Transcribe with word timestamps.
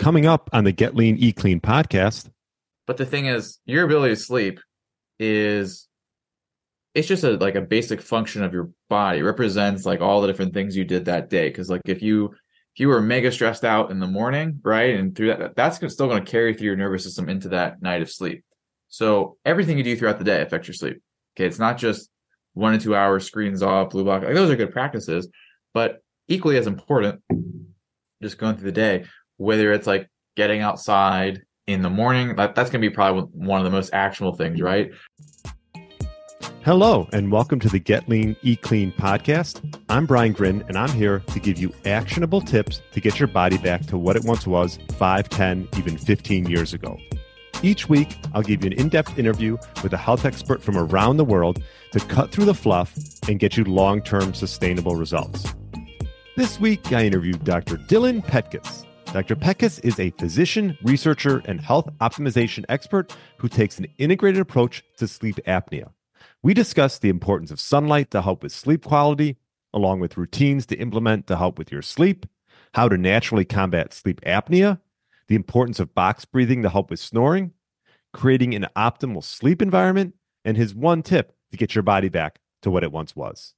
coming 0.00 0.26
up 0.26 0.50
on 0.52 0.64
the 0.64 0.72
Get 0.72 0.96
Lean, 0.96 1.16
Eat 1.18 1.36
Clean 1.36 1.60
podcast. 1.60 2.28
But 2.86 2.96
the 2.96 3.06
thing 3.06 3.26
is, 3.26 3.60
your 3.66 3.84
ability 3.84 4.14
to 4.14 4.20
sleep 4.20 4.58
is 5.20 5.86
it's 6.94 7.06
just 7.06 7.22
a 7.22 7.32
like 7.32 7.54
a 7.54 7.60
basic 7.60 8.00
function 8.00 8.42
of 8.42 8.52
your 8.52 8.70
body. 8.88 9.20
It 9.20 9.22
represents 9.22 9.84
like 9.84 10.00
all 10.00 10.20
the 10.20 10.26
different 10.26 10.54
things 10.54 10.76
you 10.76 10.84
did 10.84 11.04
that 11.04 11.30
day. 11.30 11.48
Because 11.48 11.70
like 11.70 11.82
if 11.84 12.02
you 12.02 12.34
if 12.74 12.80
you 12.80 12.88
were 12.88 13.00
mega 13.00 13.30
stressed 13.30 13.64
out 13.64 13.90
in 13.90 14.00
the 14.00 14.06
morning, 14.06 14.60
right, 14.64 14.96
and 14.96 15.14
through 15.14 15.28
that, 15.28 15.54
that's 15.54 15.76
still 15.76 16.08
going 16.08 16.24
to 16.24 16.30
carry 16.30 16.54
through 16.54 16.66
your 16.66 16.76
nervous 16.76 17.04
system 17.04 17.28
into 17.28 17.50
that 17.50 17.80
night 17.80 18.02
of 18.02 18.10
sleep. 18.10 18.42
So 18.88 19.36
everything 19.44 19.78
you 19.78 19.84
do 19.84 19.96
throughout 19.96 20.18
the 20.18 20.24
day 20.24 20.42
affects 20.42 20.66
your 20.66 20.74
sleep. 20.74 21.00
Okay, 21.36 21.46
it's 21.46 21.60
not 21.60 21.78
just 21.78 22.10
one 22.54 22.72
to 22.72 22.78
two 22.78 22.96
hours 22.96 23.24
screens 23.26 23.62
off, 23.62 23.90
blue 23.90 24.02
block. 24.02 24.22
Like 24.22 24.34
those 24.34 24.50
are 24.50 24.56
good 24.56 24.72
practices, 24.72 25.28
but 25.74 26.02
equally 26.26 26.56
as 26.56 26.66
important, 26.66 27.22
just 28.22 28.38
going 28.38 28.56
through 28.56 28.66
the 28.66 28.72
day, 28.72 29.04
whether 29.40 29.72
it's 29.72 29.86
like 29.86 30.06
getting 30.36 30.60
outside 30.60 31.40
in 31.66 31.80
the 31.80 31.88
morning, 31.88 32.36
that, 32.36 32.54
that's 32.54 32.68
going 32.68 32.82
to 32.82 32.86
be 32.86 32.94
probably 32.94 33.22
one 33.32 33.58
of 33.58 33.64
the 33.64 33.70
most 33.70 33.88
actionable 33.94 34.36
things, 34.36 34.60
right? 34.60 34.90
Hello, 36.62 37.08
and 37.14 37.32
welcome 37.32 37.58
to 37.60 37.70
the 37.70 37.78
Get 37.78 38.06
Lean, 38.06 38.36
Eat 38.42 38.60
Clean 38.60 38.92
podcast. 38.92 39.64
I'm 39.88 40.04
Brian 40.04 40.34
Grin, 40.34 40.62
and 40.68 40.76
I'm 40.76 40.90
here 40.90 41.20
to 41.20 41.40
give 41.40 41.56
you 41.56 41.72
actionable 41.86 42.42
tips 42.42 42.82
to 42.92 43.00
get 43.00 43.18
your 43.18 43.28
body 43.28 43.56
back 43.56 43.86
to 43.86 43.96
what 43.96 44.14
it 44.14 44.24
once 44.24 44.46
was 44.46 44.78
5, 44.98 45.30
10, 45.30 45.68
even 45.78 45.96
15 45.96 46.44
years 46.44 46.74
ago. 46.74 46.98
Each 47.62 47.88
week, 47.88 48.18
I'll 48.34 48.42
give 48.42 48.62
you 48.62 48.72
an 48.72 48.74
in 48.74 48.90
depth 48.90 49.18
interview 49.18 49.56
with 49.82 49.94
a 49.94 49.98
health 49.98 50.26
expert 50.26 50.62
from 50.62 50.76
around 50.76 51.16
the 51.16 51.24
world 51.24 51.62
to 51.92 52.00
cut 52.00 52.30
through 52.30 52.44
the 52.44 52.52
fluff 52.52 52.94
and 53.26 53.38
get 53.38 53.56
you 53.56 53.64
long 53.64 54.02
term 54.02 54.34
sustainable 54.34 54.96
results. 54.96 55.46
This 56.36 56.60
week, 56.60 56.92
I 56.92 57.06
interviewed 57.06 57.42
Dr. 57.42 57.78
Dylan 57.78 58.22
Petkus. 58.22 58.84
Dr. 59.12 59.34
Petkus 59.34 59.80
is 59.82 59.98
a 59.98 60.10
physician, 60.10 60.78
researcher, 60.84 61.42
and 61.44 61.60
health 61.60 61.88
optimization 62.00 62.64
expert 62.68 63.16
who 63.38 63.48
takes 63.48 63.76
an 63.76 63.88
integrated 63.98 64.40
approach 64.40 64.84
to 64.98 65.08
sleep 65.08 65.40
apnea. 65.48 65.90
We 66.44 66.54
discuss 66.54 67.00
the 67.00 67.08
importance 67.08 67.50
of 67.50 67.58
sunlight 67.58 68.12
to 68.12 68.22
help 68.22 68.44
with 68.44 68.52
sleep 68.52 68.84
quality, 68.84 69.36
along 69.74 69.98
with 69.98 70.16
routines 70.16 70.64
to 70.66 70.76
implement 70.76 71.26
to 71.26 71.36
help 71.36 71.58
with 71.58 71.72
your 71.72 71.82
sleep, 71.82 72.24
how 72.74 72.88
to 72.88 72.96
naturally 72.96 73.44
combat 73.44 73.92
sleep 73.92 74.20
apnea, 74.20 74.78
the 75.26 75.34
importance 75.34 75.80
of 75.80 75.92
box 75.92 76.24
breathing 76.24 76.62
to 76.62 76.70
help 76.70 76.88
with 76.88 77.00
snoring, 77.00 77.52
creating 78.12 78.54
an 78.54 78.68
optimal 78.76 79.24
sleep 79.24 79.60
environment, 79.60 80.14
and 80.44 80.56
his 80.56 80.72
one 80.72 81.02
tip 81.02 81.34
to 81.50 81.56
get 81.56 81.74
your 81.74 81.82
body 81.82 82.08
back 82.08 82.38
to 82.62 82.70
what 82.70 82.84
it 82.84 82.92
once 82.92 83.16
was. 83.16 83.54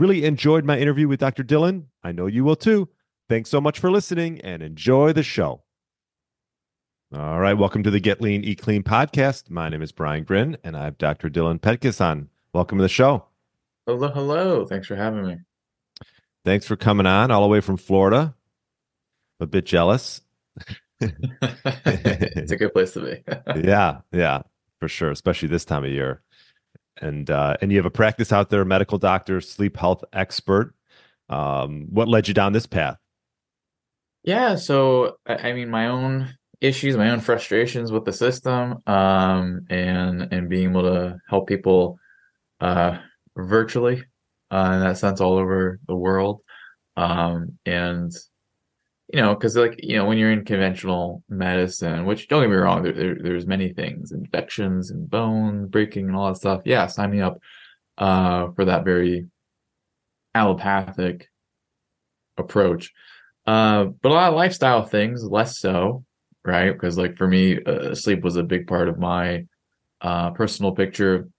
Really 0.00 0.24
enjoyed 0.24 0.64
my 0.64 0.76
interview 0.76 1.06
with 1.06 1.20
Dr. 1.20 1.44
Dylan. 1.44 1.84
I 2.02 2.10
know 2.10 2.26
you 2.26 2.42
will 2.42 2.56
too. 2.56 2.88
Thanks 3.28 3.50
so 3.50 3.60
much 3.60 3.78
for 3.78 3.90
listening 3.90 4.40
and 4.40 4.62
enjoy 4.62 5.12
the 5.12 5.22
show. 5.22 5.62
All 7.14 7.38
right, 7.38 7.52
welcome 7.52 7.82
to 7.82 7.90
the 7.90 8.00
Get 8.00 8.22
Lean, 8.22 8.42
Eat 8.42 8.62
Clean 8.62 8.82
podcast. 8.82 9.50
My 9.50 9.68
name 9.68 9.82
is 9.82 9.92
Brian 9.92 10.24
Grin, 10.24 10.56
and 10.64 10.74
I 10.74 10.84
have 10.84 10.96
Dr. 10.96 11.28
Dylan 11.28 11.60
Petkus 11.60 12.00
on. 12.00 12.30
Welcome 12.54 12.78
to 12.78 12.82
the 12.82 12.88
show. 12.88 13.26
Hello, 13.86 14.08
hello. 14.08 14.64
Thanks 14.64 14.86
for 14.86 14.96
having 14.96 15.26
me. 15.26 15.36
Thanks 16.46 16.66
for 16.66 16.74
coming 16.74 17.04
on 17.04 17.30
all 17.30 17.42
the 17.42 17.48
way 17.48 17.60
from 17.60 17.76
Florida. 17.76 18.34
A 19.40 19.46
bit 19.46 19.66
jealous. 19.66 20.22
it's 21.00 22.52
a 22.52 22.56
good 22.56 22.72
place 22.72 22.94
to 22.94 23.00
be. 23.00 23.22
yeah, 23.68 24.00
yeah, 24.10 24.40
for 24.80 24.88
sure, 24.88 25.10
especially 25.10 25.48
this 25.48 25.66
time 25.66 25.84
of 25.84 25.90
year. 25.90 26.22
And 27.02 27.30
uh, 27.30 27.58
and 27.60 27.70
you 27.70 27.76
have 27.76 27.84
a 27.84 27.90
practice 27.90 28.32
out 28.32 28.48
there, 28.48 28.64
medical 28.64 28.96
doctor, 28.96 29.42
sleep 29.42 29.76
health 29.76 30.02
expert. 30.14 30.74
Um, 31.28 31.88
what 31.90 32.08
led 32.08 32.26
you 32.26 32.32
down 32.32 32.54
this 32.54 32.64
path? 32.64 32.96
Yeah, 34.24 34.56
so 34.56 35.16
I 35.26 35.52
mean, 35.52 35.70
my 35.70 35.88
own 35.88 36.34
issues, 36.60 36.96
my 36.96 37.10
own 37.10 37.20
frustrations 37.20 37.92
with 37.92 38.04
the 38.04 38.12
system, 38.12 38.82
um, 38.86 39.66
and 39.70 40.32
and 40.32 40.48
being 40.48 40.70
able 40.70 40.82
to 40.82 41.18
help 41.28 41.48
people 41.48 41.98
uh, 42.60 42.98
virtually 43.36 44.04
uh, 44.52 44.72
in 44.74 44.80
that 44.80 44.98
sense 44.98 45.20
all 45.20 45.34
over 45.38 45.80
the 45.88 45.96
world, 45.96 46.42
um, 46.96 47.58
and 47.66 48.12
you 49.12 49.20
know, 49.22 49.34
because 49.34 49.56
like 49.56 49.76
you 49.82 49.96
know, 49.96 50.04
when 50.06 50.18
you're 50.18 50.32
in 50.32 50.44
conventional 50.44 51.22
medicine, 51.28 52.04
which 52.04 52.28
don't 52.28 52.42
get 52.42 52.50
me 52.50 52.56
wrong, 52.56 52.82
there, 52.82 52.92
there, 52.92 53.16
there's 53.20 53.46
many 53.46 53.72
things, 53.72 54.12
infections 54.12 54.90
and 54.90 55.08
bone 55.10 55.66
breaking 55.68 56.08
and 56.08 56.16
all 56.16 56.28
that 56.28 56.36
stuff. 56.38 56.62
Yeah, 56.64 56.86
sign 56.86 57.10
me 57.12 57.20
up 57.20 57.38
uh, 57.98 58.48
for 58.56 58.66
that 58.66 58.84
very 58.84 59.26
allopathic 60.34 61.28
approach. 62.36 62.92
Uh, 63.48 63.84
but 64.02 64.12
a 64.12 64.14
lot 64.14 64.28
of 64.28 64.34
lifestyle 64.34 64.84
things, 64.84 65.24
less 65.24 65.58
so, 65.58 66.04
right? 66.44 66.70
Because 66.70 66.98
like 66.98 67.16
for 67.16 67.26
me, 67.26 67.58
uh, 67.64 67.94
sleep 67.94 68.22
was 68.22 68.36
a 68.36 68.42
big 68.42 68.66
part 68.66 68.90
of 68.90 68.98
my 68.98 69.46
uh, 70.02 70.32
personal 70.32 70.72
picture, 70.72 71.30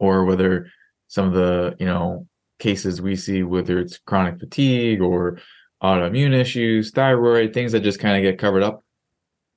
or 0.00 0.24
whether 0.24 0.66
some 1.06 1.28
of 1.28 1.34
the 1.34 1.76
you 1.78 1.86
know 1.86 2.26
cases 2.58 3.00
we 3.00 3.14
see, 3.14 3.44
whether 3.44 3.78
it's 3.78 3.96
chronic 3.98 4.40
fatigue 4.40 5.00
or 5.00 5.38
autoimmune 5.80 6.34
issues, 6.34 6.90
thyroid, 6.90 7.54
things 7.54 7.70
that 7.70 7.84
just 7.84 8.00
kind 8.00 8.16
of 8.16 8.28
get 8.28 8.40
covered 8.40 8.64
up 8.64 8.82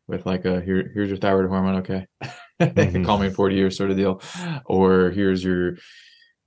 with 0.08 0.28
like 0.28 0.46
a 0.46 0.62
here 0.62 0.92
here's 0.94 1.10
your 1.10 1.18
thyroid 1.18 1.50
hormone, 1.50 1.78
okay. 1.78 2.06
Mm-hmm. 2.62 3.04
Call 3.04 3.18
me 3.18 3.28
in 3.28 3.34
40 3.34 3.56
years 3.56 3.76
sort 3.76 3.90
of 3.90 3.98
deal. 3.98 4.22
Or 4.68 5.10
here's 5.10 5.44
your 5.44 5.78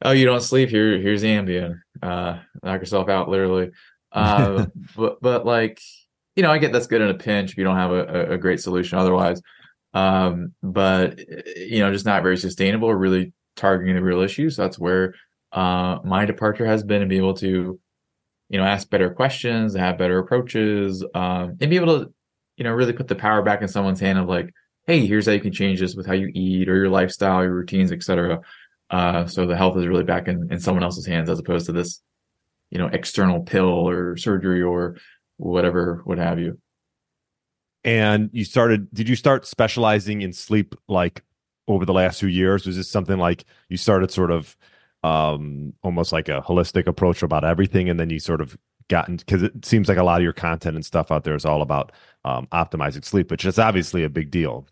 oh 0.03 0.13
you 0.13 0.25
don't 0.25 0.41
sleep, 0.41 0.69
here 0.69 0.99
here's 0.99 1.25
Ambien. 1.25 1.81
Uh 2.01 2.39
knock 2.63 2.81
yourself 2.81 3.09
out 3.09 3.29
literally. 3.29 3.73
Uh 4.17 4.67
but 4.97 5.21
but 5.21 5.47
like 5.47 5.81
you 6.35 6.43
know, 6.43 6.51
I 6.51 6.59
get 6.59 6.73
that's 6.73 6.87
good 6.87 7.01
in 7.01 7.09
a 7.09 7.15
pinch 7.15 7.53
if 7.53 7.59
you 7.59 7.65
don't 7.65 7.77
have 7.77 7.93
a, 7.93 8.33
a 8.33 8.39
great 8.39 8.61
solution 8.61 8.99
otherwise. 8.99 9.41
Um, 9.95 10.53
but 10.63 11.19
you 11.57 11.79
know, 11.79 11.93
just 11.93 12.05
not 12.05 12.23
very 12.23 12.37
sustainable 12.37 12.89
or 12.89 12.97
really 12.97 13.33
targeting 13.55 13.95
the 13.95 14.03
real 14.03 14.21
issues. 14.21 14.57
That's 14.57 14.79
where 14.79 15.15
uh 15.53 15.99
my 16.05 16.25
departure 16.25 16.67
has 16.67 16.83
been 16.83 17.01
to 17.01 17.07
be 17.07 17.17
able 17.17 17.35
to 17.35 17.79
you 18.49 18.59
know, 18.59 18.65
ask 18.65 18.89
better 18.91 19.11
questions, 19.11 19.75
have 19.75 19.99
better 19.99 20.19
approaches, 20.19 21.05
um, 21.15 21.57
and 21.61 21.71
be 21.71 21.77
able 21.77 22.01
to, 22.01 22.15
you 22.57 22.65
know, 22.65 22.73
really 22.73 22.93
put 22.93 23.09
the 23.09 23.15
power 23.15 23.43
back 23.43 23.63
in 23.63 23.69
someone's 23.69 24.01
hand 24.01 24.19
of 24.19 24.29
like, 24.29 24.53
hey, 24.87 25.05
here's 25.05 25.27
how 25.27 25.33
you 25.33 25.41
can 25.41 25.53
change 25.53 25.81
this 25.81 25.97
with 25.97 26.07
how 26.07 26.13
you 26.13 26.31
eat 26.33 26.69
or 26.69 26.77
your 26.77 26.89
lifestyle, 26.89 27.43
your 27.43 27.55
routines, 27.55 27.91
etc. 27.91 28.41
Uh, 28.89 29.27
so 29.27 29.47
the 29.47 29.57
health 29.57 29.77
is 29.77 29.87
really 29.87 30.05
back 30.05 30.29
in, 30.29 30.47
in 30.53 30.61
someone 30.61 30.85
else's 30.85 31.07
hands 31.07 31.29
as 31.29 31.41
opposed 31.41 31.67
to 31.67 31.73
this, 31.73 32.01
you 32.71 32.79
know, 32.79 32.89
external 32.89 33.41
pill 33.41 33.89
or 33.89 34.17
surgery 34.17 34.63
or 34.63 34.97
whatever, 35.37 36.03
what 36.05 36.19
have 36.19 36.39
you. 36.39 36.59
And 37.85 38.31
you 38.33 38.45
started, 38.45 38.93
did 38.93 39.09
you 39.09 39.17
start 39.17 39.47
specializing 39.47 40.23
in 40.23 40.33
sleep 40.33 40.75
like 40.89 41.23
over 41.69 41.85
the 41.85 41.93
last 41.93 42.21
few 42.21 42.29
years? 42.29 42.67
Was 42.67 42.77
this 42.77 42.91
something 42.91 43.19
like 43.19 43.45
you 43.69 43.77
started 43.77 44.11
sort 44.11 44.31
of 44.31 44.57
um, 45.07 45.73
almost 45.83 46.13
like 46.13 46.29
a 46.29 46.43
holistic 46.43 46.87
approach 46.87 47.23
about 47.23 47.45
everything, 47.45 47.89
and 47.89 47.99
then 48.01 48.11
you 48.11 48.19
sort 48.19 48.41
of 48.41 48.59
gotten 48.89 49.17
because 49.17 49.43
it 49.43 49.65
seems 49.65 49.89
like 49.89 49.99
a 49.99 50.03
lot 50.03 50.21
of 50.21 50.25
your 50.25 50.33
content 50.33 50.75
and 50.75 50.85
stuff 50.85 51.11
out 51.11 51.25
there 51.25 51.35
is 51.35 51.45
all 51.45 51.63
about 51.63 51.93
um, 52.25 52.47
optimizing 52.53 53.05
sleep, 53.05 53.31
which 53.31 53.45
is 53.45 53.59
obviously 53.59 54.03
a 54.03 54.09
big 54.09 54.31
deal. 54.31 54.67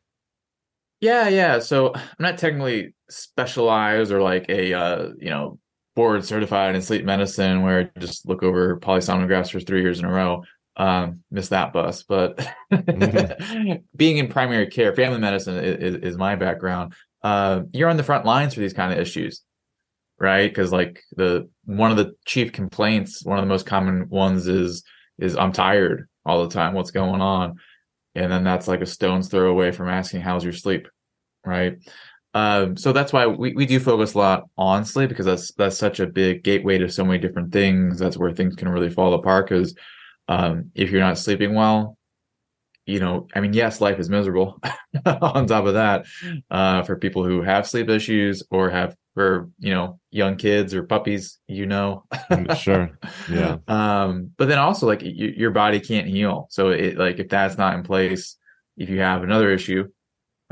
Yeah, 1.00 1.28
yeah. 1.28 1.58
So 1.60 1.94
I'm 1.94 2.02
not 2.18 2.38
technically 2.38 2.94
specialized 3.08 4.10
or 4.10 4.22
like 4.22 4.46
a 4.48 4.74
uh, 4.74 5.08
you 5.18 5.30
know 5.30 5.58
board 5.94 6.24
certified 6.24 6.74
in 6.74 6.82
sleep 6.82 7.04
medicine 7.04 7.62
where 7.62 7.90
I 7.94 8.00
just 8.00 8.28
look 8.28 8.42
over 8.42 8.78
polysomnographs 8.78 9.50
for 9.50 9.60
three 9.60 9.82
years 9.82 9.98
in 9.98 10.04
a 10.04 10.12
row. 10.12 10.44
Um, 10.76 11.22
missed 11.30 11.50
that 11.50 11.72
bus, 11.72 12.02
but 12.02 12.44
mm-hmm. 12.72 13.74
being 13.96 14.18
in 14.18 14.26
primary 14.26 14.66
care, 14.66 14.92
family 14.92 15.20
medicine 15.20 15.56
is, 15.56 15.94
is 15.96 16.16
my 16.16 16.34
background. 16.34 16.94
Uh, 17.22 17.62
you're 17.72 17.88
on 17.88 17.96
the 17.96 18.02
front 18.02 18.24
lines 18.24 18.54
for 18.54 18.60
these 18.60 18.72
kind 18.72 18.92
of 18.92 18.98
issues 18.98 19.42
right? 20.18 20.50
Because 20.50 20.72
like 20.72 21.02
the 21.16 21.48
one 21.64 21.90
of 21.90 21.96
the 21.96 22.14
chief 22.24 22.52
complaints, 22.52 23.24
one 23.24 23.38
of 23.38 23.42
the 23.42 23.48
most 23.48 23.66
common 23.66 24.08
ones 24.08 24.46
is 24.46 24.84
is 25.18 25.36
I'm 25.36 25.52
tired 25.52 26.08
all 26.24 26.42
the 26.42 26.54
time. 26.54 26.74
What's 26.74 26.90
going 26.90 27.20
on? 27.20 27.56
And 28.14 28.30
then 28.30 28.44
that's 28.44 28.68
like 28.68 28.80
a 28.80 28.86
stone's 28.86 29.28
throw 29.28 29.50
away 29.50 29.72
from 29.72 29.88
asking 29.88 30.20
how's 30.20 30.44
your 30.44 30.52
sleep, 30.52 30.88
right? 31.44 31.78
Um, 32.34 32.76
so 32.76 32.92
that's 32.92 33.12
why 33.12 33.26
we, 33.26 33.54
we 33.54 33.64
do 33.64 33.78
focus 33.78 34.14
a 34.14 34.18
lot 34.18 34.48
on 34.58 34.84
sleep 34.84 35.08
because 35.08 35.26
that's 35.26 35.52
that's 35.52 35.78
such 35.78 36.00
a 36.00 36.06
big 36.06 36.42
gateway 36.42 36.78
to 36.78 36.88
so 36.88 37.04
many 37.04 37.18
different 37.18 37.52
things. 37.52 37.98
That's 37.98 38.16
where 38.16 38.32
things 38.32 38.56
can 38.56 38.68
really 38.68 38.90
fall 38.90 39.14
apart. 39.14 39.48
Because 39.48 39.74
um, 40.28 40.70
if 40.74 40.90
you're 40.90 41.00
not 41.00 41.18
sleeping 41.18 41.54
well, 41.54 41.96
you 42.86 43.00
know, 43.00 43.28
I 43.34 43.40
mean, 43.40 43.52
yes, 43.52 43.80
life 43.80 43.98
is 43.98 44.10
miserable. 44.10 44.60
on 45.06 45.46
top 45.46 45.66
of 45.66 45.74
that, 45.74 46.06
uh, 46.50 46.82
for 46.82 46.96
people 46.96 47.24
who 47.24 47.42
have 47.42 47.68
sleep 47.68 47.88
issues 47.88 48.42
or 48.50 48.68
have 48.68 48.96
for 49.14 49.48
you 49.60 49.72
know 49.72 50.00
young 50.10 50.36
kids 50.36 50.74
or 50.74 50.82
puppies 50.82 51.38
you 51.46 51.66
know 51.66 52.04
mm, 52.30 52.56
sure 52.56 52.98
yeah 53.30 53.56
um 53.68 54.30
but 54.36 54.48
then 54.48 54.58
also 54.58 54.86
like 54.86 55.00
your 55.04 55.52
body 55.52 55.80
can't 55.80 56.08
heal 56.08 56.48
so 56.50 56.70
it 56.70 56.98
like 56.98 57.18
if 57.18 57.28
that's 57.28 57.56
not 57.56 57.74
in 57.74 57.84
place 57.84 58.36
if 58.76 58.90
you 58.90 58.98
have 58.98 59.22
another 59.22 59.52
issue 59.52 59.88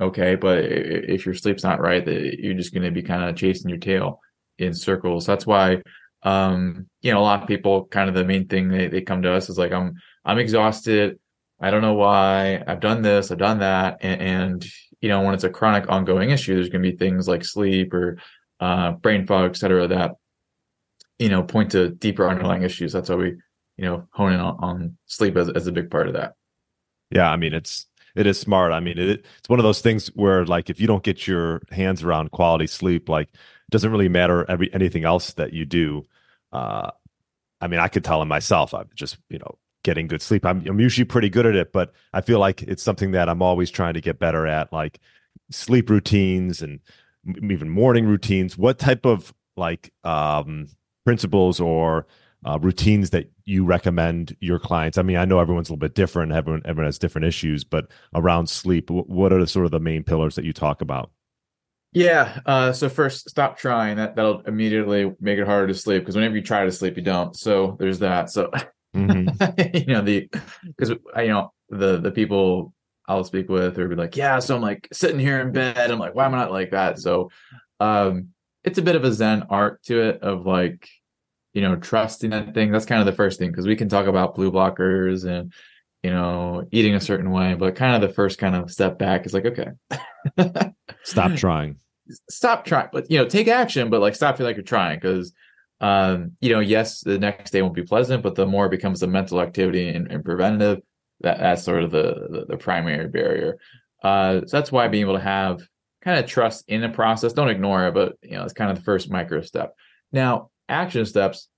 okay 0.02 0.34
but 0.34 0.58
if 0.64 1.25
your 1.26 1.34
sleep's 1.34 1.64
not 1.64 1.81
right 1.81 2.06
you're 2.06 2.54
just 2.54 2.72
going 2.72 2.82
to 2.82 2.90
be 2.90 3.02
kind 3.02 3.25
of 3.25 3.37
chasing 3.37 3.69
your 3.69 3.78
tail 3.78 4.20
in 4.58 4.75
circles 4.75 5.26
that's 5.26 5.46
why 5.46 5.81
um 6.22 6.87
you 7.00 7.12
know 7.12 7.19
a 7.19 7.22
lot 7.22 7.43
of 7.43 7.49
people 7.49 7.87
kind 7.87 8.08
of 8.08 8.14
the 8.14 8.25
main 8.25 8.46
thing 8.46 8.69
they, 8.69 8.88
they 8.88 9.00
come 9.00 9.22
to 9.22 9.32
us 9.32 9.49
is 9.49 9.58
like 9.58 9.72
i'm 9.72 9.94
i'm 10.25 10.38
exhausted 10.38 11.19
I 11.62 11.70
don't 11.70 11.81
know 11.81 11.94
why. 11.94 12.62
I've 12.66 12.81
done 12.81 13.02
this, 13.02 13.31
I've 13.31 13.38
done 13.38 13.60
that. 13.60 13.99
And, 14.00 14.20
and 14.20 14.66
you 15.00 15.08
know, 15.08 15.22
when 15.22 15.32
it's 15.32 15.44
a 15.44 15.50
chronic 15.50 15.88
ongoing 15.88 16.31
issue, 16.31 16.55
there's 16.55 16.69
going 16.69 16.82
to 16.82 16.90
be 16.90 16.96
things 16.96 17.28
like 17.28 17.44
sleep 17.44 17.94
or 17.94 18.19
uh, 18.58 18.93
brain 18.93 19.26
fog, 19.26 19.50
et 19.50 19.56
cetera, 19.56 19.87
that, 19.87 20.12
you 21.20 21.28
know, 21.28 21.44
point 21.44 21.70
to 21.70 21.90
deeper 21.90 22.28
underlying 22.28 22.64
issues. 22.64 22.93
That's 22.93 23.08
why 23.08 23.14
we, 23.14 23.26
you 23.76 23.84
know, 23.84 24.08
hone 24.12 24.32
in 24.32 24.40
on, 24.40 24.56
on 24.58 24.98
sleep 25.06 25.37
as, 25.37 25.48
as 25.50 25.69
a 25.69 25.72
big 25.72 25.88
part 25.88 26.08
of 26.08 26.14
that. 26.14 26.32
Yeah. 27.10 27.31
I 27.31 27.37
mean, 27.37 27.55
it's, 27.55 27.87
it 28.14 28.26
is 28.26 28.38
smart. 28.38 28.72
I 28.72 28.80
mean, 28.80 28.98
it, 28.98 29.24
it's 29.38 29.48
one 29.48 29.58
of 29.58 29.64
those 29.64 29.80
things 29.80 30.08
where 30.08 30.44
like, 30.44 30.70
if 30.70 30.80
you 30.80 30.86
don't 30.86 31.02
get 31.02 31.26
your 31.26 31.62
hands 31.70 32.02
around 32.02 32.30
quality 32.30 32.66
sleep, 32.66 33.08
like 33.08 33.28
it 33.28 33.70
doesn't 33.70 33.90
really 33.90 34.08
matter 34.08 34.44
every, 34.50 34.72
anything 34.74 35.04
else 35.04 35.32
that 35.34 35.52
you 35.52 35.64
do. 35.64 36.04
Uh, 36.52 36.90
I 37.60 37.68
mean, 37.68 37.80
I 37.80 37.88
could 37.88 38.04
tell 38.04 38.20
him 38.20 38.28
myself, 38.28 38.74
I'm 38.74 38.90
just, 38.94 39.18
you 39.28 39.38
know, 39.38 39.58
getting 39.84 40.06
good 40.06 40.22
sleep. 40.22 40.44
I'm, 40.44 40.66
I'm 40.66 40.80
usually 40.80 41.04
pretty 41.04 41.28
good 41.28 41.46
at 41.46 41.56
it, 41.56 41.72
but 41.72 41.92
I 42.12 42.20
feel 42.20 42.38
like 42.38 42.62
it's 42.62 42.82
something 42.82 43.12
that 43.12 43.28
I'm 43.28 43.42
always 43.42 43.70
trying 43.70 43.94
to 43.94 44.00
get 44.00 44.18
better 44.18 44.46
at, 44.46 44.72
like 44.72 44.98
sleep 45.50 45.90
routines 45.90 46.62
and 46.62 46.80
even 47.42 47.68
morning 47.68 48.06
routines. 48.06 48.58
What 48.58 48.78
type 48.78 49.06
of 49.06 49.32
like 49.56 49.92
um, 50.04 50.68
principles 51.04 51.60
or 51.60 52.06
uh, 52.44 52.58
routines 52.60 53.10
that 53.10 53.30
you 53.44 53.64
recommend 53.64 54.36
your 54.40 54.58
clients? 54.58 54.98
I 54.98 55.02
mean, 55.02 55.16
I 55.16 55.24
know 55.24 55.38
everyone's 55.38 55.68
a 55.68 55.72
little 55.72 55.80
bit 55.80 55.94
different. 55.94 56.32
Everyone, 56.32 56.62
everyone 56.64 56.86
has 56.86 56.98
different 56.98 57.26
issues, 57.26 57.64
but 57.64 57.88
around 58.14 58.48
sleep, 58.48 58.90
what 58.90 59.32
are 59.32 59.40
the 59.40 59.46
sort 59.46 59.64
of 59.64 59.70
the 59.70 59.80
main 59.80 60.02
pillars 60.02 60.34
that 60.36 60.44
you 60.44 60.52
talk 60.52 60.80
about? 60.80 61.10
Yeah. 61.92 62.40
Uh, 62.46 62.72
so 62.72 62.88
first, 62.88 63.28
stop 63.28 63.58
trying. 63.58 63.96
That 63.96 64.16
that'll 64.16 64.40
immediately 64.42 65.12
make 65.20 65.38
it 65.38 65.46
harder 65.46 65.66
to 65.68 65.74
sleep 65.74 66.02
because 66.02 66.14
whenever 66.14 66.36
you 66.36 66.42
try 66.42 66.64
to 66.64 66.72
sleep, 66.72 66.96
you 66.96 67.02
don't. 67.02 67.36
So 67.36 67.76
there's 67.78 67.98
that. 67.98 68.30
So 68.30 68.50
mm-hmm. 68.96 69.76
you 69.76 69.92
know 69.92 70.00
the 70.00 70.28
because 70.64 70.96
I 71.14 71.22
you 71.22 71.28
know 71.28 71.52
the 71.68 71.98
the 71.98 72.10
people 72.10 72.72
I'll 73.06 73.24
speak 73.24 73.50
with 73.50 73.78
or 73.78 73.88
be 73.88 73.94
like, 73.94 74.16
yeah. 74.16 74.38
So 74.38 74.56
I'm 74.56 74.62
like 74.62 74.88
sitting 74.92 75.18
here 75.18 75.40
in 75.40 75.52
bed. 75.52 75.90
I'm 75.90 75.98
like, 75.98 76.14
why 76.14 76.24
am 76.24 76.34
I 76.34 76.38
not 76.38 76.52
like 76.52 76.70
that? 76.70 76.98
So 76.98 77.30
um, 77.78 78.28
it's 78.64 78.78
a 78.78 78.82
bit 78.82 78.96
of 78.96 79.04
a 79.04 79.12
Zen 79.12 79.44
art 79.50 79.82
to 79.84 80.00
it 80.00 80.22
of 80.22 80.46
like 80.46 80.88
you 81.52 81.62
know 81.62 81.76
trusting 81.76 82.31
that 82.31 82.54
thing. 82.54 82.72
That's 82.72 82.87
kind 82.87 83.00
of 83.00 83.06
the 83.06 83.12
first 83.12 83.38
thing 83.38 83.50
because 83.50 83.66
we 83.66 83.76
can 83.76 83.88
talk 83.88 84.06
about 84.06 84.34
blue 84.34 84.50
blockers 84.50 85.25
and 85.25 85.52
you 86.02 86.10
know 86.10 86.66
eating 86.72 86.94
a 86.94 87.00
certain 87.00 87.31
way, 87.31 87.54
but 87.54 87.76
kind 87.76 87.94
of 87.94 88.08
the 88.08 88.14
first 88.14 88.38
kind 88.38 88.54
of 88.54 88.70
step 88.70 88.99
back 88.99 89.26
is 89.26 89.34
like, 89.34 89.46
okay. 89.46 89.69
Stop 91.04 91.34
trying 91.34 91.76
stop 92.28 92.64
trying, 92.64 92.88
but 92.93 93.10
you 93.10 93.19
know, 93.19 93.26
take 93.26 93.49
action, 93.49 93.90
but 93.90 94.00
like 94.00 94.14
stop 94.14 94.37
feeling 94.37 94.50
like 94.50 94.56
you're 94.56 94.64
trying 94.64 94.99
because 94.99 95.32
um, 95.81 96.32
you 96.40 96.52
know, 96.52 96.60
yes, 96.60 97.00
the 97.00 97.19
next 97.19 97.50
day 97.50 97.60
won't 97.60 97.75
be 97.75 97.82
pleasant, 97.82 98.22
but 98.22 98.37
the 98.37 98.46
more 98.46 98.66
it 98.66 98.70
becomes 98.70 99.02
a 99.02 99.06
mental 99.08 99.40
activity 99.40 99.88
and, 99.88 100.10
and 100.12 100.25
preventative, 100.25 100.81
that 101.20 101.38
that's 101.38 101.64
sort 101.64 101.82
of 101.82 101.90
the 101.90 102.28
the, 102.31 102.46
the 102.50 102.56
primary 102.56 103.08
barrier. 103.08 103.58
Uh, 104.02 104.40
so 104.46 104.56
that's 104.56 104.72
why 104.72 104.88
being 104.88 105.02
able 105.02 105.16
to 105.16 105.22
have 105.22 105.66
kind 106.00 106.19
of 106.19 106.26
trust 106.26 106.64
in 106.69 106.81
the 106.81 106.88
process, 106.88 107.32
don't 107.32 107.48
ignore 107.48 107.88
it, 107.88 107.94
but 107.94 108.16
you 108.22 108.32
know, 108.32 108.44
it's 108.44 108.52
kind 108.52 108.70
of 108.70 108.76
the 108.76 108.84
first 108.84 109.10
micro 109.10 109.40
step. 109.40 109.75
Now, 110.12 110.50
action 110.68 111.04
steps. 111.06 111.48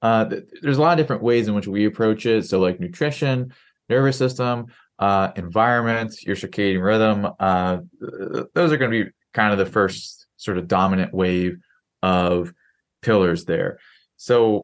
Uh, 0.00 0.26
there's 0.62 0.78
a 0.78 0.80
lot 0.80 0.98
of 0.98 1.02
different 1.02 1.22
ways 1.22 1.48
in 1.48 1.54
which 1.54 1.66
we 1.66 1.84
approach 1.84 2.24
it. 2.26 2.46
So, 2.46 2.60
like 2.60 2.78
nutrition, 2.78 3.52
nervous 3.88 4.16
system, 4.16 4.66
uh, 4.98 5.32
environment, 5.36 6.22
your 6.22 6.36
circadian 6.36 6.82
rhythm. 6.82 7.26
Uh, 7.38 7.78
those 8.54 8.72
are 8.72 8.76
going 8.76 8.90
to 8.90 9.04
be 9.04 9.10
kind 9.34 9.52
of 9.52 9.58
the 9.58 9.66
first 9.66 10.26
sort 10.36 10.58
of 10.58 10.68
dominant 10.68 11.12
wave 11.12 11.58
of 12.02 12.52
pillars 13.02 13.44
there. 13.44 13.78
So 14.16 14.62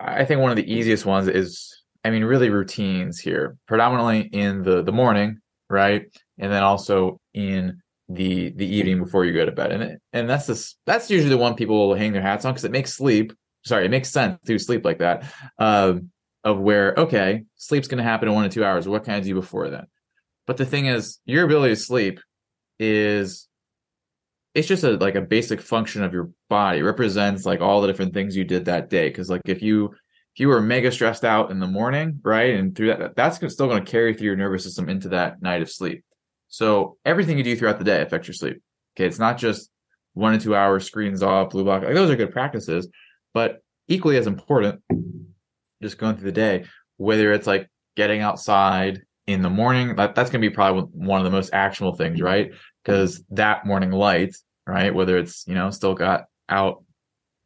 I 0.00 0.24
think 0.24 0.40
one 0.40 0.50
of 0.50 0.56
the 0.56 0.72
easiest 0.72 1.06
ones 1.06 1.28
is, 1.28 1.82
I 2.04 2.10
mean, 2.10 2.24
really 2.24 2.50
routines 2.50 3.18
here, 3.18 3.56
predominantly 3.66 4.20
in 4.20 4.62
the 4.62 4.82
the 4.82 4.92
morning, 4.92 5.40
right, 5.68 6.06
and 6.38 6.52
then 6.52 6.62
also 6.62 7.20
in 7.34 7.80
the 8.08 8.50
the 8.50 8.66
evening 8.66 9.02
before 9.02 9.24
you 9.24 9.32
go 9.32 9.44
to 9.44 9.52
bed, 9.52 9.72
and 9.72 9.82
it, 9.82 10.02
and 10.12 10.28
that's 10.28 10.46
this 10.46 10.76
that's 10.86 11.10
usually 11.10 11.30
the 11.30 11.38
one 11.38 11.54
people 11.54 11.88
will 11.88 11.94
hang 11.94 12.12
their 12.12 12.22
hats 12.22 12.44
on 12.44 12.52
because 12.52 12.64
it 12.64 12.72
makes 12.72 12.94
sleep. 12.94 13.32
Sorry, 13.64 13.84
it 13.84 13.90
makes 13.90 14.10
sense 14.10 14.38
to 14.46 14.58
sleep 14.58 14.84
like 14.84 14.98
that. 14.98 15.24
Um, 15.58 16.10
of 16.44 16.58
where 16.58 16.94
okay, 16.96 17.44
sleep's 17.56 17.88
going 17.88 17.98
to 17.98 18.04
happen 18.04 18.28
in 18.28 18.34
one 18.34 18.44
to 18.44 18.50
two 18.50 18.64
hours. 18.64 18.88
What 18.88 19.04
can 19.04 19.14
I 19.14 19.20
do 19.20 19.34
before 19.34 19.68
then? 19.70 19.86
But 20.46 20.56
the 20.56 20.64
thing 20.64 20.86
is, 20.86 21.18
your 21.26 21.44
ability 21.44 21.74
to 21.74 21.80
sleep 21.80 22.20
is 22.78 23.48
it's 24.54 24.68
just 24.68 24.84
a 24.84 24.92
like 24.92 25.14
a 25.14 25.20
basic 25.20 25.60
function 25.60 26.02
of 26.02 26.12
your 26.12 26.30
body 26.48 26.78
it 26.78 26.82
represents 26.82 27.44
like 27.44 27.60
all 27.60 27.80
the 27.80 27.86
different 27.86 28.14
things 28.14 28.36
you 28.36 28.44
did 28.44 28.64
that 28.64 28.90
day 28.90 29.08
because 29.08 29.28
like 29.28 29.42
if 29.46 29.62
you 29.62 29.86
if 29.86 30.40
you 30.40 30.48
were 30.48 30.60
mega 30.60 30.90
stressed 30.90 31.24
out 31.24 31.50
in 31.50 31.60
the 31.60 31.66
morning 31.66 32.20
right 32.22 32.54
and 32.54 32.74
through 32.74 32.88
that 32.88 33.14
that's 33.14 33.36
still 33.36 33.68
going 33.68 33.84
to 33.84 33.90
carry 33.90 34.14
through 34.14 34.26
your 34.26 34.36
nervous 34.36 34.64
system 34.64 34.88
into 34.88 35.10
that 35.10 35.42
night 35.42 35.62
of 35.62 35.70
sleep 35.70 36.04
so 36.48 36.96
everything 37.04 37.38
you 37.38 37.44
do 37.44 37.56
throughout 37.56 37.78
the 37.78 37.84
day 37.84 38.02
affects 38.02 38.28
your 38.28 38.34
sleep 38.34 38.60
okay 38.96 39.06
it's 39.06 39.18
not 39.18 39.38
just 39.38 39.70
one 40.14 40.32
to 40.32 40.38
two 40.38 40.56
hours 40.56 40.84
screens 40.84 41.22
off 41.22 41.50
blue 41.50 41.64
block 41.64 41.82
like 41.82 41.94
those 41.94 42.10
are 42.10 42.16
good 42.16 42.32
practices 42.32 42.88
but 43.34 43.62
equally 43.86 44.16
as 44.16 44.26
important 44.26 44.82
just 45.82 45.98
going 45.98 46.16
through 46.16 46.24
the 46.24 46.32
day 46.32 46.64
whether 46.96 47.32
it's 47.32 47.46
like 47.46 47.68
getting 47.96 48.20
outside 48.20 49.02
in 49.26 49.42
the 49.42 49.50
morning 49.50 49.94
that, 49.96 50.14
that's 50.14 50.30
going 50.30 50.40
to 50.40 50.48
be 50.48 50.54
probably 50.54 50.82
one 50.92 51.20
of 51.20 51.24
the 51.24 51.30
most 51.30 51.52
actionable 51.52 51.96
things 51.96 52.20
right 52.20 52.52
because 52.82 53.22
that 53.30 53.66
morning 53.66 53.90
light 53.90 54.34
right? 54.68 54.94
Whether 54.94 55.16
it's, 55.16 55.44
you 55.48 55.54
know, 55.54 55.70
still 55.70 55.94
got 55.94 56.26
out 56.48 56.84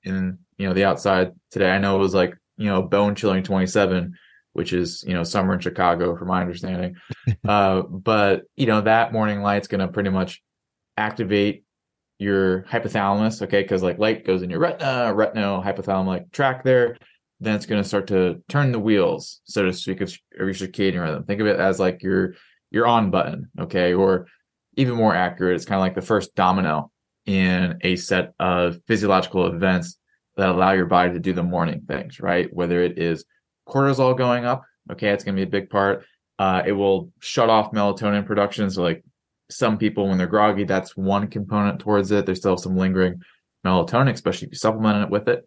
in, 0.03 0.39
you 0.59 0.67
know, 0.67 0.75
the 0.75 0.85
outside 0.85 1.31
today. 1.51 1.71
I 1.71 1.79
know 1.79 1.97
it 1.97 2.01
was 2.01 2.15
like, 2.15 2.37
you 2.57 2.67
know, 2.67 2.83
bone 2.83 3.15
chilling 3.15 3.45
27, 3.45 4.15
which 4.53 4.73
is, 4.73 5.05
you 5.07 5.15
know, 5.15 5.23
summer 5.23 5.55
in 5.55 5.61
Chicago 5.61 6.17
from 6.17 6.29
my 6.29 6.41
understanding. 6.41 6.97
uh, 7.49 7.83
but, 7.83 8.43
you 8.57 8.67
know, 8.67 8.81
that 8.83 9.13
morning 9.13 9.43
light's 9.43 9.69
going 9.69 9.81
to 9.81 9.89
pretty 9.89 10.11
much 10.11 10.43
activate 10.97 11.65
your 12.19 12.63
hypothalamus, 12.63 13.43
okay? 13.43 13.63
Because 13.63 13.83
like 13.83 13.99
light 13.99 14.25
goes 14.25 14.43
in 14.43 14.51
your 14.51 14.61
retina, 14.61 15.13
retinal 15.15 15.63
hypothalamic 15.63 16.31
tract 16.33 16.65
there. 16.65 16.97
Then 17.41 17.57
it's 17.57 17.67
going 17.67 17.83
to 17.83 17.89
start 17.89 18.07
to 18.09 18.43
turn 18.49 18.71
the 18.71 18.79
wheels, 18.79 19.41
so 19.45 19.65
to 19.65 19.73
speak, 19.73 20.01
of 20.01 20.17
your 20.39 20.49
circadian 20.51 21.03
rhythm. 21.03 21.25
Think 21.25 21.41
of 21.41 21.49
it 21.49 21.59
as 21.59 21.81
like 21.81 22.03
your 22.03 22.35
your 22.71 22.87
on 22.87 23.11
button, 23.11 23.51
okay? 23.59 23.93
Or 23.95 24.29
even 24.77 24.95
more 24.95 25.15
accurate, 25.15 25.57
it's 25.57 25.65
kind 25.65 25.77
of 25.77 25.83
like 25.83 25.95
the 25.95 26.03
first 26.03 26.35
domino 26.35 26.91
in 27.27 27.79
a 27.83 27.97
set 27.97 28.33
of 28.39 28.79
physiological 28.87 29.47
events 29.47 29.99
that 30.37 30.49
allow 30.49 30.73
your 30.73 30.87
body 30.87 31.13
to 31.13 31.19
do 31.19 31.33
the 31.33 31.43
morning 31.43 31.83
things, 31.87 32.21
right? 32.21 32.49
Whether 32.53 32.83
it 32.83 32.99
is 32.99 33.25
cortisol 33.69 34.17
going 34.17 34.45
up, 34.45 34.63
okay, 34.91 35.11
it's 35.11 35.25
going 35.25 35.37
to 35.37 35.41
be 35.41 35.49
a 35.49 35.61
big 35.61 35.71
part. 35.71 36.05
Uh, 36.39 36.63
it 36.67 36.73
will 36.73 37.11
shut 37.21 37.51
off 37.51 37.73
melatonin 37.73 38.27
production. 38.27 38.69
So, 38.71 38.83
like 38.83 39.05
some 39.51 39.79
people, 39.79 40.09
when 40.09 40.19
they're 40.19 40.27
groggy, 40.27 40.65
that's 40.65 40.97
one 40.97 41.29
component 41.29 41.79
towards 41.79 42.11
it. 42.11 42.27
There's 42.27 42.39
still 42.39 42.57
some 42.57 42.77
lingering 42.77 43.21
melatonin, 43.65 44.13
especially 44.13 44.47
if 44.47 44.53
you 44.53 44.59
supplement 44.59 45.05
it 45.05 45.11
with 45.11 45.29
it. 45.29 45.47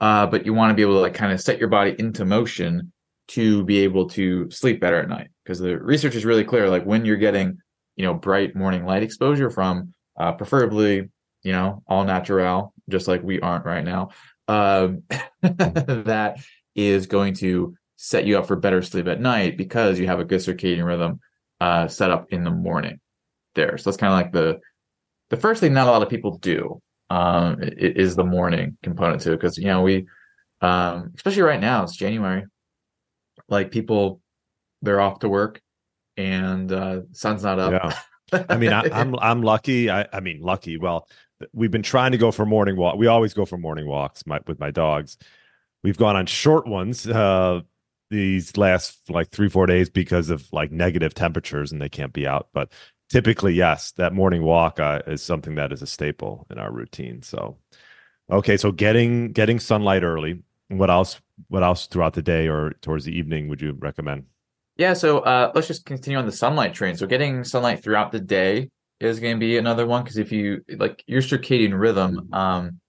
Uh, 0.00 0.26
but 0.26 0.44
you 0.44 0.52
want 0.52 0.70
to 0.70 0.74
be 0.74 0.82
able 0.82 0.94
to 0.94 1.00
like 1.00 1.14
kind 1.14 1.32
of 1.32 1.40
set 1.40 1.58
your 1.58 1.68
body 1.68 1.96
into 1.98 2.24
motion 2.24 2.92
to 3.28 3.64
be 3.64 3.78
able 3.78 4.08
to 4.10 4.48
sleep 4.50 4.80
better 4.80 5.00
at 5.00 5.08
night 5.08 5.28
because 5.42 5.58
the 5.58 5.76
research 5.78 6.14
is 6.14 6.24
really 6.24 6.44
clear. 6.44 6.68
Like 6.68 6.84
when 6.84 7.04
you're 7.04 7.16
getting, 7.16 7.58
you 7.96 8.04
know, 8.04 8.14
bright 8.14 8.54
morning 8.54 8.84
light 8.84 9.02
exposure 9.02 9.50
from 9.50 9.94
uh, 10.18 10.32
preferably 10.32 11.08
you 11.46 11.52
know, 11.52 11.80
all 11.86 12.04
natural, 12.04 12.74
just 12.88 13.06
like 13.06 13.22
we 13.22 13.38
aren't 13.38 13.64
right 13.64 13.84
now, 13.84 14.08
um, 14.48 15.04
that 15.42 16.38
is 16.76 17.06
going 17.06 17.34
to 17.34 17.74
set 17.96 18.26
you 18.26 18.38
up 18.38 18.46
for 18.46 18.56
better 18.56 18.82
sleep 18.82 19.06
at 19.06 19.20
night 19.20 19.56
because 19.56 19.98
you 19.98 20.06
have 20.06 20.20
a 20.20 20.24
good 20.24 20.40
circadian 20.40 20.84
rhythm 20.84 21.18
uh, 21.60 21.88
set 21.88 22.10
up 22.10 22.26
in 22.30 22.44
the 22.44 22.50
morning 22.50 23.00
there. 23.54 23.78
So 23.78 23.90
that's 23.90 23.96
kind 23.96 24.12
of 24.12 24.18
like 24.18 24.32
the 24.32 24.60
the 25.30 25.36
first 25.36 25.60
thing 25.60 25.72
not 25.72 25.88
a 25.88 25.90
lot 25.90 26.02
of 26.02 26.08
people 26.08 26.38
do 26.38 26.80
um, 27.10 27.58
is 27.60 28.14
the 28.14 28.24
morning 28.24 28.76
component 28.82 29.22
to 29.22 29.32
it 29.32 29.36
because 29.36 29.58
you 29.58 29.64
know 29.64 29.82
we 29.82 30.06
um, 30.60 31.12
especially 31.16 31.42
right 31.42 31.60
now 31.60 31.82
it's 31.82 31.96
January, 31.96 32.44
like 33.48 33.70
people 33.70 34.20
they're 34.82 35.00
off 35.00 35.20
to 35.20 35.28
work 35.28 35.60
and 36.16 36.70
uh, 36.72 37.00
sun's 37.12 37.42
not 37.42 37.58
up. 37.58 37.72
Yeah. 37.72 38.44
I 38.48 38.56
mean, 38.56 38.72
I, 38.72 38.84
am 38.86 38.92
I'm, 38.92 39.16
I'm 39.20 39.42
lucky. 39.42 39.90
I, 39.90 40.06
I 40.12 40.20
mean, 40.20 40.40
lucky. 40.40 40.78
Well, 40.78 41.08
we've 41.52 41.70
been 41.70 41.82
trying 41.82 42.12
to 42.12 42.18
go 42.18 42.30
for 42.32 42.46
morning 42.46 42.76
walk. 42.76 42.96
We 42.96 43.06
always 43.06 43.34
go 43.34 43.44
for 43.44 43.58
morning 43.58 43.86
walks 43.86 44.26
my, 44.26 44.40
with 44.46 44.58
my 44.58 44.70
dogs. 44.70 45.16
We've 45.82 45.96
gone 45.96 46.16
on 46.16 46.26
short 46.26 46.66
ones 46.66 47.06
uh, 47.06 47.60
these 48.10 48.56
last 48.56 48.98
like 49.08 49.30
three 49.30 49.48
four 49.48 49.66
days 49.66 49.88
because 49.88 50.30
of 50.30 50.46
like 50.52 50.70
negative 50.70 51.14
temperatures 51.14 51.72
and 51.72 51.80
they 51.80 51.88
can't 51.88 52.12
be 52.12 52.26
out. 52.26 52.48
But 52.52 52.72
typically, 53.08 53.54
yes, 53.54 53.92
that 53.92 54.12
morning 54.12 54.42
walk 54.42 54.80
uh, 54.80 55.02
is 55.06 55.22
something 55.22 55.54
that 55.56 55.72
is 55.72 55.82
a 55.82 55.86
staple 55.86 56.46
in 56.50 56.58
our 56.58 56.72
routine. 56.72 57.22
So, 57.22 57.58
okay, 58.30 58.56
so 58.56 58.72
getting 58.72 59.32
getting 59.32 59.58
sunlight 59.60 60.02
early. 60.02 60.42
What 60.68 60.90
else? 60.90 61.20
What 61.48 61.62
else 61.62 61.86
throughout 61.86 62.14
the 62.14 62.22
day 62.22 62.48
or 62.48 62.72
towards 62.80 63.04
the 63.04 63.16
evening 63.16 63.48
would 63.48 63.60
you 63.60 63.72
recommend? 63.72 64.24
Yeah, 64.76 64.92
so 64.92 65.20
uh, 65.20 65.52
let's 65.54 65.68
just 65.68 65.86
continue 65.86 66.18
on 66.18 66.26
the 66.26 66.32
sunlight 66.32 66.74
train. 66.74 66.96
So 66.96 67.06
getting 67.06 67.44
sunlight 67.44 67.82
throughout 67.82 68.12
the 68.12 68.20
day 68.20 68.70
is 69.00 69.20
going 69.20 69.36
to 69.36 69.40
be 69.40 69.56
another 69.56 69.86
one 69.86 70.02
because 70.02 70.18
if 70.18 70.32
you 70.32 70.64
like 70.76 71.02
your 71.06 71.22
circadian 71.22 71.78
rhythm, 71.78 72.28
um, 72.32 72.80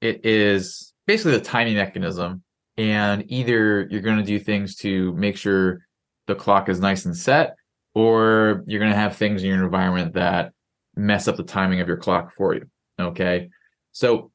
it 0.00 0.24
is 0.24 0.92
basically 1.08 1.32
the 1.32 1.40
timing 1.40 1.74
mechanism, 1.74 2.42
and 2.76 3.24
either 3.26 3.88
you're 3.90 4.02
going 4.02 4.18
to 4.18 4.22
do 4.22 4.38
things 4.38 4.76
to 4.76 5.12
make 5.14 5.36
sure 5.36 5.80
the 6.28 6.34
clock 6.34 6.68
is 6.68 6.78
nice 6.78 7.06
and 7.06 7.16
set, 7.16 7.56
or 7.94 8.62
you're 8.66 8.78
going 8.78 8.92
to 8.92 8.96
have 8.96 9.16
things 9.16 9.42
in 9.42 9.48
your 9.48 9.64
environment 9.64 10.12
that 10.12 10.52
mess 10.94 11.26
up 11.26 11.36
the 11.36 11.42
timing 11.42 11.80
of 11.80 11.88
your 11.88 11.96
clock 11.96 12.34
for 12.36 12.54
you. 12.54 12.66
Okay. 13.00 13.48
So, 13.92 14.30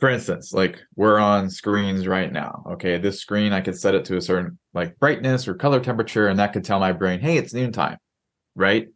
for 0.00 0.10
instance, 0.10 0.52
like 0.52 0.80
we're 0.96 1.20
on 1.20 1.48
screens 1.48 2.08
right 2.08 2.32
now. 2.32 2.64
Okay. 2.72 2.98
This 2.98 3.20
screen, 3.20 3.52
I 3.52 3.60
could 3.60 3.78
set 3.78 3.94
it 3.94 4.04
to 4.06 4.16
a 4.16 4.20
certain 4.20 4.58
like 4.74 4.98
brightness 4.98 5.46
or 5.46 5.54
color 5.54 5.78
temperature, 5.78 6.26
and 6.26 6.40
that 6.40 6.52
could 6.52 6.64
tell 6.64 6.80
my 6.80 6.92
brain, 6.92 7.20
hey, 7.20 7.38
it's 7.38 7.54
noontime. 7.54 7.98
Right. 8.56 8.88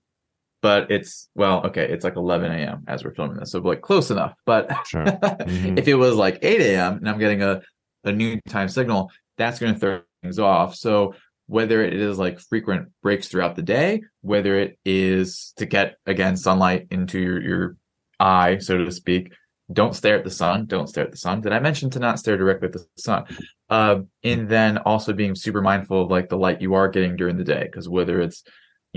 But 0.60 0.90
it's, 0.90 1.28
well, 1.34 1.64
okay, 1.66 1.88
it's 1.88 2.02
like 2.04 2.16
11 2.16 2.50
a.m. 2.50 2.84
as 2.88 3.04
we're 3.04 3.14
filming 3.14 3.36
this. 3.36 3.52
So, 3.52 3.60
like, 3.60 3.80
close 3.80 4.10
enough. 4.10 4.34
But 4.44 4.70
Sure. 4.86 5.04
Mhm. 5.46 5.78
if 5.78 5.86
it 5.86 5.94
was 5.94 6.16
like 6.16 6.38
8 6.42 6.60
a.m. 6.60 6.96
and 6.96 7.08
I'm 7.08 7.18
getting 7.18 7.42
a, 7.42 7.62
a 8.04 8.12
new 8.12 8.30
noontime 8.44 8.68
signal, 8.68 9.10
that's 9.36 9.60
going 9.60 9.74
to 9.74 9.78
throw 9.78 10.00
things 10.22 10.38
off. 10.40 10.74
So, 10.74 11.14
whether 11.46 11.82
it 11.82 11.94
is 11.94 12.18
like 12.18 12.40
frequent 12.40 12.88
breaks 13.02 13.28
throughout 13.28 13.56
the 13.56 13.62
day, 13.62 14.02
whether 14.20 14.58
it 14.58 14.78
is 14.84 15.52
to 15.56 15.64
get 15.64 15.94
again 16.06 16.36
sunlight 16.36 16.88
into 16.90 17.18
your, 17.20 17.40
your 17.42 17.76
eye, 18.20 18.58
so 18.58 18.76
to 18.84 18.90
speak, 18.92 19.32
don't 19.72 19.94
stare 19.94 20.16
at 20.18 20.24
the 20.24 20.30
sun. 20.30 20.66
Don't 20.66 20.88
stare 20.88 21.04
at 21.04 21.10
the 21.12 21.16
sun. 21.16 21.40
Did 21.40 21.52
I 21.52 21.60
mention 21.60 21.88
to 21.90 22.00
not 22.00 22.18
stare 22.18 22.36
directly 22.36 22.66
at 22.66 22.72
the 22.72 22.84
sun? 22.98 23.24
Uh, 23.70 24.00
and 24.24 24.48
then 24.48 24.78
also 24.78 25.12
being 25.12 25.34
super 25.34 25.62
mindful 25.62 26.02
of 26.02 26.10
like 26.10 26.28
the 26.28 26.36
light 26.36 26.60
you 26.60 26.74
are 26.74 26.88
getting 26.88 27.16
during 27.16 27.36
the 27.36 27.44
day, 27.44 27.62
because 27.64 27.88
whether 27.88 28.20
it's 28.20 28.42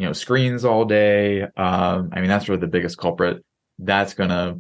you 0.02 0.08
know 0.08 0.14
screens 0.14 0.66
all 0.66 0.84
day, 0.84 1.44
um, 1.44 2.10
I 2.12 2.22
mean 2.22 2.28
that's 2.28 2.50
really 2.50 2.60
the 2.60 2.68
biggest 2.68 2.98
culprit. 2.98 3.46
That's 3.78 4.16
gonna 4.16 4.60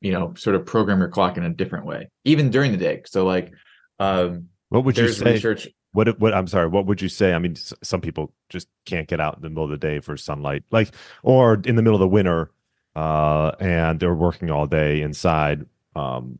you 0.00 0.12
know 0.12 0.32
sort 0.34 0.56
of 0.56 0.64
program 0.64 1.00
your 1.00 1.08
clock 1.08 1.36
in 1.36 1.44
a 1.44 1.50
different 1.50 1.84
way, 1.84 2.08
even 2.24 2.48
during 2.50 2.72
the 2.72 2.78
day. 2.78 3.02
So 3.04 3.26
like 3.26 3.52
um, 3.98 4.48
what 4.70 4.84
would 4.84 4.96
you 4.96 5.08
say? 5.12 5.34
research 5.34 5.68
What 5.92 6.18
what 6.18 6.32
I'm 6.32 6.46
sorry, 6.46 6.68
what 6.68 6.86
would 6.86 7.02
you 7.02 7.10
say? 7.10 7.34
I 7.34 7.38
mean, 7.38 7.52
s- 7.52 7.74
some 7.82 8.00
people 8.00 8.32
just 8.48 8.68
can't 8.86 9.06
get 9.06 9.20
out 9.20 9.36
in 9.36 9.42
the 9.42 9.50
middle 9.50 9.64
of 9.64 9.70
the 9.70 9.76
day 9.76 10.00
for 10.00 10.16
sunlight, 10.16 10.62
like 10.70 10.88
or 11.22 11.60
in 11.64 11.76
the 11.76 11.82
middle 11.82 11.96
of 11.96 12.00
the 12.00 12.08
winter, 12.08 12.50
uh, 12.96 13.50
and 13.60 14.00
they're 14.00 14.14
working 14.14 14.50
all 14.50 14.66
day 14.66 15.02
inside. 15.02 15.66
Um, 15.94 16.38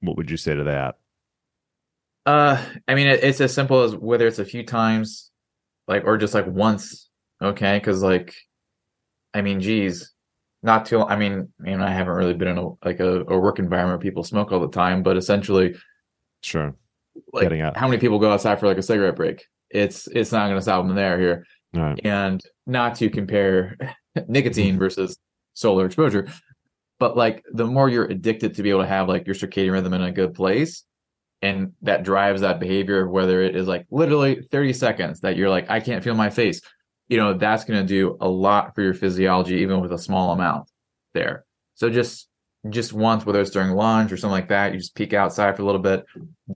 what 0.00 0.16
would 0.16 0.30
you 0.30 0.36
say 0.36 0.54
to 0.54 0.64
that? 0.64 0.96
Uh, 2.26 2.62
I 2.88 2.94
mean, 2.94 3.06
it, 3.06 3.22
it's 3.22 3.40
as 3.40 3.52
simple 3.52 3.82
as 3.82 3.94
whether 3.94 4.26
it's 4.26 4.38
a 4.38 4.44
few 4.44 4.64
times, 4.64 5.30
like, 5.86 6.04
or 6.04 6.16
just 6.16 6.32
like 6.34 6.46
once, 6.46 7.09
okay? 7.42 7.78
Because, 7.78 8.02
like, 8.02 8.34
I 9.34 9.42
mean, 9.42 9.60
geez, 9.60 10.12
not 10.62 10.86
too. 10.86 11.02
I 11.02 11.16
mean, 11.16 11.52
you 11.64 11.76
know, 11.76 11.84
I 11.84 11.90
haven't 11.90 12.14
really 12.14 12.34
been 12.34 12.48
in 12.48 12.58
a 12.58 12.68
like 12.84 13.00
a, 13.00 13.20
a 13.22 13.38
work 13.38 13.58
environment 13.58 13.98
where 13.98 14.10
people 14.10 14.24
smoke 14.24 14.52
all 14.52 14.60
the 14.60 14.68
time, 14.68 15.02
but 15.02 15.16
essentially, 15.16 15.74
Sure, 16.42 16.74
like, 17.32 17.44
Getting 17.44 17.60
out. 17.60 17.76
how 17.76 17.86
many 17.86 18.00
people 18.00 18.18
go 18.18 18.32
outside 18.32 18.58
for 18.58 18.66
like 18.66 18.78
a 18.78 18.82
cigarette 18.82 19.16
break? 19.16 19.44
It's 19.70 20.06
it's 20.08 20.32
not 20.32 20.46
going 20.46 20.56
to 20.58 20.62
stop 20.62 20.86
them 20.86 20.96
there 20.96 21.18
here, 21.18 21.46
right, 21.74 22.00
and 22.04 22.42
not 22.66 22.96
to 22.96 23.10
compare 23.10 23.76
nicotine 24.28 24.70
mm-hmm. 24.70 24.78
versus 24.78 25.16
solar 25.54 25.86
exposure, 25.86 26.28
but 26.98 27.16
like 27.16 27.44
the 27.52 27.66
more 27.66 27.88
you're 27.88 28.06
addicted 28.06 28.54
to 28.54 28.62
be 28.62 28.70
able 28.70 28.82
to 28.82 28.88
have 28.88 29.08
like 29.08 29.26
your 29.26 29.34
circadian 29.34 29.72
rhythm 29.72 29.94
in 29.94 30.02
a 30.02 30.12
good 30.12 30.34
place, 30.34 30.84
and 31.42 31.72
that 31.82 32.02
drives 32.02 32.40
that 32.40 32.58
behavior, 32.58 33.08
whether 33.08 33.42
it 33.42 33.54
is 33.54 33.68
like 33.68 33.86
literally 33.90 34.42
30 34.50 34.72
seconds 34.72 35.20
that 35.20 35.36
you're 35.36 35.50
like, 35.50 35.70
I 35.70 35.80
can't 35.80 36.02
feel 36.02 36.14
my 36.14 36.30
face, 36.30 36.62
you 37.10 37.16
know, 37.16 37.34
that's 37.34 37.64
going 37.64 37.80
to 37.80 37.86
do 37.86 38.16
a 38.20 38.28
lot 38.28 38.74
for 38.74 38.82
your 38.82 38.94
physiology, 38.94 39.56
even 39.56 39.80
with 39.80 39.92
a 39.92 39.98
small 39.98 40.32
amount 40.32 40.70
there. 41.12 41.44
So 41.74 41.90
just 41.90 42.28
just 42.68 42.92
once, 42.92 43.26
whether 43.26 43.40
it's 43.40 43.50
during 43.50 43.70
lunch 43.70 44.12
or 44.12 44.16
something 44.16 44.32
like 44.32 44.48
that, 44.48 44.72
you 44.72 44.78
just 44.78 44.94
peek 44.94 45.12
outside 45.12 45.56
for 45.56 45.62
a 45.62 45.64
little 45.64 45.80
bit. 45.80 46.04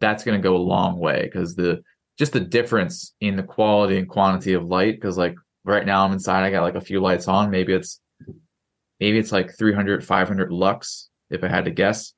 That's 0.00 0.22
going 0.22 0.40
to 0.40 0.42
go 0.42 0.56
a 0.56 0.58
long 0.58 0.98
way 0.98 1.22
because 1.24 1.56
the 1.56 1.82
just 2.18 2.32
the 2.32 2.40
difference 2.40 3.14
in 3.20 3.34
the 3.36 3.42
quality 3.42 3.98
and 3.98 4.08
quantity 4.08 4.52
of 4.52 4.64
light. 4.64 4.94
Because 4.94 5.18
like 5.18 5.34
right 5.64 5.84
now 5.84 6.04
I'm 6.04 6.12
inside, 6.12 6.44
I 6.44 6.50
got 6.50 6.62
like 6.62 6.76
a 6.76 6.80
few 6.80 7.00
lights 7.00 7.26
on. 7.26 7.50
Maybe 7.50 7.72
it's 7.72 8.00
maybe 9.00 9.18
it's 9.18 9.32
like 9.32 9.56
300, 9.58 10.04
500 10.04 10.52
lux 10.52 11.10
if 11.30 11.42
I 11.42 11.48
had 11.48 11.64
to 11.64 11.72
guess. 11.72 12.12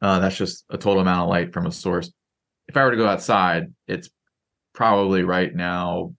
Uh, 0.00 0.18
that's 0.18 0.36
just 0.36 0.64
a 0.70 0.78
total 0.78 1.02
amount 1.02 1.22
of 1.22 1.28
light 1.28 1.52
from 1.52 1.66
a 1.66 1.72
source. 1.72 2.10
If 2.68 2.76
I 2.76 2.84
were 2.84 2.90
to 2.92 2.96
go 2.96 3.06
outside, 3.06 3.74
it's 3.86 4.08
probably 4.72 5.24
right 5.24 5.54
now. 5.54 6.14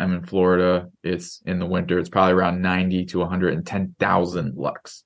I'm 0.00 0.14
in 0.14 0.24
Florida. 0.24 0.88
It's 1.02 1.42
in 1.44 1.58
the 1.58 1.66
winter. 1.66 1.98
It's 1.98 2.08
probably 2.08 2.32
around 2.32 2.62
90 2.62 3.04
to 3.06 3.18
110,000 3.18 4.54
lux. 4.56 5.04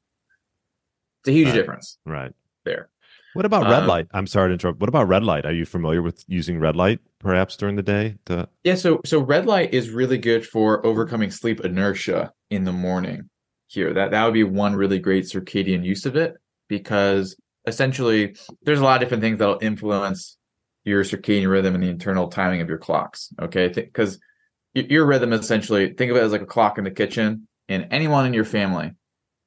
It's 1.22 1.28
a 1.28 1.32
huge 1.32 1.48
Right. 1.48 1.54
difference 1.54 1.98
right. 2.06 2.32
there. 2.64 2.88
What 3.34 3.44
about 3.44 3.64
red 3.64 3.82
Uh, 3.82 3.86
light? 3.88 4.06
I'm 4.12 4.28
sorry 4.28 4.50
to 4.50 4.52
interrupt. 4.52 4.78
What 4.80 4.88
about 4.88 5.08
red 5.08 5.24
light? 5.24 5.44
Are 5.44 5.52
you 5.52 5.64
familiar 5.66 6.00
with 6.02 6.24
using 6.28 6.60
red 6.60 6.76
light 6.76 7.00
perhaps 7.18 7.56
during 7.56 7.74
the 7.74 7.82
day? 7.82 8.16
To, 8.26 8.48
Yeah, 8.62 8.76
so 8.76 9.00
so 9.04 9.20
red 9.20 9.46
light 9.46 9.74
is 9.74 9.90
really 9.90 10.18
good 10.18 10.46
for 10.46 10.84
overcoming 10.86 11.30
sleep 11.32 11.60
inertia 11.64 12.32
in 12.50 12.64
the 12.64 12.72
morning. 12.72 13.28
Here, 13.66 13.92
that 13.92 14.12
that 14.12 14.24
would 14.24 14.34
be 14.34 14.44
one 14.44 14.76
really 14.76 15.00
great 15.00 15.24
circadian 15.24 15.84
use 15.84 16.06
of 16.06 16.14
it 16.14 16.36
because 16.68 17.34
essentially 17.66 18.36
there's 18.62 18.78
a 18.78 18.84
lot 18.84 18.96
of 18.96 19.00
different 19.00 19.22
things 19.22 19.38
that'll 19.38 19.58
influence 19.60 20.36
your 20.84 21.02
circadian 21.02 21.50
rhythm 21.50 21.74
and 21.74 21.82
the 21.82 21.88
internal 21.88 22.28
timing 22.28 22.60
of 22.60 22.68
your 22.68 22.78
clocks. 22.78 23.30
Okay, 23.40 23.66
because 23.68 24.20
your 24.74 25.06
rhythm 25.06 25.32
essentially 25.32 25.92
think 25.92 26.10
of 26.10 26.16
it 26.16 26.22
as 26.22 26.32
like 26.32 26.42
a 26.42 26.46
clock 26.46 26.78
in 26.78 26.84
the 26.84 26.90
kitchen, 26.90 27.48
and 27.68 27.88
anyone 27.90 28.26
in 28.26 28.34
your 28.34 28.44
family 28.44 28.92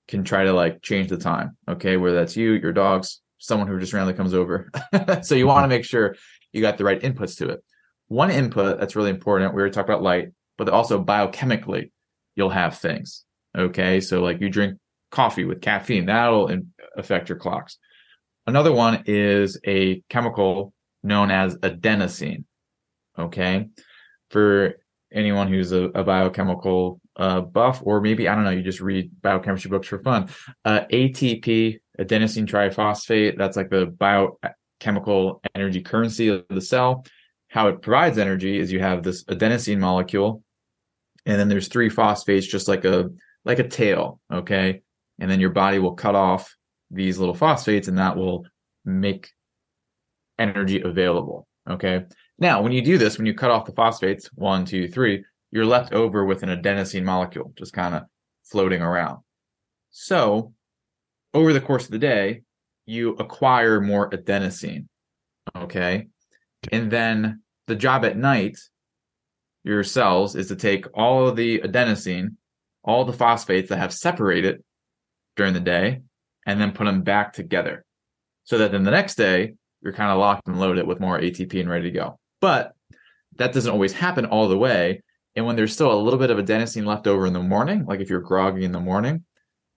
can 0.08 0.24
try 0.24 0.46
to 0.46 0.54
like 0.54 0.82
change 0.82 1.10
the 1.10 1.18
time. 1.18 1.58
Okay, 1.68 1.98
whether 1.98 2.16
that's 2.16 2.38
you, 2.38 2.54
your 2.54 2.74
dogs, 2.74 3.22
someone 3.38 3.68
who 3.68 3.80
just 3.80 3.94
randomly 3.94 4.16
comes 4.16 4.34
over. 4.34 4.72
so 5.22 5.36
you 5.36 5.48
want 5.48 5.60
to 5.60 5.62
mm-hmm. 5.64 5.70
make 5.70 5.86
sure 5.86 6.16
you 6.52 6.62
got 6.62 6.78
the 6.78 6.84
right 6.84 7.02
inputs 7.02 7.38
to 7.38 7.50
it. 7.50 7.64
One 8.08 8.32
input 8.32 8.80
that's 8.80 8.96
really 8.96 9.10
important, 9.10 9.54
we 9.54 9.62
were 9.62 9.70
talking 9.70 9.92
about 9.92 10.04
light, 10.04 10.30
but 10.58 10.70
also 10.70 11.04
biochemically, 11.04 11.92
you'll 12.36 12.50
have 12.50 12.78
things. 12.78 13.26
Okay. 13.58 14.00
So, 14.00 14.22
like 14.22 14.40
you 14.40 14.50
drink 14.50 14.80
coffee 15.12 15.46
with 15.46 15.62
caffeine, 15.62 16.06
that'll 16.06 16.48
in- 16.48 16.74
affect 16.96 17.30
your 17.30 17.38
clocks. 17.38 17.78
Another 18.46 18.72
one 18.72 19.04
is 19.08 19.60
a 19.66 20.02
chemical 20.10 20.74
known 21.04 21.32
as 21.32 21.58
adenosine. 21.58 22.46
Okay. 23.20 23.68
For 24.30 24.76
anyone 25.14 25.48
who's 25.48 25.72
a, 25.72 25.84
a 25.86 26.04
biochemical 26.04 27.00
uh, 27.16 27.42
buff, 27.42 27.82
or 27.84 28.02
maybe, 28.02 28.28
I 28.28 28.36
don't 28.36 28.44
know, 28.44 28.52
you 28.52 28.62
just 28.62 28.82
read 28.82 29.10
biochemistry 29.22 29.70
books 29.70 29.88
for 29.88 30.00
fun. 30.00 30.30
Uh, 30.66 30.82
ATP, 30.92 31.80
adenosine 32.00 32.48
triphosphate, 32.48 33.38
that's 33.38 33.58
like 33.58 33.70
the 33.70 33.86
biochemical 33.86 35.42
energy 35.56 35.82
currency 35.82 36.28
of 36.28 36.46
the 36.50 36.62
cell. 36.62 37.06
How 37.50 37.70
it 37.70 37.82
provides 37.82 38.18
energy 38.18 38.60
is 38.60 38.72
you 38.72 38.80
have 38.80 39.04
this 39.04 39.24
adenosine 39.26 39.80
molecule 39.80 40.44
and 41.26 41.40
then 41.40 41.48
there's 41.50 41.70
three 41.70 41.90
phosphates 41.90 42.46
just 42.46 42.68
like 42.68 42.86
a 42.86 43.10
like 43.46 43.60
a 43.60 43.68
tail 43.68 44.20
okay? 44.32 44.82
And 45.20 45.32
then 45.32 45.40
your 45.40 45.50
body 45.52 45.80
will 45.80 45.96
cut 45.96 46.16
off 46.16 46.56
these 46.92 47.18
little 47.18 47.34
phosphates 47.34 47.88
and 47.88 47.98
that 47.98 48.18
will 48.18 48.46
make 48.86 49.30
energy 50.38 50.82
available 50.82 51.48
okay 51.70 52.04
now 52.40 52.62
when 52.62 52.72
you 52.72 52.82
do 52.82 52.98
this 52.98 53.18
when 53.18 53.26
you 53.26 53.34
cut 53.34 53.52
off 53.52 53.66
the 53.66 53.72
phosphates 53.72 54.28
one 54.36 54.66
two 54.66 54.88
three 54.88 55.24
you're 55.52 55.66
left 55.66 55.94
over 55.94 56.26
with 56.26 56.44
an 56.44 56.50
adenosine 56.50 57.04
molecule 57.04 57.54
just 57.58 57.74
kind 57.74 57.96
of 57.96 58.04
floating 58.44 58.82
around 58.82 59.20
so 59.92 60.54
over 61.34 61.54
the 61.54 61.62
course 61.62 61.86
of 61.86 61.92
the 61.92 62.00
day 62.00 62.42
you 62.86 63.12
acquire 63.16 63.82
more 63.82 64.10
adenosine 64.10 64.88
okay 65.56 66.08
and 66.72 66.92
then 66.92 67.42
the 67.68 67.76
job 67.76 68.06
at 68.06 68.18
night, 68.18 68.58
your 69.64 69.84
cells, 69.84 70.36
is 70.36 70.48
to 70.48 70.56
take 70.56 70.86
all 70.94 71.28
of 71.28 71.36
the 71.36 71.60
adenosine, 71.60 72.36
all 72.84 73.06
the 73.06 73.14
phosphates 73.14 73.70
that 73.70 73.80
have 73.80 73.94
separated 73.94 74.64
during 75.36 75.54
the 75.54 75.60
day, 75.60 76.02
and 76.46 76.60
then 76.60 76.72
put 76.72 76.86
them 76.86 77.02
back 77.02 77.34
together. 77.34 77.86
So 78.46 78.58
that 78.60 78.72
then 78.72 78.84
the 78.84 78.92
next 78.92 79.16
day, 79.16 79.56
you're 79.82 79.94
kind 79.94 80.12
of 80.12 80.18
locked 80.18 80.48
and 80.48 80.60
loaded 80.60 80.88
with 80.88 81.00
more 81.00 81.20
ATP 81.20 81.60
and 81.60 81.70
ready 81.70 81.92
to 81.92 81.98
go. 81.98 82.20
But 82.42 82.74
that 83.38 83.54
doesn't 83.54 83.72
always 83.72 83.94
happen 83.94 84.26
all 84.26 84.48
the 84.48 84.58
way. 84.58 85.02
And 85.36 85.46
when 85.46 85.56
there's 85.56 85.74
still 85.74 85.92
a 85.92 86.02
little 86.02 86.20
bit 86.20 86.32
of 86.32 86.38
adenosine 86.38 86.86
left 86.86 87.08
over 87.08 87.26
in 87.26 87.34
the 87.34 87.42
morning, 87.42 87.86
like 87.86 88.00
if 88.00 88.10
you're 88.10 88.22
groggy 88.22 88.66
in 88.66 88.72
the 88.72 88.80
morning, 88.80 89.24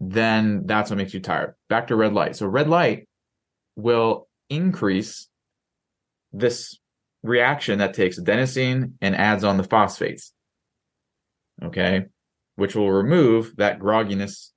then 0.00 0.62
that's 0.64 0.90
what 0.90 0.97
makes 0.97 1.12
you 1.12 1.21
tired. 1.21 1.55
Back 1.69 1.88
to 1.88 1.97
red 1.97 2.14
light. 2.14 2.37
So 2.37 2.47
red 2.47 2.69
light 2.69 3.07
will 3.76 4.29
increase 4.49 5.29
this 6.33 6.79
reaction 7.23 7.81
that 7.81 7.95
takes 7.95 8.19
adenosine 8.19 8.93
and 9.02 9.14
adds 9.14 9.45
on 9.45 9.59
the 9.59 9.64
phosphates. 9.64 10.33
Okay, 11.62 12.07
which 12.57 12.75
will 12.75 12.90
remove 12.90 13.55
that 13.57 13.79
grogginess 13.79 14.52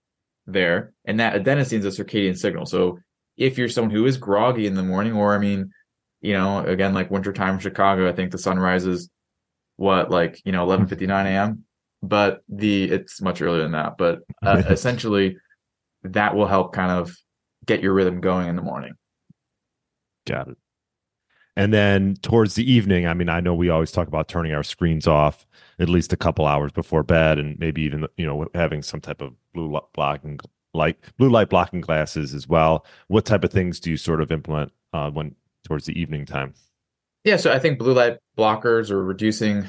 there. 0.47 0.93
And 1.03 1.19
that 1.19 1.33
adenosine 1.33 1.83
is 1.83 1.99
a 1.99 2.03
circadian 2.03 2.37
signal. 2.37 2.65
So 2.65 2.99
if 3.35 3.57
you're 3.57 3.67
someone 3.67 3.93
who 3.93 4.05
is 4.05 4.17
groggy 4.17 4.67
in 4.67 4.75
the 4.75 4.83
morning, 4.83 5.13
or 5.13 5.35
I 5.35 5.39
mean, 5.39 5.71
you 6.23 6.33
know, 6.33 6.59
again, 6.65 6.93
like 6.93 7.11
wintertime 7.11 7.55
in 7.55 7.59
Chicago, 7.59 8.07
I 8.07 8.13
think 8.13 8.31
the 8.31 8.37
sun 8.37 8.57
rises 8.57 9.09
what, 9.75 10.09
like, 10.09 10.41
you 10.45 10.53
know, 10.53 10.63
11 10.63 10.87
59 10.87 11.27
a.m. 11.27 11.65
But 12.01 12.41
the 12.49 12.85
it's 12.85 13.21
much 13.21 13.41
earlier 13.41 13.63
than 13.63 13.73
that. 13.73 13.97
But 13.97 14.21
uh, 14.41 14.63
essentially, 14.69 15.37
that 16.03 16.35
will 16.35 16.47
help 16.47 16.73
kind 16.73 16.91
of 16.91 17.15
get 17.65 17.83
your 17.83 17.93
rhythm 17.93 18.21
going 18.21 18.47
in 18.47 18.55
the 18.55 18.61
morning. 18.61 18.93
got 20.25 20.47
it. 20.47 20.57
And 21.55 21.71
then 21.71 22.15
towards 22.21 22.55
the 22.55 22.69
evening, 22.69 23.05
I 23.05 23.13
mean, 23.13 23.29
I 23.29 23.39
know 23.39 23.53
we 23.53 23.69
always 23.69 23.91
talk 23.91 24.07
about 24.07 24.27
turning 24.27 24.53
our 24.53 24.63
screens 24.63 25.05
off 25.05 25.45
at 25.77 25.89
least 25.89 26.11
a 26.11 26.17
couple 26.17 26.47
hours 26.47 26.71
before 26.71 27.03
bed, 27.03 27.37
and 27.37 27.59
maybe 27.59 27.81
even 27.83 28.07
you 28.17 28.25
know 28.25 28.47
having 28.55 28.81
some 28.81 29.01
type 29.01 29.21
of 29.21 29.33
blue 29.53 29.79
blocking 29.93 30.39
light, 30.73 30.97
blue 31.17 31.29
light 31.29 31.49
blocking 31.49 31.81
glasses 31.81 32.33
as 32.33 32.47
well. 32.47 32.85
What 33.07 33.25
type 33.25 33.43
of 33.43 33.51
things 33.51 33.79
do 33.79 33.91
you 33.91 33.97
sort 33.97 34.21
of 34.21 34.31
implement 34.31 34.71
uh, 34.93 35.11
when 35.11 35.35
towards 35.63 35.85
the 35.85 35.99
evening 35.99 36.25
time? 36.25 36.53
Yeah, 37.23 37.37
so 37.37 37.51
I 37.51 37.59
think 37.59 37.79
blue 37.79 37.93
light 37.93 38.17
blockers 38.37 38.91
or 38.91 39.03
reducing 39.03 39.65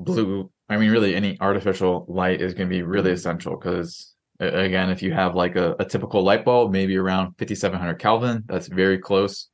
blue. 0.00 0.50
I 0.68 0.76
mean, 0.76 0.90
really, 0.90 1.14
any 1.14 1.38
artificial 1.40 2.04
light 2.08 2.40
is 2.40 2.54
going 2.54 2.68
to 2.68 2.74
be 2.74 2.82
really 2.82 3.12
essential 3.12 3.56
because 3.56 4.14
again, 4.40 4.90
if 4.90 5.02
you 5.02 5.12
have 5.12 5.34
like 5.34 5.56
a, 5.56 5.76
a 5.78 5.84
typical 5.84 6.22
light 6.22 6.44
bulb, 6.44 6.72
maybe 6.72 6.96
around 6.96 7.34
5700 7.38 7.94
Kelvin, 7.98 8.44
that's 8.46 8.66
very 8.66 8.98
close 8.98 9.48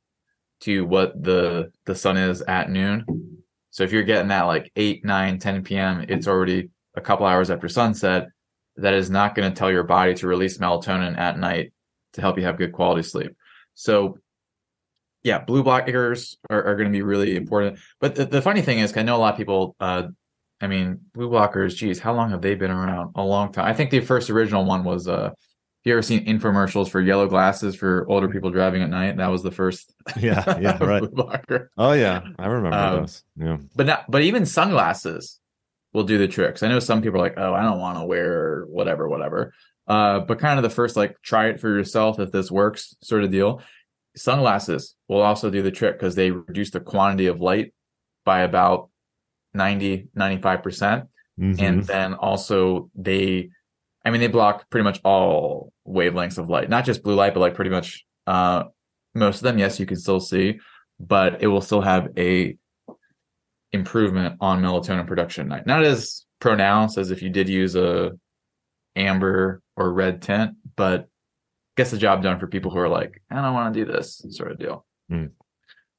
to 0.61 0.85
what 0.85 1.21
the 1.21 1.71
the 1.85 1.95
sun 1.95 2.17
is 2.17 2.41
at 2.41 2.69
noon. 2.69 3.05
So 3.69 3.83
if 3.83 3.91
you're 3.91 4.03
getting 4.03 4.27
that 4.27 4.43
like 4.43 4.71
8, 4.75 5.03
9, 5.03 5.39
10 5.39 5.63
p.m., 5.63 6.05
it's 6.07 6.27
already 6.27 6.69
a 6.95 7.01
couple 7.01 7.25
hours 7.25 7.49
after 7.49 7.67
sunset. 7.67 8.27
That 8.77 8.93
is 8.93 9.09
not 9.09 9.35
going 9.35 9.51
to 9.51 9.57
tell 9.57 9.71
your 9.71 9.83
body 9.83 10.13
to 10.15 10.27
release 10.27 10.57
melatonin 10.57 11.17
at 11.17 11.37
night 11.37 11.73
to 12.13 12.21
help 12.21 12.37
you 12.37 12.45
have 12.45 12.57
good 12.57 12.71
quality 12.71 13.03
sleep. 13.03 13.35
So 13.73 14.19
yeah, 15.23 15.39
blue 15.39 15.63
blockers 15.63 16.35
are, 16.49 16.63
are 16.63 16.75
going 16.75 16.87
to 16.87 16.91
be 16.91 17.01
really 17.01 17.35
important. 17.35 17.79
But 17.99 18.15
the, 18.15 18.25
the 18.25 18.41
funny 18.41 18.61
thing 18.61 18.79
is, 18.79 18.95
I 18.95 19.03
know 19.03 19.15
a 19.15 19.17
lot 19.17 19.33
of 19.33 19.37
people, 19.37 19.75
uh, 19.79 20.03
I 20.61 20.67
mean, 20.67 20.99
blue 21.13 21.29
blockers, 21.29 21.75
geez, 21.75 21.99
how 21.99 22.13
long 22.13 22.29
have 22.31 22.41
they 22.41 22.55
been 22.55 22.71
around? 22.71 23.13
A 23.15 23.23
long 23.23 23.51
time. 23.51 23.65
I 23.65 23.73
think 23.73 23.91
the 23.91 24.01
first 24.01 24.29
original 24.29 24.65
one 24.65 24.83
was 24.83 25.07
uh, 25.07 25.31
you 25.83 25.93
ever 25.93 26.01
seen 26.01 26.25
infomercials 26.25 26.89
for 26.89 27.01
yellow 27.01 27.27
glasses 27.27 27.75
for 27.75 28.05
older 28.09 28.29
people 28.29 28.49
driving 28.49 28.81
at 28.81 28.89
night? 28.89 29.17
That 29.17 29.27
was 29.27 29.43
the 29.43 29.51
first. 29.51 29.93
Yeah, 30.19 30.59
yeah, 30.59 30.77
right. 30.83 31.03
Oh 31.77 31.93
yeah, 31.93 32.21
I 32.37 32.47
remember 32.47 32.77
um, 32.77 32.95
those. 32.97 33.23
Yeah, 33.37 33.57
but 33.75 33.85
not, 33.85 34.11
but 34.11 34.21
even 34.21 34.45
sunglasses 34.45 35.39
will 35.93 36.03
do 36.03 36.17
the 36.17 36.27
tricks. 36.27 36.61
I 36.61 36.67
know 36.67 36.79
some 36.79 37.01
people 37.01 37.19
are 37.19 37.23
like, 37.23 37.37
oh, 37.37 37.53
I 37.53 37.63
don't 37.63 37.79
want 37.79 37.99
to 37.99 38.05
wear 38.05 38.65
whatever, 38.67 39.07
whatever. 39.07 39.53
Uh, 39.87 40.19
but 40.19 40.39
kind 40.39 40.59
of 40.59 40.63
the 40.63 40.69
first 40.69 40.95
like 40.95 41.21
try 41.21 41.47
it 41.47 41.59
for 41.59 41.69
yourself 41.69 42.19
if 42.19 42.31
this 42.31 42.51
works 42.51 42.95
sort 43.01 43.23
of 43.23 43.31
deal. 43.31 43.61
Sunglasses 44.15 44.95
will 45.07 45.21
also 45.21 45.49
do 45.49 45.61
the 45.61 45.71
trick 45.71 45.97
because 45.97 46.15
they 46.15 46.31
reduce 46.31 46.71
the 46.71 46.79
quantity 46.79 47.27
of 47.27 47.41
light 47.41 47.73
by 48.25 48.41
about 48.41 48.89
90, 49.53 50.09
95 50.13 50.63
percent, 50.63 51.03
mm-hmm. 51.39 51.63
and 51.63 51.83
then 51.83 52.13
also 52.13 52.89
they 52.95 53.49
I 54.05 54.11
mean, 54.11 54.19
they 54.19 54.27
block 54.27 54.69
pretty 54.69 54.83
much 54.83 54.99
all 55.03 55.71
wavelengths 55.87 56.37
of 56.37 56.49
light, 56.49 56.69
not 56.69 56.85
just 56.85 57.03
blue 57.03 57.15
light, 57.15 57.33
but 57.33 57.39
like 57.39 57.55
pretty 57.55 57.71
much 57.71 58.05
uh, 58.27 58.63
most 59.15 59.37
of 59.37 59.43
them. 59.43 59.57
Yes, 59.57 59.79
you 59.79 59.85
can 59.85 59.97
still 59.97 60.19
see, 60.19 60.59
but 60.99 61.41
it 61.41 61.47
will 61.47 61.61
still 61.61 61.81
have 61.81 62.09
a 62.17 62.57
improvement 63.71 64.37
on 64.41 64.61
melatonin 64.61 65.07
production 65.07 65.43
at 65.43 65.57
night. 65.57 65.67
Not 65.67 65.83
as 65.83 66.25
pronounced 66.39 66.97
as 66.97 67.11
if 67.11 67.21
you 67.21 67.29
did 67.29 67.47
use 67.47 67.75
a 67.75 68.11
amber 68.95 69.61
or 69.77 69.93
red 69.93 70.21
tint, 70.21 70.55
but 70.75 71.07
gets 71.75 71.91
the 71.91 71.97
job 71.97 72.23
done 72.23 72.39
for 72.39 72.47
people 72.47 72.71
who 72.71 72.79
are 72.79 72.89
like, 72.89 73.21
I 73.29 73.41
don't 73.41 73.53
want 73.53 73.73
to 73.73 73.85
do 73.85 73.91
this 73.91 74.25
sort 74.29 74.51
of 74.51 74.59
deal. 74.59 74.85
Mm. 75.11 75.31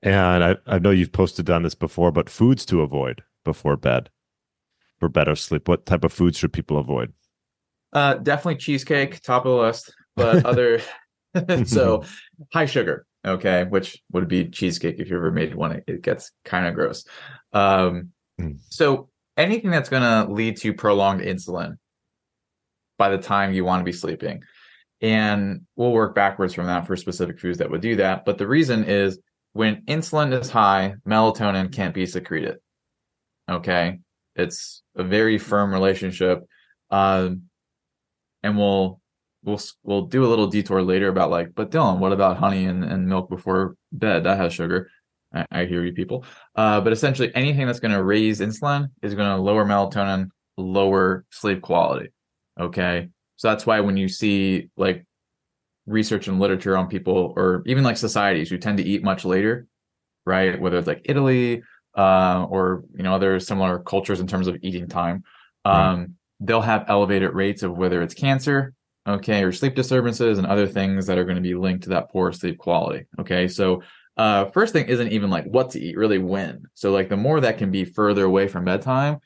And 0.03 0.45
I, 0.45 0.57
I 0.67 0.79
know 0.79 0.91
you've 0.91 1.13
posted 1.13 1.49
on 1.51 1.63
this 1.63 1.75
before, 1.75 2.13
but 2.13 2.29
foods 2.29 2.67
to 2.67 2.83
avoid 2.83 3.23
before 3.45 3.77
bed 3.77 4.11
for 4.99 5.09
better 5.09 5.35
sleep. 5.35 5.67
What 5.69 5.87
type 5.87 6.05
of 6.05 6.13
foods 6.13 6.39
should 6.39 6.53
people 6.53 6.79
avoid? 6.79 7.13
Uh, 7.93 8.15
definitely 8.15 8.57
cheesecake, 8.57 9.21
top 9.23 9.47
of 9.47 9.53
the 9.53 9.63
list. 9.63 9.95
But 10.17 10.45
other, 10.47 10.81
so 11.65 12.05
high 12.53 12.67
sugar, 12.67 13.07
okay, 13.27 13.65
which 13.65 14.03
would 14.13 14.29
be 14.29 14.49
cheesecake 14.49 14.97
if 14.99 15.09
you 15.09 15.17
ever 15.17 15.31
made 15.31 15.55
one. 15.55 15.83
It, 15.87 16.03
gets 16.03 16.33
kind 16.45 16.67
of 16.67 16.75
gross. 16.75 17.05
Um, 17.53 18.11
mm. 18.41 18.59
So 18.69 19.09
anything 19.37 19.71
that's 19.71 19.89
going 19.89 20.03
to 20.03 20.33
lead 20.33 20.59
to 20.59 20.75
prolonged 20.75 21.23
insulin 21.23 21.79
by 22.99 23.09
the 23.09 23.19
time 23.19 23.53
you 23.53 23.65
want 23.65 23.81
to 23.81 23.85
be 23.85 23.93
sleeping. 23.93 24.43
And 25.05 25.67
we'll 25.77 25.93
work 25.93 26.15
backwards 26.15 26.55
from 26.55 26.65
that 26.65 26.87
for 26.87 26.97
specific 26.97 27.39
foods 27.39 27.59
that 27.59 27.71
would 27.71 27.83
do 27.83 27.97
that. 27.97 28.25
But 28.25 28.39
the 28.39 28.47
reason 28.47 28.85
is 28.85 29.19
when 29.53 29.83
insulin 29.83 30.33
is 30.41 30.49
high, 30.49 30.95
melatonin 31.07 31.71
can't 31.71 31.93
be 31.93 32.07
secreted. 32.07 32.57
Okay. 33.47 33.99
It's 34.35 34.83
a 34.97 35.05
very 35.05 35.37
firm 35.37 35.75
relationship. 35.75 36.47
Um, 36.91 37.43
and 38.43 38.57
we'll 38.57 38.99
we'll 39.43 39.61
we'll 39.83 40.07
do 40.07 40.25
a 40.25 40.31
little 40.31 40.47
detour 40.47 40.81
later 40.81 41.09
about 41.09 41.31
like, 41.31 41.55
but 41.55 41.71
Dylan, 41.71 41.99
what 41.99 42.13
about 42.13 42.39
honey 42.39 42.65
and, 42.65 42.83
and 42.83 43.07
milk 43.07 43.29
before 43.29 43.77
bed? 43.93 44.25
That 44.25 44.39
has 44.39 44.55
sugar. 44.55 44.91
I, 45.35 45.45
I 45.51 45.65
hear 45.67 45.85
you 45.85 45.93
people. 45.93 46.25
Uh, 46.57 46.81
but 46.81 46.95
essentially 46.95 47.31
anything 47.35 47.67
that's 47.67 47.81
going 47.81 47.93
to 47.93 48.03
raise 48.03 48.41
insulin 48.41 48.89
is 49.03 49.15
going 49.15 49.29
to 49.29 49.43
lower 49.43 49.67
melatonin, 49.67 50.31
lower 50.57 51.27
sleep 51.29 51.61
quality. 51.61 52.09
Okay. 52.59 53.11
So 53.37 53.49
that's 53.49 53.67
why 53.67 53.81
when 53.81 53.97
you 53.97 54.09
see 54.09 54.71
like 54.77 55.05
research 55.87 56.29
and 56.29 56.41
literature 56.41 56.77
on 56.77 56.89
people 56.89 57.33
or 57.37 57.63
even 57.67 57.85
like 57.85 57.97
societies 57.97 58.49
who 58.49 58.59
tend 58.59 58.79
to 58.79 58.85
eat 58.85 59.03
much 59.03 59.25
later, 59.25 59.67
right? 60.25 60.61
Whether 60.61 60.79
it's 60.79 60.87
like 60.87 61.03
Italy, 61.05 61.63
uh, 61.97 62.47
or 62.49 62.85
you 62.97 63.03
know, 63.03 63.15
other 63.15 63.39
similar 63.39 63.79
cultures 63.79 64.21
in 64.21 64.27
terms 64.27 64.49
of 64.49 64.57
eating 64.63 64.89
time. 64.89 65.25
Um, 65.65 66.01
right 66.01 66.09
they'll 66.41 66.61
have 66.61 66.85
elevated 66.89 67.33
rates 67.33 67.63
of 67.63 67.77
whether 67.77 68.03
it's 68.03 68.15
cancer, 68.15 68.75
okay, 69.07 69.43
or 69.43 69.53
sleep 69.53 69.75
disturbances 69.75 70.39
and 70.39 70.47
other 70.47 70.67
things 70.67 71.07
that 71.07 71.19
are 71.19 71.25
going 71.25 71.37
to 71.37 71.43
be 71.43 71.55
linked 71.55 71.85
to 71.85 71.91
that 71.91 72.11
poor 72.11 72.33
sleep 72.33 72.59
quality. 72.59 73.07
Okay. 73.21 73.49
So, 73.49 73.83
uh, 74.17 74.47
first 74.47 74.73
thing 74.73 74.87
isn't 74.87 75.13
even 75.13 75.31
like 75.31 75.45
what 75.45 75.71
to 75.71 75.81
eat, 75.81 75.97
really 75.97 76.19
when. 76.19 76.65
So, 76.75 76.93
like, 76.93 77.09
the 77.09 77.17
more 77.17 77.41
that 77.41 77.59
can 77.59 77.71
be 77.71 77.85
further 77.85 78.25
away 78.25 78.47
from 78.47 78.65
bedtime, 78.65 79.19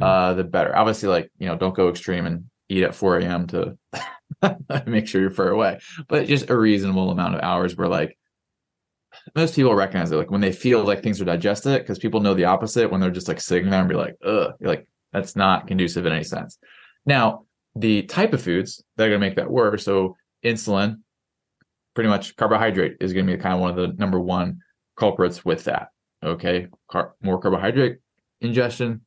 uh, 0.00 0.34
the 0.34 0.44
better. 0.44 0.76
Obviously, 0.76 1.08
like, 1.08 1.30
you 1.38 1.46
know, 1.46 1.56
don't 1.56 1.74
go 1.74 1.88
extreme 1.88 2.26
and 2.26 2.44
eat 2.68 2.82
at 2.82 2.94
4 2.94 3.18
a.m. 3.18 3.46
to 3.48 3.78
make 4.86 5.06
sure 5.06 5.20
you're 5.20 5.30
far 5.30 5.48
away, 5.48 5.78
but 6.08 6.26
just 6.26 6.50
a 6.50 6.56
reasonable 6.56 7.10
amount 7.10 7.34
of 7.34 7.42
hours 7.42 7.76
where, 7.76 7.88
like, 7.88 8.18
most 9.36 9.54
people 9.54 9.74
recognize 9.74 10.10
it 10.10 10.16
like 10.16 10.30
when 10.30 10.40
they 10.40 10.52
feel 10.52 10.82
like 10.82 11.02
things 11.02 11.20
are 11.20 11.24
digested 11.24 11.80
because 11.80 11.98
people 12.00 12.20
know 12.20 12.34
the 12.34 12.46
opposite 12.46 12.90
when 12.90 13.00
they're 13.00 13.10
just 13.10 13.28
like 13.28 13.40
sitting 13.40 13.70
there 13.70 13.78
and 13.78 13.88
be 13.88 13.94
like 13.94 14.16
ugh 14.24 14.54
you're 14.58 14.68
like 14.68 14.88
that's 15.14 15.36
not 15.36 15.68
conducive 15.68 16.04
in 16.04 16.12
any 16.12 16.24
sense. 16.24 16.58
Now, 17.06 17.46
the 17.76 18.02
type 18.02 18.32
of 18.34 18.42
foods 18.42 18.82
that 18.96 19.04
are 19.04 19.08
going 19.08 19.20
to 19.20 19.26
make 19.26 19.36
that 19.36 19.50
worse. 19.50 19.84
So, 19.84 20.16
insulin, 20.44 20.98
pretty 21.94 22.10
much 22.10 22.36
carbohydrate 22.36 22.96
is 23.00 23.12
going 23.12 23.26
to 23.26 23.36
be 23.36 23.40
kind 23.40 23.54
of 23.54 23.60
one 23.60 23.70
of 23.70 23.76
the 23.76 23.96
number 23.96 24.20
one 24.20 24.58
culprits 24.98 25.44
with 25.44 25.64
that. 25.64 25.88
Okay, 26.22 26.68
Car- 26.90 27.14
more 27.22 27.40
carbohydrate 27.40 27.98
ingestion, 28.40 29.02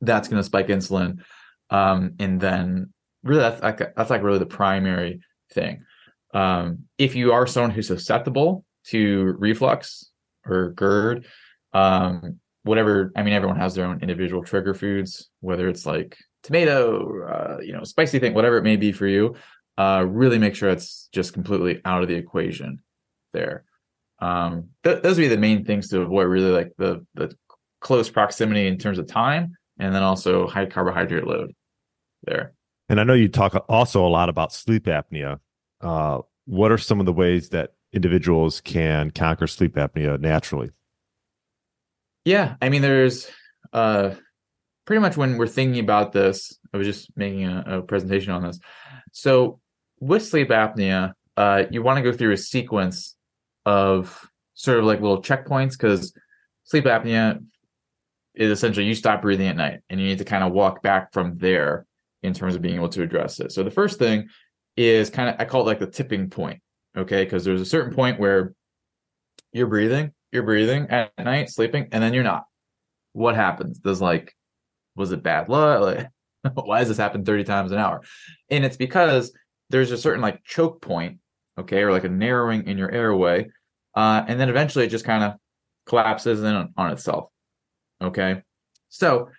that's 0.00 0.28
going 0.28 0.40
to 0.40 0.44
spike 0.44 0.68
insulin, 0.68 1.22
um, 1.70 2.14
and 2.18 2.40
then 2.40 2.92
really 3.22 3.40
that's 3.40 3.62
like 3.62 3.78
that's 3.78 4.10
like 4.10 4.22
really 4.22 4.38
the 4.38 4.46
primary 4.46 5.20
thing. 5.52 5.84
Um, 6.34 6.84
if 6.98 7.14
you 7.14 7.32
are 7.32 7.46
someone 7.46 7.70
who's 7.70 7.86
susceptible 7.86 8.64
to 8.86 9.34
reflux 9.38 10.10
or 10.44 10.70
GERD, 10.72 11.26
um, 11.72 12.40
whatever 12.66 13.12
i 13.16 13.22
mean 13.22 13.32
everyone 13.32 13.56
has 13.56 13.74
their 13.74 13.86
own 13.86 14.00
individual 14.02 14.42
trigger 14.42 14.74
foods 14.74 15.30
whether 15.40 15.68
it's 15.68 15.86
like 15.86 16.16
tomato 16.42 17.24
uh, 17.24 17.58
you 17.62 17.72
know 17.72 17.84
spicy 17.84 18.18
thing 18.18 18.34
whatever 18.34 18.58
it 18.58 18.64
may 18.64 18.76
be 18.76 18.92
for 18.92 19.06
you 19.06 19.34
uh, 19.78 20.04
really 20.08 20.38
make 20.38 20.54
sure 20.54 20.70
it's 20.70 21.08
just 21.12 21.32
completely 21.32 21.80
out 21.84 22.02
of 22.02 22.08
the 22.08 22.14
equation 22.14 22.80
there 23.32 23.64
um, 24.18 24.70
th- 24.82 25.02
those 25.02 25.16
would 25.16 25.24
be 25.24 25.28
the 25.28 25.36
main 25.36 25.64
things 25.64 25.88
to 25.88 26.00
avoid 26.00 26.24
really 26.24 26.50
like 26.50 26.72
the 26.76 27.06
the 27.14 27.32
close 27.80 28.10
proximity 28.10 28.66
in 28.66 28.78
terms 28.78 28.98
of 28.98 29.06
time 29.06 29.54
and 29.78 29.94
then 29.94 30.02
also 30.02 30.48
high 30.48 30.66
carbohydrate 30.66 31.26
load 31.26 31.54
there. 32.26 32.52
And 32.88 33.00
i 33.00 33.04
know 33.04 33.14
you 33.14 33.28
talk 33.28 33.64
also 33.68 34.06
a 34.06 34.08
lot 34.08 34.28
about 34.28 34.52
sleep 34.52 34.84
apnea. 34.84 35.40
Uh, 35.80 36.20
what 36.44 36.70
are 36.70 36.78
some 36.78 37.00
of 37.00 37.06
the 37.06 37.12
ways 37.12 37.48
that 37.50 37.74
individuals 37.92 38.60
can 38.60 39.10
conquer 39.10 39.46
sleep 39.46 39.74
apnea 39.74 40.20
naturally? 40.20 40.70
Yeah, 42.24 42.56
I 42.60 42.68
mean, 42.68 42.82
there's 42.82 43.28
uh, 43.72 44.14
pretty 44.84 45.00
much 45.00 45.16
when 45.16 45.36
we're 45.36 45.46
thinking 45.46 45.80
about 45.80 46.12
this, 46.12 46.58
I 46.72 46.76
was 46.76 46.86
just 46.86 47.16
making 47.16 47.44
a, 47.44 47.78
a 47.78 47.82
presentation 47.82 48.32
on 48.32 48.42
this. 48.42 48.58
So 49.12 49.60
with 50.00 50.24
sleep 50.24 50.48
apnea, 50.48 51.12
uh, 51.36 51.64
you 51.70 51.82
want 51.82 51.98
to 51.98 52.02
go 52.02 52.16
through 52.16 52.32
a 52.32 52.36
sequence 52.36 53.16
of 53.64 54.30
sort 54.54 54.78
of 54.78 54.84
like 54.84 55.00
little 55.00 55.22
checkpoints 55.22 55.72
because 55.72 56.14
sleep 56.64 56.84
apnea 56.84 57.44
is 58.34 58.50
essentially 58.50 58.86
you 58.86 58.94
stop 58.94 59.22
breathing 59.22 59.48
at 59.48 59.56
night 59.56 59.80
and 59.88 60.00
you 60.00 60.06
need 60.06 60.18
to 60.18 60.24
kind 60.24 60.44
of 60.44 60.52
walk 60.52 60.82
back 60.82 61.12
from 61.12 61.38
there 61.38 61.85
in 62.22 62.32
terms 62.32 62.54
of 62.54 62.62
being 62.62 62.76
able 62.76 62.88
to 62.88 63.02
address 63.02 63.40
it. 63.40 63.52
So 63.52 63.62
the 63.62 63.70
first 63.70 63.98
thing 63.98 64.28
is 64.76 65.10
kind 65.10 65.28
of 65.28 65.36
I 65.38 65.44
call 65.44 65.62
it 65.62 65.66
like 65.66 65.78
the 65.80 65.86
tipping 65.86 66.30
point. 66.30 66.60
Okay, 66.96 67.24
because 67.24 67.44
there's 67.44 67.60
a 67.60 67.66
certain 67.66 67.94
point 67.94 68.18
where 68.18 68.54
you're 69.52 69.66
breathing 69.66 70.12
you're 70.32 70.42
breathing 70.42 70.86
at 70.90 71.12
night, 71.18 71.50
sleeping, 71.50 71.88
and 71.92 72.02
then 72.02 72.14
you're 72.14 72.24
not. 72.24 72.44
What 73.12 73.34
happens? 73.34 73.78
Does 73.78 74.00
like, 74.00 74.34
was 74.94 75.12
it 75.12 75.22
bad 75.22 75.48
luck? 75.48 75.80
Like, 75.80 76.08
why 76.54 76.80
does 76.80 76.88
this 76.88 76.98
happen 76.98 77.24
30 77.24 77.44
times 77.44 77.72
an 77.72 77.78
hour? 77.78 78.02
And 78.50 78.64
it's 78.64 78.76
because 78.76 79.32
there's 79.70 79.90
a 79.90 79.98
certain 79.98 80.20
like 80.20 80.44
choke 80.44 80.82
point, 80.82 81.18
okay, 81.58 81.82
or 81.82 81.90
like 81.90 82.04
a 82.04 82.08
narrowing 82.08 82.66
in 82.66 82.76
your 82.78 82.90
airway. 82.90 83.48
Uh, 83.94 84.24
and 84.28 84.38
then 84.38 84.50
eventually 84.50 84.84
it 84.84 84.90
just 84.90 85.04
kind 85.04 85.24
of 85.24 85.34
collapses 85.86 86.42
in 86.42 86.54
on, 86.54 86.74
on 86.76 86.92
itself. 86.92 87.30
Okay. 88.02 88.42
So 88.90 89.30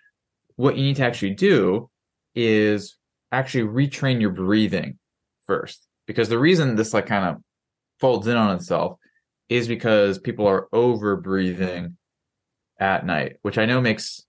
what 0.56 0.76
you 0.76 0.82
need 0.82 0.96
to 0.96 1.04
actually 1.04 1.34
do 1.34 1.88
is 2.34 2.96
actually 3.32 3.64
retrain 3.64 4.20
your 4.20 4.30
breathing 4.30 4.98
first. 5.46 5.86
Because 6.06 6.28
the 6.28 6.38
reason 6.38 6.76
this 6.76 6.94
like 6.94 7.06
kind 7.06 7.24
of 7.24 7.42
folds 8.00 8.26
in 8.26 8.36
on 8.36 8.56
itself 8.56 8.98
is 9.48 9.68
because 9.68 10.18
people 10.18 10.46
are 10.46 10.68
over 10.72 11.16
breathing 11.16 11.96
at 12.78 13.04
night, 13.04 13.36
which 13.42 13.58
I 13.58 13.66
know 13.66 13.80
makes 13.80 14.24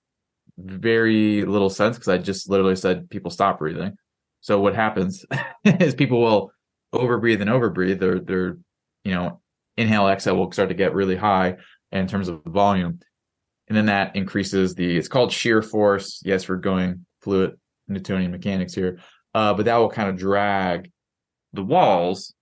very 0.58 1.46
little 1.46 1.70
sense 1.70 1.98
because 1.98 2.10
I 2.10 2.18
just 2.18 2.50
literally 2.50 2.76
said 2.76 3.10
people 3.10 3.32
stop 3.32 3.60
breathing. 3.60 3.96
So 4.42 4.60
what 4.60 4.76
happens 4.76 5.26
is 5.64 5.94
people 5.94 6.22
will 6.22 6.52
overbreathe 6.94 7.42
and 7.42 7.50
overbreathe. 7.50 8.00
Their 8.00 8.20
their 8.20 8.58
you 9.04 9.14
know 9.14 9.42
inhale 9.78 10.08
exhale 10.08 10.36
will 10.36 10.52
start 10.52 10.70
to 10.70 10.76
get 10.76 10.94
really 10.94 11.16
high 11.16 11.58
in 11.92 12.08
terms 12.08 12.28
of 12.28 12.44
volume, 12.46 13.00
and 13.68 13.78
then 13.78 13.88
that 13.88 14.16
increases 14.16 14.76
the 14.76 14.98
it's 14.98 15.08
called 15.08 15.32
shear 15.32 15.62
force. 15.62 16.22
Yes, 16.24 16.48
we're 16.48 16.58
going 16.58 17.06
fluid 17.22 17.58
Newtonian 17.90 18.32
mechanics 18.32 18.74
here, 18.74 19.00
uh, 19.34 19.54
but 19.54 19.66
that 19.66 19.78
will 19.78 19.90
kind 19.90 20.10
of 20.10 20.18
drag 20.18 20.92
the 21.54 21.64
walls 21.64 22.34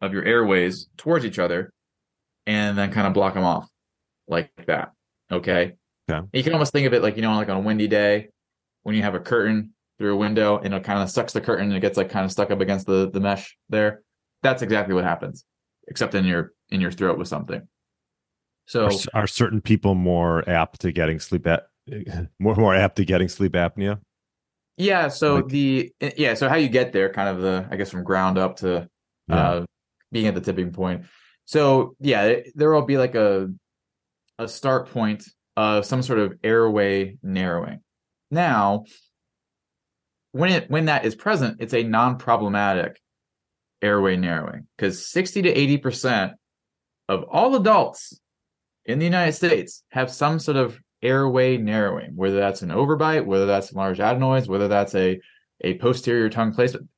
of 0.00 0.12
your 0.12 0.24
airways 0.24 0.88
towards 0.96 1.24
each 1.24 1.38
other, 1.38 1.72
and 2.46 2.76
then 2.76 2.90
kind 2.90 3.06
of 3.06 3.12
block 3.12 3.34
them 3.34 3.44
off 3.44 3.68
like 4.28 4.50
that. 4.66 4.92
Okay. 5.30 5.74
Yeah. 6.08 6.22
You 6.32 6.42
can 6.42 6.52
almost 6.52 6.72
think 6.72 6.86
of 6.86 6.94
it 6.94 7.02
like 7.02 7.16
you 7.16 7.22
know, 7.22 7.34
like 7.34 7.48
on 7.48 7.56
a 7.56 7.60
windy 7.60 7.88
day 7.88 8.28
when 8.82 8.94
you 8.94 9.02
have 9.02 9.14
a 9.14 9.20
curtain 9.20 9.72
through 9.98 10.14
a 10.14 10.16
window 10.16 10.58
and 10.58 10.72
it 10.72 10.82
kind 10.82 11.02
of 11.02 11.10
sucks 11.10 11.32
the 11.32 11.40
curtain 11.40 11.66
and 11.66 11.76
it 11.76 11.80
gets 11.80 11.96
like 11.96 12.08
kind 12.08 12.24
of 12.24 12.32
stuck 12.32 12.50
up 12.50 12.60
against 12.60 12.86
the 12.86 13.10
the 13.10 13.20
mesh 13.20 13.56
there. 13.68 14.02
That's 14.42 14.62
exactly 14.62 14.94
what 14.94 15.04
happens, 15.04 15.44
except 15.88 16.14
in 16.14 16.24
your 16.24 16.52
in 16.70 16.80
your 16.80 16.90
throat 16.90 17.18
with 17.18 17.28
something. 17.28 17.68
So 18.66 18.86
are, 18.86 19.22
are 19.22 19.26
certain 19.26 19.60
people 19.60 19.94
more 19.94 20.48
apt 20.48 20.80
to 20.82 20.92
getting 20.92 21.20
sleep 21.20 21.46
at 21.46 21.64
more 22.38 22.54
more 22.54 22.74
apt 22.74 22.96
to 22.96 23.04
getting 23.04 23.28
sleep 23.28 23.52
apnea? 23.52 24.00
Yeah. 24.80 25.08
So 25.08 25.36
Like- 25.36 25.48
the 25.48 25.92
yeah. 26.16 26.34
So 26.34 26.48
how 26.48 26.56
you 26.56 26.68
get 26.68 26.92
there, 26.92 27.12
kind 27.12 27.28
of 27.28 27.42
the 27.42 27.68
I 27.70 27.76
guess 27.76 27.90
from 27.90 28.04
ground 28.04 28.38
up 28.38 28.56
to 28.56 28.88
Yeah. 29.28 29.36
uh, 29.50 29.64
being 30.10 30.26
at 30.26 30.34
the 30.34 30.40
tipping 30.40 30.72
point. 30.72 31.04
So 31.44 31.94
yeah, 32.00 32.36
there 32.54 32.72
will 32.72 32.86
be 32.86 32.96
like 32.96 33.14
a 33.14 33.48
a 34.38 34.48
start 34.48 34.88
point 34.90 35.24
of 35.56 35.84
some 35.84 36.02
sort 36.02 36.18
of 36.18 36.32
airway 36.42 37.18
narrowing. 37.22 37.80
Now, 38.30 38.84
when 40.32 40.50
it 40.52 40.70
when 40.70 40.86
that 40.86 41.04
is 41.04 41.14
present, 41.14 41.56
it's 41.60 41.74
a 41.74 41.82
non-problematic 41.82 42.98
airway 43.82 44.16
narrowing 44.16 44.66
because 44.76 45.06
60 45.06 45.42
to 45.42 45.48
80 45.50 45.78
percent 45.78 46.32
of 47.08 47.24
all 47.30 47.54
adults 47.56 48.20
in 48.84 48.98
the 48.98 49.04
United 49.04 49.32
States 49.32 49.82
have 49.90 50.10
some 50.10 50.38
sort 50.38 50.56
of 50.56 50.78
airway 51.02 51.56
narrowing, 51.56 52.14
whether 52.14 52.36
that's 52.36 52.62
an 52.62 52.70
overbite, 52.70 53.24
whether 53.24 53.46
that's 53.46 53.72
large 53.72 54.00
adenoids, 54.00 54.48
whether 54.48 54.68
that's 54.68 54.94
a 54.94 55.20
a 55.62 55.74
posterior 55.78 56.28
tongue 56.30 56.54
placement. 56.54 56.88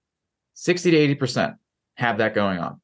60 0.54 0.90
to 0.90 0.96
80 0.96 1.14
percent 1.14 1.54
have 1.94 2.18
that 2.18 2.34
going 2.34 2.58
on. 2.58 2.80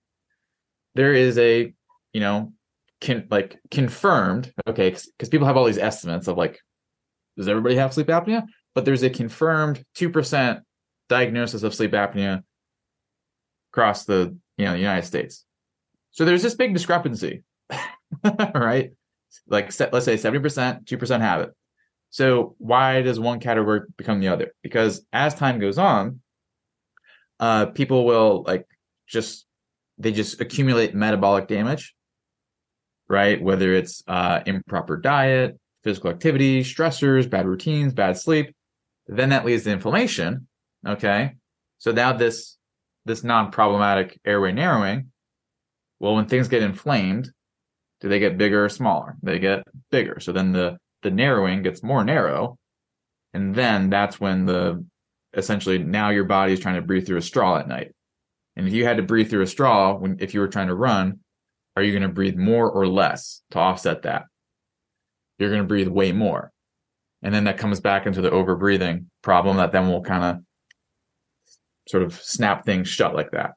There 0.95 1.13
is 1.13 1.39
a, 1.39 1.73
you 2.13 2.21
know, 2.21 2.53
can 3.01 3.27
like 3.31 3.61
confirmed, 3.71 4.53
okay, 4.67 4.91
because 4.91 5.29
people 5.29 5.47
have 5.47 5.57
all 5.57 5.65
these 5.65 5.79
estimates 5.79 6.27
of 6.29 6.37
like, 6.37 6.59
does 7.37 7.49
everybody 7.49 7.77
have 7.77 7.95
sleep 7.95 8.09
apnea? 8.09 8.45
But 8.75 8.85
there's 8.85 9.03
a 9.03 9.11
confirmed 9.11 9.85
two 9.95 10.11
percent 10.11 10.61
diagnosis 11.09 11.63
of 11.63 11.75
sleep 11.75 11.93
apnea 11.93 12.43
across 13.73 14.05
the 14.05 14.37
you 14.57 14.65
know 14.65 14.73
the 14.73 14.79
United 14.79 15.07
States. 15.07 15.45
So 16.11 16.25
there's 16.25 16.43
this 16.43 16.55
big 16.55 16.75
discrepancy, 16.75 17.45
right? 18.55 18.93
Like 19.47 19.73
let's 19.93 20.05
say 20.05 20.17
seventy 20.17 20.43
percent, 20.43 20.87
two 20.87 20.99
percent 20.99 21.23
have 21.23 21.41
it. 21.43 21.51
So 22.11 22.55
why 22.59 23.03
does 23.03 23.21
one 23.21 23.41
category 23.41 23.83
become 23.97 24.21
the 24.21 24.29
other? 24.29 24.55
Because 24.63 25.05
as 25.13 25.35
time 25.35 25.59
goes 25.59 25.79
on, 25.79 26.21
uh, 27.39 27.67
people 27.67 28.05
will 28.05 28.45
like 28.47 28.67
just 29.07 29.47
they 29.99 30.13
just 30.13 30.41
accumulate 30.41 30.95
metabolic 30.95 31.49
damage, 31.49 31.95
right? 33.09 33.43
Whether 33.43 33.75
it's 33.75 34.03
uh, 34.07 34.41
improper 34.47 34.97
diet, 34.97 35.59
physical 35.85 36.11
activity, 36.11 36.63
stressors, 36.63 37.29
bad 37.29 37.47
routines, 37.47 37.93
bad 37.93 38.17
sleep, 38.17 38.55
then 39.07 39.31
that 39.31 39.45
leads 39.45 39.65
to 39.65 39.73
inflammation. 39.73 40.49
Okay, 40.87 41.35
so 41.79 41.93
now 41.93 42.13
this 42.13 42.57
this 43.05 43.25
non-problematic 43.25 44.21
airway 44.25 44.53
narrowing. 44.53 45.11
Well, 46.01 46.15
when 46.15 46.27
things 46.27 46.49
get 46.49 46.63
inflamed, 46.63 47.31
do 48.01 48.09
they 48.09 48.19
get 48.19 48.39
bigger 48.39 48.65
or 48.65 48.69
smaller? 48.69 49.17
They 49.23 49.39
get 49.39 49.65
bigger. 49.91 50.21
So 50.21 50.33
then 50.33 50.53
the 50.53 50.79
the 51.03 51.11
narrowing 51.11 51.63
gets 51.63 51.83
more 51.83 52.05
narrow, 52.05 52.59
and 53.33 53.55
then 53.55 53.91
that's 53.91 54.21
when 54.21 54.47
the 54.47 54.85
essentially 55.35 55.79
now 55.79 56.11
your 56.11 56.25
body 56.25 56.53
is 56.53 56.61
trying 56.61 56.77
to 56.77 56.83
breathe 56.83 57.07
through 57.07 57.19
a 57.19 57.23
straw 57.23 57.59
at 57.59 57.69
night. 57.69 57.95
And 58.57 58.67
if 58.67 58.75
you 58.75 58.85
had 58.85 58.97
to 58.97 59.03
breathe 59.03 59.31
through 59.31 59.43
a 59.43 59.47
straw 59.47 59.97
when 59.97 60.17
if 60.21 60.35
you 60.35 60.41
were 60.41 60.49
trying 60.49 60.69
to 60.69 60.75
run, 60.75 61.21
are 61.77 61.83
you 61.83 61.93
going 61.93 62.03
to 62.03 62.09
breathe 62.09 62.37
more 62.37 62.69
or 62.69 62.89
less 62.89 63.43
to 63.53 63.59
offset 63.59 64.03
that? 64.03 64.25
You're 65.39 65.51
going 65.51 65.63
to 65.63 65.69
breathe 65.69 65.89
way 65.89 66.11
more. 66.13 66.51
And 67.23 67.33
then 67.33 67.45
that 67.45 67.59
comes 67.59 67.81
back 67.81 68.07
into 68.07 68.21
the 68.21 68.31
overbreathing 68.31 69.07
problem 69.23 69.59
that 69.59 69.73
then 69.73 69.89
will 69.89 70.03
kind 70.03 70.25
of 70.25 70.43
sort 71.89 72.03
of 72.03 72.15
snap 72.15 72.65
things 72.65 72.89
shut 72.89 73.15
like 73.15 73.31
that. 73.33 73.53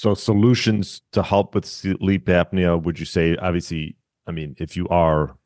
So 0.00 0.14
solutions 0.14 1.02
to 1.12 1.22
help 1.22 1.54
with 1.54 1.66
sleep 1.66 2.24
apnea, 2.24 2.82
would 2.82 2.98
you 2.98 3.04
say 3.04 3.36
obviously, 3.36 3.96
I 4.26 4.32
mean, 4.32 4.56
if 4.58 4.74
you 4.74 4.88
are, 4.88 5.36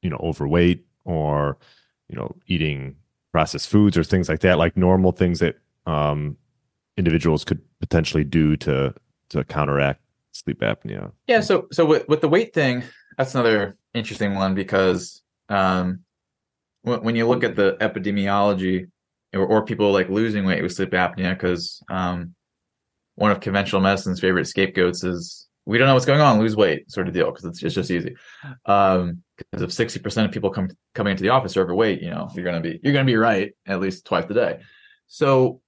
you 0.00 0.08
know, 0.08 0.16
overweight 0.16 0.86
or, 1.04 1.58
you 2.08 2.16
know, 2.16 2.34
eating 2.46 2.96
processed 3.32 3.68
foods 3.68 3.98
or 3.98 4.04
things 4.04 4.30
like 4.30 4.40
that, 4.40 4.56
like 4.56 4.78
normal 4.78 5.12
things 5.12 5.40
that 5.40 5.56
um 5.84 6.38
individuals 6.96 7.44
could 7.44 7.60
potentially 7.80 8.24
do 8.24 8.56
to 8.56 8.94
to 9.28 9.44
counteract 9.44 10.00
sleep 10.32 10.60
apnea. 10.60 11.12
Yeah, 11.26 11.40
so 11.40 11.68
so 11.70 11.84
with 11.84 12.08
with 12.08 12.22
the 12.22 12.30
weight 12.30 12.54
thing, 12.54 12.84
that's 13.18 13.34
another 13.34 13.76
interesting 13.92 14.34
one 14.34 14.54
because 14.54 15.20
um 15.50 16.00
when, 16.80 17.14
you 17.14 17.28
look 17.28 17.44
at 17.44 17.56
the 17.56 17.76
epidemiology 17.82 18.88
or, 19.34 19.44
or 19.44 19.66
people 19.66 19.92
like 19.92 20.08
losing 20.08 20.46
weight 20.46 20.62
with 20.62 20.72
sleep 20.72 20.92
apnea 20.92 21.34
because 21.34 21.82
um 21.90 22.34
one 23.18 23.30
of 23.30 23.40
conventional 23.40 23.82
medicine's 23.82 24.20
favorite 24.20 24.46
scapegoats 24.46 25.04
is 25.04 25.48
we 25.66 25.76
don't 25.76 25.86
know 25.86 25.94
what's 25.94 26.06
going 26.06 26.20
on, 26.20 26.38
lose 26.38 26.56
weight 26.56 26.90
sort 26.90 27.08
of 27.08 27.14
deal 27.14 27.30
because 27.30 27.44
it's, 27.44 27.62
it's 27.62 27.74
just 27.74 27.90
easy. 27.90 28.16
Um 28.64 29.22
because 29.36 29.62
if 29.62 29.70
60% 29.70 30.24
of 30.24 30.32
people 30.32 30.50
come 30.50 30.68
coming 30.94 31.12
into 31.12 31.22
the 31.22 31.28
office 31.28 31.56
are 31.56 31.62
overweight, 31.62 32.02
you 32.02 32.10
know, 32.10 32.28
you're 32.34 32.44
gonna 32.44 32.60
be 32.60 32.80
you're 32.82 32.92
gonna 32.92 33.04
be 33.04 33.16
right 33.16 33.52
at 33.66 33.80
least 33.80 34.04
twice 34.04 34.24
a 34.30 34.34
day. 34.34 34.60
So 35.06 35.60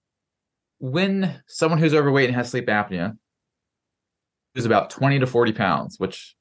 when 0.78 1.42
someone 1.46 1.78
who's 1.78 1.94
overweight 1.94 2.28
and 2.28 2.36
has 2.36 2.50
sleep 2.50 2.66
apnea 2.66 3.16
is 4.54 4.64
about 4.64 4.90
20 4.90 5.20
to 5.20 5.26
40 5.26 5.52
pounds, 5.52 5.96
which 5.98 6.34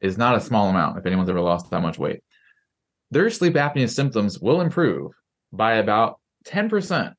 is 0.00 0.18
not 0.18 0.36
a 0.36 0.40
small 0.40 0.68
amount 0.68 0.98
if 0.98 1.06
anyone's 1.06 1.30
ever 1.30 1.40
lost 1.40 1.70
that 1.70 1.80
much 1.80 1.98
weight. 1.98 2.22
Their 3.10 3.30
sleep 3.30 3.54
apnea 3.54 3.88
symptoms 3.88 4.38
will 4.38 4.60
improve 4.60 5.12
by 5.52 5.74
about 5.74 6.20
10%. 6.46 7.14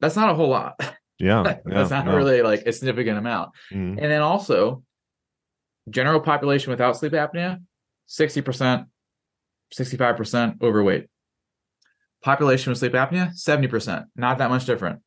That's 0.00 0.16
not 0.16 0.30
a 0.30 0.34
whole 0.34 0.48
lot. 0.48 0.74
Yeah. 1.20 1.42
That's 1.44 1.90
yeah, 1.90 1.96
not 1.96 2.06
no. 2.06 2.16
really 2.16 2.42
like 2.42 2.62
a 2.66 2.72
significant 2.72 3.18
amount. 3.18 3.50
Mhm. 3.72 3.98
And 4.02 4.10
then 4.10 4.20
also, 4.20 4.82
general 5.88 6.20
population 6.20 6.70
without 6.70 6.96
sleep 6.96 7.12
apnea, 7.12 7.60
60%, 8.08 8.86
65% 9.72 10.62
overweight. 10.62 11.06
Population 12.22 12.70
with 12.70 12.78
sleep 12.78 12.92
apnea, 12.92 13.32
70%, 13.32 14.06
not 14.16 14.38
that 14.38 14.50
much 14.50 14.64
different. 14.64 15.02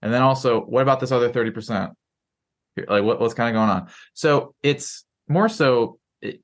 And 0.00 0.12
then 0.12 0.22
also, 0.22 0.60
what 0.60 0.82
about 0.82 1.00
this 1.00 1.12
other 1.12 1.30
30%? 1.30 1.92
Like, 2.88 3.04
what, 3.04 3.20
what's 3.20 3.34
kind 3.34 3.54
of 3.54 3.58
going 3.58 3.70
on? 3.70 3.88
So 4.12 4.54
it's 4.62 5.04
more 5.28 5.48
so, 5.48 5.98
it, 6.20 6.40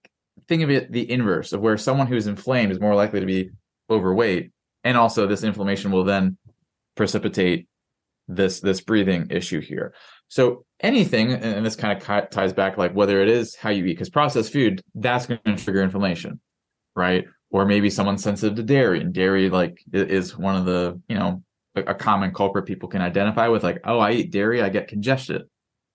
think 0.48 0.62
of 0.62 0.70
it 0.70 0.90
the 0.90 1.10
inverse 1.10 1.52
of 1.52 1.60
where 1.60 1.76
someone 1.76 2.06
who's 2.06 2.26
inflamed 2.26 2.72
is 2.72 2.80
more 2.80 2.94
likely 2.94 3.20
to 3.20 3.26
be 3.26 3.50
overweight. 3.88 4.50
And 4.82 4.96
also, 4.96 5.26
this 5.26 5.44
inflammation 5.44 5.90
will 5.90 6.04
then 6.04 6.38
precipitate 6.96 7.68
this 8.30 8.60
this 8.60 8.80
breathing 8.80 9.26
issue 9.30 9.60
here. 9.60 9.94
So 10.28 10.64
anything, 10.80 11.32
and 11.32 11.66
this 11.66 11.76
kind 11.76 12.00
of 12.00 12.30
ties 12.30 12.52
back 12.52 12.78
like 12.78 12.92
whether 12.92 13.20
it 13.20 13.28
is 13.28 13.56
how 13.56 13.70
you 13.70 13.84
eat, 13.84 13.94
because 13.94 14.08
processed 14.08 14.52
food 14.52 14.80
that's 14.94 15.26
going 15.26 15.40
to 15.44 15.56
trigger 15.56 15.82
inflammation, 15.82 16.40
right? 16.94 17.24
Or 17.50 17.66
maybe 17.66 17.90
someone's 17.90 18.22
sensitive 18.22 18.56
to 18.56 18.62
dairy, 18.62 19.00
and 19.00 19.12
dairy 19.12 19.50
like 19.50 19.82
is 19.92 20.38
one 20.38 20.56
of 20.56 20.64
the 20.64 21.00
you 21.08 21.18
know 21.18 21.42
a, 21.74 21.94
common 21.94 22.32
culprit 22.32 22.66
people 22.66 22.88
can 22.88 23.02
identify 23.02 23.48
with, 23.48 23.64
like 23.64 23.80
oh 23.84 23.98
I 23.98 24.12
eat 24.12 24.30
dairy, 24.30 24.62
I 24.62 24.68
get 24.68 24.88
congested. 24.88 25.42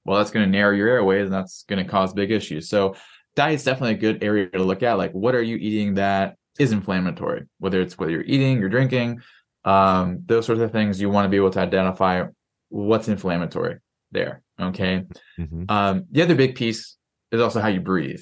Well, 0.03 0.17
that's 0.17 0.31
going 0.31 0.45
to 0.45 0.51
narrow 0.51 0.75
your 0.75 0.89
airways, 0.89 1.25
and 1.25 1.33
that's 1.33 1.63
going 1.63 1.83
to 1.83 1.89
cause 1.89 2.13
big 2.13 2.31
issues. 2.31 2.69
So 2.69 2.95
diet's 3.35 3.63
definitely 3.63 3.95
a 3.95 3.97
good 3.97 4.23
area 4.23 4.49
to 4.49 4.63
look 4.63 4.83
at. 4.83 4.97
Like 4.97 5.13
what 5.13 5.33
are 5.33 5.41
you 5.41 5.55
eating 5.55 5.95
that 5.95 6.35
is 6.59 6.73
inflammatory? 6.73 7.45
Whether 7.59 7.81
it's 7.81 7.97
whether 7.97 8.11
you're 8.11 8.21
eating, 8.21 8.59
you're 8.59 8.69
drinking, 8.69 9.21
um, 9.65 10.21
those 10.25 10.45
sorts 10.45 10.61
of 10.61 10.71
things 10.71 11.01
you 11.01 11.09
want 11.09 11.25
to 11.25 11.29
be 11.29 11.37
able 11.37 11.51
to 11.51 11.59
identify 11.59 12.23
what's 12.69 13.07
inflammatory 13.07 13.79
there 14.11 14.41
okay 14.61 15.03
Mhm. 15.37 15.69
um, 15.69 16.05
the 16.11 16.21
other 16.21 16.35
big 16.35 16.55
piece 16.55 16.95
is 17.31 17.41
also 17.41 17.59
how 17.59 17.67
you 17.67 17.81
breathe 17.81 18.21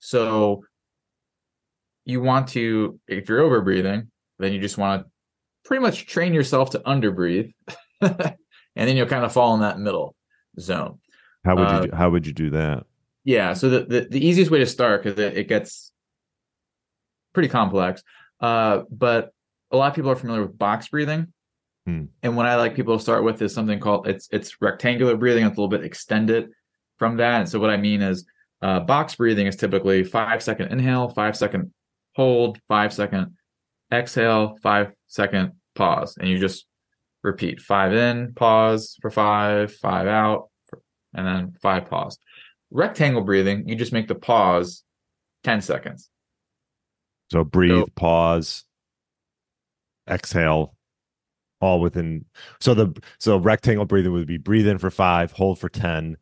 So 0.00 0.64
you 2.04 2.20
want 2.22 2.48
to, 2.48 2.98
if 3.06 3.28
you're 3.28 3.40
over 3.40 3.60
breathing, 3.60 4.10
then 4.38 4.52
you 4.52 4.60
just 4.60 4.78
want 4.78 5.02
to 5.02 5.10
pretty 5.64 5.82
much 5.82 6.06
train 6.06 6.32
yourself 6.32 6.70
to 6.70 6.82
under 6.88 7.10
breathe. 7.10 7.50
and 8.00 8.36
then 8.74 8.96
you'll 8.96 9.06
kind 9.06 9.24
of 9.24 9.32
fall 9.32 9.54
in 9.54 9.60
that 9.60 9.78
middle 9.78 10.16
zone. 10.58 11.00
How 11.44 11.56
would 11.56 11.68
uh, 11.68 11.80
you 11.82 11.90
do, 11.90 11.96
how 11.96 12.10
would 12.10 12.26
you 12.26 12.32
do 12.32 12.50
that? 12.50 12.84
Yeah, 13.24 13.52
so 13.52 13.68
the, 13.68 13.80
the, 13.84 14.08
the 14.10 14.26
easiest 14.26 14.50
way 14.50 14.58
to 14.60 14.66
start 14.66 15.02
because 15.02 15.18
it, 15.18 15.36
it, 15.36 15.48
gets 15.48 15.92
pretty 17.34 17.50
complex, 17.50 18.02
uh, 18.40 18.82
but 18.90 19.34
a 19.70 19.76
lot 19.76 19.88
of 19.88 19.94
people 19.94 20.10
are 20.10 20.16
familiar 20.16 20.42
with 20.42 20.58
box 20.58 20.88
breathing, 20.88 21.32
hmm. 21.86 22.04
and 22.22 22.36
what 22.36 22.46
I 22.46 22.56
like 22.56 22.74
people 22.74 22.96
to 22.96 23.02
start 23.02 23.24
with 23.24 23.40
is 23.42 23.54
something 23.54 23.80
called 23.80 24.08
it's 24.08 24.28
it's 24.32 24.60
rectangular 24.60 25.16
breathing. 25.16 25.44
It's 25.44 25.56
a 25.56 25.60
little 25.60 25.68
bit 25.68 25.84
extended 25.84 26.50
from 26.98 27.16
that, 27.18 27.40
and 27.40 27.48
so 27.48 27.58
what 27.58 27.70
I 27.70 27.76
mean 27.76 28.02
is 28.02 28.26
uh, 28.62 28.80
box 28.80 29.14
breathing 29.14 29.46
is 29.46 29.56
typically 29.56 30.04
five 30.04 30.42
second 30.42 30.72
inhale, 30.72 31.08
five 31.10 31.36
second 31.36 31.72
hold, 32.14 32.58
five 32.68 32.92
second 32.92 33.36
exhale, 33.92 34.56
five 34.62 34.92
second 35.06 35.52
pause, 35.74 36.16
and 36.18 36.28
you 36.28 36.38
just 36.38 36.66
repeat 37.22 37.60
five 37.60 37.92
in, 37.92 38.34
pause 38.34 38.96
for 39.00 39.10
five, 39.10 39.74
five 39.74 40.06
out, 40.06 40.50
and 41.14 41.26
then 41.26 41.54
five 41.60 41.86
pause. 41.86 42.18
Rectangle 42.70 43.22
breathing, 43.22 43.68
you 43.68 43.76
just 43.76 43.92
make 43.92 44.08
the 44.08 44.14
pause 44.14 44.84
10 45.44 45.62
seconds. 45.62 46.10
So 47.30 47.44
breathe, 47.44 47.72
so, 47.72 47.86
pause, 47.94 48.64
exhale, 50.08 50.74
all 51.60 51.80
within. 51.80 52.24
So 52.60 52.74
the 52.74 53.00
so 53.18 53.36
rectangle 53.36 53.84
breathing 53.84 54.12
would 54.12 54.26
be 54.26 54.38
breathe 54.38 54.66
in 54.66 54.78
for 54.78 54.90
five, 54.90 55.32
hold 55.32 55.58
for 55.58 55.68
10, 55.68 56.16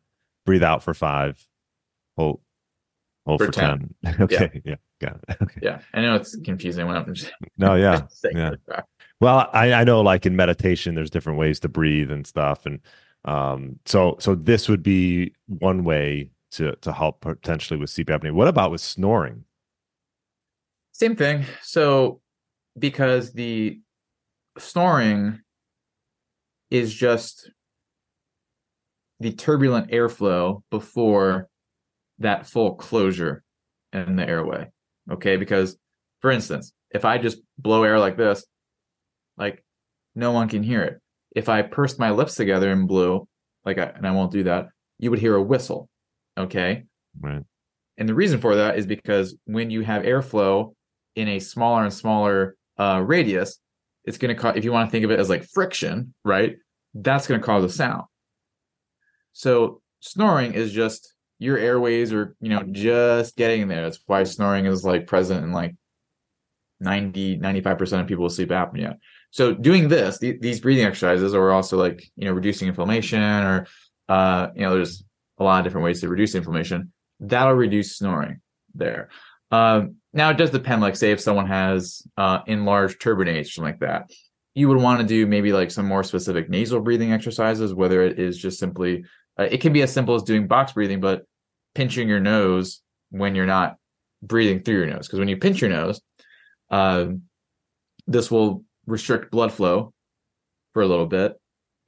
breathe 0.45 0.63
out 0.63 0.83
for 0.83 0.93
five, 0.93 1.45
hold 2.17 2.41
hold 3.25 3.39
for, 3.39 3.47
for 3.47 3.51
10. 3.51 3.95
10. 4.03 4.15
okay. 4.21 4.51
Yeah. 4.53 4.61
yeah. 4.71 4.75
Got 4.99 5.19
it. 5.29 5.37
Okay. 5.41 5.59
Yeah. 5.61 5.79
I 5.93 6.01
know 6.01 6.15
it's 6.15 6.35
confusing 6.37 6.87
when 6.87 6.95
I'm 6.95 7.13
just 7.13 7.31
No, 7.57 7.75
yeah. 7.75 8.01
yeah. 8.33 8.51
Well, 9.19 9.49
I, 9.53 9.73
I 9.73 9.83
know 9.83 10.01
like 10.01 10.25
in 10.25 10.35
meditation, 10.35 10.95
there's 10.95 11.09
different 11.09 11.37
ways 11.39 11.59
to 11.61 11.69
breathe 11.69 12.11
and 12.11 12.25
stuff. 12.25 12.65
And 12.65 12.79
um, 13.25 13.79
so 13.85 14.15
so 14.19 14.35
this 14.35 14.69
would 14.69 14.83
be 14.83 15.33
one 15.47 15.83
way 15.83 16.31
to 16.51 16.75
to 16.77 16.91
help 16.91 17.21
potentially 17.21 17.79
with 17.79 17.89
sleep 17.89 18.07
apnea. 18.07 18.31
What 18.31 18.47
about 18.47 18.71
with 18.71 18.81
snoring? 18.81 19.43
Same 20.93 21.15
thing. 21.15 21.45
So 21.61 22.21
because 22.77 23.33
the 23.33 23.79
snoring 24.57 25.39
is 26.69 26.93
just 26.93 27.51
the 29.19 29.31
turbulent 29.31 29.91
airflow 29.91 30.61
before 30.69 31.49
that 32.19 32.45
full 32.45 32.75
closure 32.75 33.43
in 33.93 34.15
the 34.15 34.27
airway. 34.27 34.69
Okay. 35.11 35.37
Because, 35.37 35.77
for 36.21 36.31
instance, 36.31 36.73
if 36.91 37.05
I 37.05 37.17
just 37.17 37.39
blow 37.57 37.83
air 37.83 37.99
like 37.99 38.17
this, 38.17 38.45
like 39.37 39.63
no 40.15 40.31
one 40.31 40.49
can 40.49 40.63
hear 40.63 40.83
it. 40.83 40.99
If 41.35 41.49
I 41.49 41.61
pursed 41.61 41.99
my 41.99 42.11
lips 42.11 42.35
together 42.35 42.71
and 42.71 42.87
blew, 42.87 43.27
like, 43.65 43.77
I, 43.77 43.85
and 43.85 44.07
I 44.07 44.11
won't 44.11 44.31
do 44.31 44.43
that, 44.43 44.67
you 44.99 45.09
would 45.11 45.19
hear 45.19 45.35
a 45.35 45.41
whistle. 45.41 45.89
Okay. 46.37 46.83
Right. 47.19 47.43
And 47.97 48.07
the 48.07 48.15
reason 48.15 48.39
for 48.39 48.55
that 48.55 48.77
is 48.77 48.85
because 48.85 49.35
when 49.45 49.69
you 49.69 49.81
have 49.81 50.03
airflow 50.03 50.73
in 51.15 51.27
a 51.27 51.39
smaller 51.39 51.83
and 51.83 51.93
smaller 51.93 52.55
uh, 52.77 53.03
radius, 53.05 53.59
it's 54.03 54.17
going 54.17 54.35
to 54.35 54.41
cause, 54.41 54.55
if 54.55 54.63
you 54.63 54.71
want 54.71 54.89
to 54.89 54.91
think 54.91 55.05
of 55.05 55.11
it 55.11 55.19
as 55.19 55.29
like 55.29 55.45
friction, 55.45 56.13
right? 56.23 56.57
That's 56.93 57.27
going 57.27 57.39
to 57.39 57.45
cause 57.45 57.63
a 57.63 57.69
sound. 57.69 58.03
So 59.33 59.81
snoring 59.99 60.53
is 60.53 60.71
just 60.71 61.13
your 61.39 61.57
airways 61.57 62.13
are, 62.13 62.35
you 62.41 62.49
know, 62.49 62.63
just 62.63 63.35
getting 63.35 63.67
there. 63.67 63.83
That's 63.83 63.99
why 64.07 64.23
snoring 64.23 64.65
is 64.65 64.83
like 64.83 65.07
present 65.07 65.43
in 65.43 65.51
like 65.51 65.75
90, 66.79 67.39
95% 67.39 68.01
of 68.01 68.07
people 68.07 68.23
with 68.23 68.33
sleep 68.33 68.49
apnea. 68.49 68.97
So 69.31 69.53
doing 69.53 69.87
this, 69.87 70.19
th- 70.19 70.39
these 70.39 70.59
breathing 70.59 70.85
exercises, 70.85 71.33
or 71.33 71.51
also 71.51 71.77
like 71.77 72.09
you 72.15 72.25
know 72.25 72.33
reducing 72.33 72.67
inflammation, 72.67 73.21
or 73.21 73.67
uh, 74.09 74.47
you 74.55 74.61
know 74.61 74.73
there's 74.73 75.03
a 75.37 75.43
lot 75.43 75.59
of 75.59 75.65
different 75.65 75.85
ways 75.85 76.01
to 76.01 76.09
reduce 76.09 76.33
inflammation. 76.33 76.91
That'll 77.19 77.53
reduce 77.53 77.97
snoring 77.97 78.41
there. 78.73 79.09
Um, 79.51 79.95
now 80.13 80.29
it 80.29 80.37
does 80.37 80.51
depend. 80.51 80.81
Like 80.81 80.95
say 80.95 81.11
if 81.11 81.21
someone 81.21 81.47
has 81.47 82.01
uh, 82.17 82.39
enlarged 82.47 83.01
turbinates 83.01 83.41
or 83.41 83.51
something 83.51 83.73
like 83.73 83.79
that, 83.79 84.11
you 84.55 84.67
would 84.67 84.81
want 84.81 85.01
to 85.01 85.05
do 85.05 85.27
maybe 85.27 85.53
like 85.53 85.71
some 85.71 85.85
more 85.85 86.03
specific 86.03 86.49
nasal 86.49 86.81
breathing 86.81 87.13
exercises. 87.13 87.73
Whether 87.73 88.01
it 88.01 88.19
is 88.19 88.37
just 88.37 88.59
simply, 88.59 89.05
uh, 89.39 89.43
it 89.43 89.61
can 89.61 89.73
be 89.73 89.81
as 89.83 89.93
simple 89.93 90.15
as 90.15 90.23
doing 90.23 90.47
box 90.47 90.73
breathing, 90.73 90.99
but 90.99 91.25
pinching 91.75 92.09
your 92.09 92.19
nose 92.19 92.81
when 93.09 93.35
you're 93.35 93.45
not 93.45 93.77
breathing 94.23 94.63
through 94.63 94.77
your 94.77 94.87
nose. 94.87 95.07
Because 95.07 95.19
when 95.19 95.27
you 95.27 95.37
pinch 95.37 95.61
your 95.61 95.69
nose, 95.69 96.01
uh, 96.71 97.07
this 98.07 98.31
will 98.31 98.63
restrict 98.85 99.31
blood 99.31 99.51
flow 99.51 99.93
for 100.73 100.81
a 100.81 100.87
little 100.87 101.05
bit. 101.05 101.39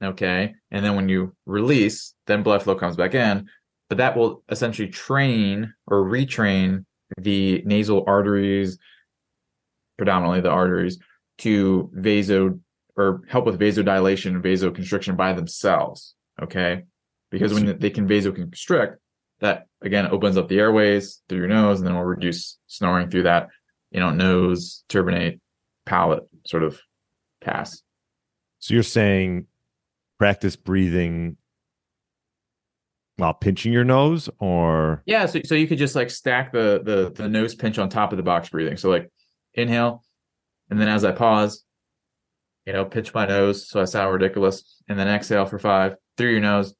Okay. 0.02 0.54
And 0.70 0.84
then 0.84 0.94
when 0.94 1.08
you 1.08 1.34
release, 1.46 2.14
then 2.26 2.42
blood 2.42 2.62
flow 2.62 2.74
comes 2.74 2.96
back 2.96 3.14
in. 3.14 3.48
But 3.88 3.98
that 3.98 4.16
will 4.16 4.44
essentially 4.48 4.88
train 4.88 5.74
or 5.86 6.04
retrain 6.04 6.84
the 7.18 7.62
nasal 7.64 8.04
arteries, 8.06 8.78
predominantly 9.96 10.40
the 10.40 10.50
arteries, 10.50 10.98
to 11.38 11.90
vaso 11.92 12.58
or 12.96 13.22
help 13.28 13.46
with 13.46 13.58
vasodilation 13.58 14.34
and 14.34 14.44
vasoconstriction 14.44 15.16
by 15.16 15.32
themselves. 15.32 16.14
Okay. 16.42 16.84
Because 17.30 17.54
when 17.54 17.78
they 17.78 17.90
can 17.90 18.08
vasoconstrict, 18.08 18.96
that 19.40 19.66
again 19.82 20.06
opens 20.08 20.36
up 20.36 20.48
the 20.48 20.58
airways 20.58 21.22
through 21.28 21.38
your 21.38 21.48
nose 21.48 21.78
and 21.78 21.86
then 21.86 21.94
will 21.94 22.04
reduce 22.04 22.58
snoring 22.66 23.08
through 23.08 23.22
that, 23.22 23.48
you 23.90 24.00
know, 24.00 24.10
nose, 24.10 24.84
turbinate, 24.88 25.40
palate 25.86 26.24
sort 26.46 26.62
of 26.62 26.80
pass. 27.40 27.82
So 28.58 28.74
you're 28.74 28.82
saying 28.82 29.46
practice 30.18 30.56
breathing 30.56 31.36
while 33.20 33.34
pinching 33.34 33.72
your 33.72 33.84
nose 33.84 34.28
or? 34.38 35.02
Yeah 35.06 35.26
so, 35.26 35.40
so 35.44 35.54
you 35.54 35.66
could 35.66 35.78
just 35.78 35.94
like 35.94 36.10
stack 36.10 36.52
the, 36.52 36.80
the 36.84 37.12
the 37.14 37.28
nose 37.28 37.54
pinch 37.54 37.78
on 37.78 37.88
top 37.88 38.12
of 38.12 38.16
the 38.16 38.22
box 38.22 38.48
breathing. 38.48 38.76
So 38.76 38.90
like 38.90 39.10
inhale 39.54 40.04
and 40.70 40.80
then 40.80 40.86
as 40.86 41.04
i 41.04 41.10
pause 41.10 41.64
you 42.64 42.72
know 42.72 42.84
pinch 42.84 43.12
my 43.12 43.26
nose 43.26 43.68
so 43.68 43.80
i 43.80 43.84
sound 43.84 44.12
ridiculous. 44.12 44.82
And 44.88 44.98
then 44.98 45.08
exhale 45.08 45.46
for 45.46 45.58
five 45.58 45.94
through 46.16 46.32
your 46.32 46.40
nose 46.40 46.74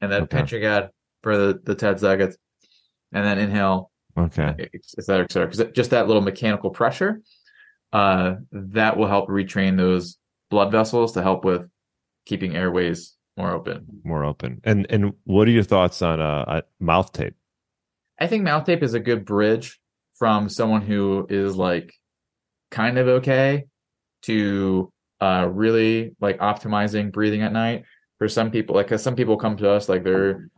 and 0.00 0.10
then 0.10 0.22
okay. 0.22 0.38
pinch 0.38 0.52
again 0.52 0.88
for 1.22 1.36
the 1.36 1.60
the 1.62 1.74
10 1.74 1.98
seconds. 1.98 2.36
And 3.12 3.24
then 3.24 3.38
inhale. 3.38 3.90
Okay. 4.16 4.68
Et 4.72 4.84
cetera 4.84 5.24
et 5.24 5.32
cetera. 5.32 5.48
Because 5.48 5.72
just 5.72 5.90
that 5.90 6.06
little 6.06 6.22
mechanical 6.22 6.70
pressure 6.70 7.22
uh, 7.92 8.36
that 8.52 8.96
will 8.96 9.06
help 9.06 9.28
retrain 9.28 9.76
those 9.76 10.16
blood 10.50 10.70
vessels 10.72 11.12
to 11.12 11.22
help 11.22 11.44
with 11.44 11.68
keeping 12.26 12.56
airways 12.56 13.16
more 13.36 13.52
open. 13.52 13.86
More 14.04 14.24
open. 14.24 14.60
And 14.64 14.86
and 14.90 15.14
what 15.24 15.48
are 15.48 15.52
your 15.52 15.62
thoughts 15.62 16.02
on 16.02 16.20
uh, 16.20 16.62
mouth 16.78 17.12
tape? 17.12 17.34
I 18.18 18.26
think 18.26 18.42
mouth 18.42 18.66
tape 18.66 18.82
is 18.82 18.94
a 18.94 19.00
good 19.00 19.24
bridge 19.24 19.80
from 20.18 20.48
someone 20.48 20.82
who 20.82 21.26
is 21.30 21.56
like 21.56 21.94
kind 22.70 22.98
of 22.98 23.08
okay 23.08 23.64
to 24.22 24.92
uh, 25.20 25.48
really 25.50 26.14
like 26.20 26.38
optimizing 26.38 27.12
breathing 27.12 27.42
at 27.42 27.52
night. 27.52 27.84
For 28.18 28.28
some 28.28 28.50
people, 28.50 28.76
like 28.76 28.88
cause 28.88 29.02
some 29.02 29.16
people 29.16 29.38
come 29.38 29.56
to 29.56 29.70
us 29.70 29.88
like 29.88 30.04
they're 30.04 30.50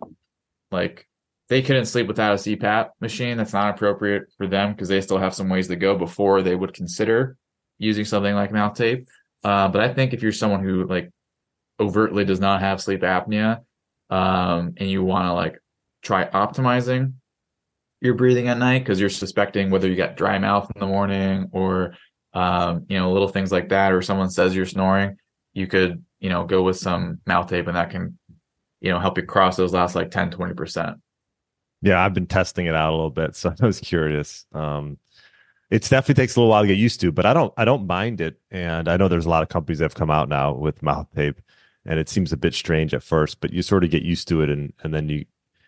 like 0.73 1.07
they 1.49 1.63
couldn't 1.63 1.85
sleep 1.85 2.09
without 2.09 2.33
a 2.33 2.37
CPAP 2.37 2.91
machine. 3.01 3.37
That's 3.37 3.53
not 3.53 3.75
appropriate 3.75 4.25
for 4.37 4.49
them 4.49 4.73
because 4.73 4.89
they 4.89 5.01
still 5.01 5.19
have 5.19 5.35
some 5.35 5.49
ways 5.49 5.69
to 5.69 5.77
go 5.77 5.97
before 5.97 6.43
they 6.43 6.57
would 6.57 6.75
consider 6.75 7.37
using 7.79 8.05
something 8.05 8.35
like 8.35 8.53
mouth 8.53 8.75
tape. 8.75 9.07
Uh, 9.45 9.69
but 9.69 9.81
I 9.81 9.93
think 9.95 10.13
if 10.13 10.23
you're 10.23 10.33
someone 10.33 10.65
who 10.65 10.87
like 10.87 11.11
overtly 11.83 12.25
does 12.25 12.41
not 12.41 12.61
have 12.61 12.81
sleep 12.81 13.03
apnea, 13.03 13.61
um, 14.11 14.75
and 14.77 14.91
you 14.91 15.03
want 15.03 15.27
to 15.27 15.33
like 15.33 15.59
try 16.03 16.29
optimizing 16.29 17.15
your 18.01 18.15
breathing 18.15 18.49
at 18.49 18.59
night 18.59 18.81
because 18.81 19.01
you're 19.01 19.11
suspecting 19.11 19.71
whether 19.71 19.89
you 19.89 19.97
got 19.97 20.17
dry 20.17 20.39
mouth 20.39 20.71
in 20.75 20.81
the 20.81 20.87
morning 20.87 21.49
or 21.53 21.95
um, 22.35 22.87
you 22.89 22.99
know 22.99 23.13
little 23.13 23.29
things 23.29 23.53
like 23.53 23.69
that, 23.69 23.93
or 23.93 24.03
someone 24.03 24.31
says 24.31 24.57
you're 24.57 24.67
snoring, 24.67 25.17
you 25.53 25.67
could 25.67 26.05
you 26.21 26.31
know 26.31 26.45
go 26.45 26.63
with 26.63 26.79
some 26.79 27.21
mouth 27.27 27.49
tape 27.49 27.67
and 27.67 27.77
that 27.77 27.91
can 27.91 28.19
you 28.81 28.91
know 28.91 28.99
help 28.99 29.19
you 29.19 29.25
cross 29.25 29.57
those 29.57 29.73
last 29.73 29.95
like 29.95 30.11
10 30.11 30.31
20 30.31 30.55
percent 30.55 30.99
yeah, 31.83 32.03
I've 32.03 32.15
been 32.15 32.27
testing 32.27 32.67
it 32.67 32.75
out 32.75 32.91
a 32.91 32.97
little 32.97 33.11
bit, 33.11 33.37
so 33.37 33.55
I 33.61 33.67
was 33.67 33.81
curious. 33.81 34.47
Um, 34.53 34.99
it's 35.71 35.89
definitely 35.89 36.23
takes 36.23 36.37
a 36.37 36.41
little 36.41 36.51
while 36.51 36.63
to 36.63 36.69
get 36.69 36.77
used 36.77 37.01
to, 37.01 37.13
but 37.13 37.27
I 37.27 37.33
don't 37.33 37.53
I 37.57 37.65
don't 37.65 37.87
mind 37.87 38.21
it. 38.21 38.39
And 38.51 38.89
I 38.89 38.97
know 38.97 39.09
there's 39.09 39.27
a 39.27 39.31
lot 39.31 39.43
of 39.43 39.49
companies 39.49 39.79
that 39.79 39.87
have 39.87 39.95
come 39.95 40.11
out 40.11 40.29
now 40.29 40.55
with 40.55 40.83
mouth 40.83 41.09
tape, 41.15 41.41
and 41.85 41.99
it 41.99 42.09
seems 42.09 42.33
a 42.33 42.37
bit 42.37 42.55
strange 42.55 42.95
at 42.95 43.03
first, 43.03 43.41
but 43.41 43.53
you 43.53 43.63
sort 43.63 43.85
of 43.85 43.91
get 43.91 44.03
used 44.03 44.29
to 44.29 44.43
it, 44.43 44.51
and 44.51 44.73
and 44.83 44.95
then 44.95 45.09
you 45.09 45.25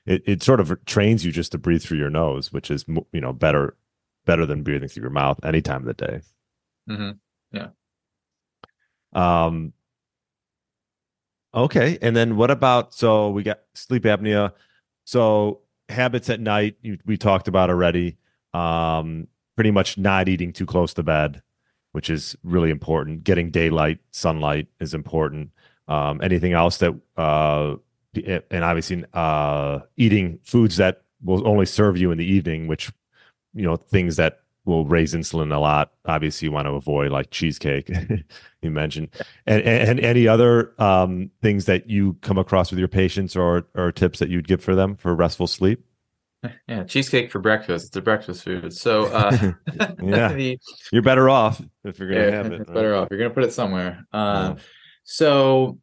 it, 0.06 0.22
it 0.26 0.42
sort 0.42 0.60
of 0.60 0.84
trains 0.84 1.24
you 1.24 1.32
just 1.32 1.52
to 1.52 1.58
breathe 1.58 1.82
through 1.82 1.98
your 1.98 2.10
nose, 2.10 2.52
which 2.52 2.70
is 2.70 2.84
you 3.12 3.20
know 3.20 3.32
better 3.32 3.76
better 4.24 4.46
than 4.46 4.62
breathing 4.62 4.88
through 4.88 5.02
your 5.02 5.10
mouth 5.10 5.38
any 5.44 5.60
time 5.60 5.86
of 5.86 5.86
the 5.86 6.06
day. 6.06 6.20
Mm-hmm. 6.88 7.56
Yeah. 7.56 7.68
Um. 9.12 9.72
Okay, 11.54 11.98
and 12.02 12.16
then 12.16 12.36
what 12.36 12.50
about 12.50 12.94
so 12.94 13.30
we 13.30 13.42
got 13.42 13.60
sleep 13.74 14.04
apnea. 14.04 14.52
So 15.04 15.60
habits 15.88 16.30
at 16.30 16.40
night 16.40 16.76
you, 16.82 16.98
we 17.06 17.16
talked 17.16 17.46
about 17.46 17.70
already 17.70 18.16
um, 18.52 19.28
pretty 19.54 19.70
much 19.70 19.98
not 19.98 20.28
eating 20.28 20.52
too 20.52 20.66
close 20.66 20.94
to 20.94 21.02
bed, 21.02 21.42
which 21.92 22.10
is 22.10 22.36
really 22.42 22.70
important. 22.70 23.24
Getting 23.24 23.50
daylight, 23.50 23.98
sunlight 24.10 24.68
is 24.80 24.94
important. 24.94 25.50
Um, 25.86 26.20
anything 26.22 26.52
else 26.52 26.78
that, 26.78 26.94
uh, 27.16 27.76
and 28.50 28.64
obviously, 28.64 29.04
uh, 29.12 29.80
eating 29.96 30.38
foods 30.42 30.76
that 30.76 31.02
will 31.22 31.46
only 31.46 31.66
serve 31.66 31.98
you 31.98 32.10
in 32.10 32.18
the 32.18 32.24
evening, 32.24 32.68
which, 32.68 32.90
you 33.54 33.62
know, 33.62 33.76
things 33.76 34.16
that 34.16 34.40
will 34.64 34.86
raise 34.86 35.14
insulin 35.14 35.54
a 35.54 35.58
lot. 35.58 35.92
Obviously, 36.06 36.46
you 36.46 36.52
want 36.52 36.66
to 36.66 36.72
avoid 36.72 37.12
like 37.12 37.30
cheesecake, 37.30 37.90
you 38.62 38.70
mentioned, 38.70 39.08
and, 39.46 39.62
and 39.62 40.00
any 40.00 40.26
other 40.26 40.74
um, 40.80 41.30
things 41.42 41.66
that 41.66 41.88
you 41.88 42.16
come 42.22 42.38
across 42.38 42.70
with 42.70 42.78
your 42.78 42.88
patients 42.88 43.36
or 43.36 43.66
or 43.74 43.92
tips 43.92 44.18
that 44.18 44.28
you'd 44.28 44.48
give 44.48 44.62
for 44.62 44.74
them 44.74 44.96
for 44.96 45.14
restful 45.14 45.46
sleep. 45.46 45.84
Yeah, 46.68 46.84
cheesecake 46.84 47.30
for 47.30 47.38
breakfast. 47.38 47.86
It's 47.86 47.96
a 47.96 48.02
breakfast 48.02 48.44
food. 48.44 48.70
So, 48.74 49.06
uh, 49.06 49.30
yeah, 50.02 50.30
the, 50.30 50.58
you're 50.92 51.00
better 51.00 51.30
off 51.30 51.62
if 51.84 51.98
you're 51.98 52.10
gonna 52.10 52.20
yeah, 52.20 52.30
have 52.32 52.52
it. 52.52 52.58
Right? 52.58 52.74
Better 52.74 52.94
off. 52.94 53.08
You're 53.10 53.18
gonna 53.18 53.32
put 53.32 53.44
it 53.44 53.52
somewhere. 53.54 54.04
Um, 54.12 54.56
yeah. 54.56 54.62
So, 55.04 55.78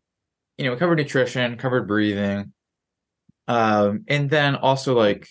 you 0.57 0.65
know, 0.65 0.75
covered 0.75 0.97
nutrition, 0.97 1.57
covered 1.57 1.87
breathing, 1.87 2.53
um, 3.47 4.03
and 4.07 4.29
then 4.29 4.55
also 4.55 4.95
like 4.97 5.27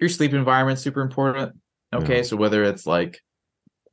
your 0.00 0.08
sleep 0.08 0.32
environment 0.34 0.78
super 0.78 1.00
important. 1.00 1.56
Okay, 1.92 2.18
yeah. 2.18 2.22
so 2.22 2.36
whether 2.36 2.64
it's 2.64 2.86
like 2.86 3.20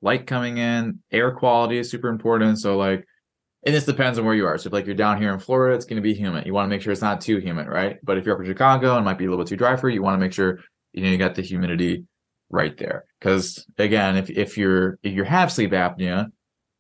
light 0.02 0.28
coming 0.28 0.58
in, 0.58 1.00
air 1.12 1.32
quality 1.32 1.78
is 1.78 1.90
super 1.90 2.10
important. 2.10 2.60
So 2.60 2.78
like 2.78 3.06
and 3.64 3.76
this 3.76 3.86
depends 3.86 4.18
on 4.18 4.26
where 4.26 4.34
you 4.34 4.46
are. 4.48 4.58
So 4.58 4.68
if 4.68 4.74
like 4.74 4.86
you're 4.86 4.96
down 4.96 5.22
here 5.22 5.32
in 5.32 5.40
Florida, 5.40 5.76
it's 5.76 5.86
going 5.86 5.98
to 5.98 6.02
be 6.02 6.16
humid. 6.16 6.48
You 6.48 6.54
want 6.54 6.66
to 6.66 6.70
make 6.70 6.82
sure 6.82 6.92
it's 6.92 7.02
not 7.02 7.22
too 7.22 7.38
humid, 7.38 7.68
right? 7.68 8.00
But 8.04 8.18
if 8.18 8.26
you're 8.26 8.34
up 8.34 8.42
in 8.42 8.48
Chicago 8.48 8.96
and 8.96 9.06
might 9.06 9.20
be 9.20 9.26
a 9.26 9.30
little 9.30 9.44
bit 9.44 9.50
too 9.50 9.56
dry 9.56 9.76
for 9.76 9.88
you, 9.88 9.96
you 9.96 10.02
want 10.02 10.16
to 10.16 10.20
make 10.20 10.34
sure 10.34 10.60
you 10.94 11.04
know 11.04 11.10
you 11.10 11.18
got 11.18 11.36
the 11.36 11.44
humidity 11.44 12.06
right 12.50 12.76
there. 12.78 13.06
Because 13.20 13.66
again, 13.78 14.18
if 14.18 14.30
if 14.30 14.58
you're 14.58 14.98
if 15.04 15.14
you 15.14 15.24
have 15.24 15.52
sleep 15.52 15.72
apnea, 15.72 16.32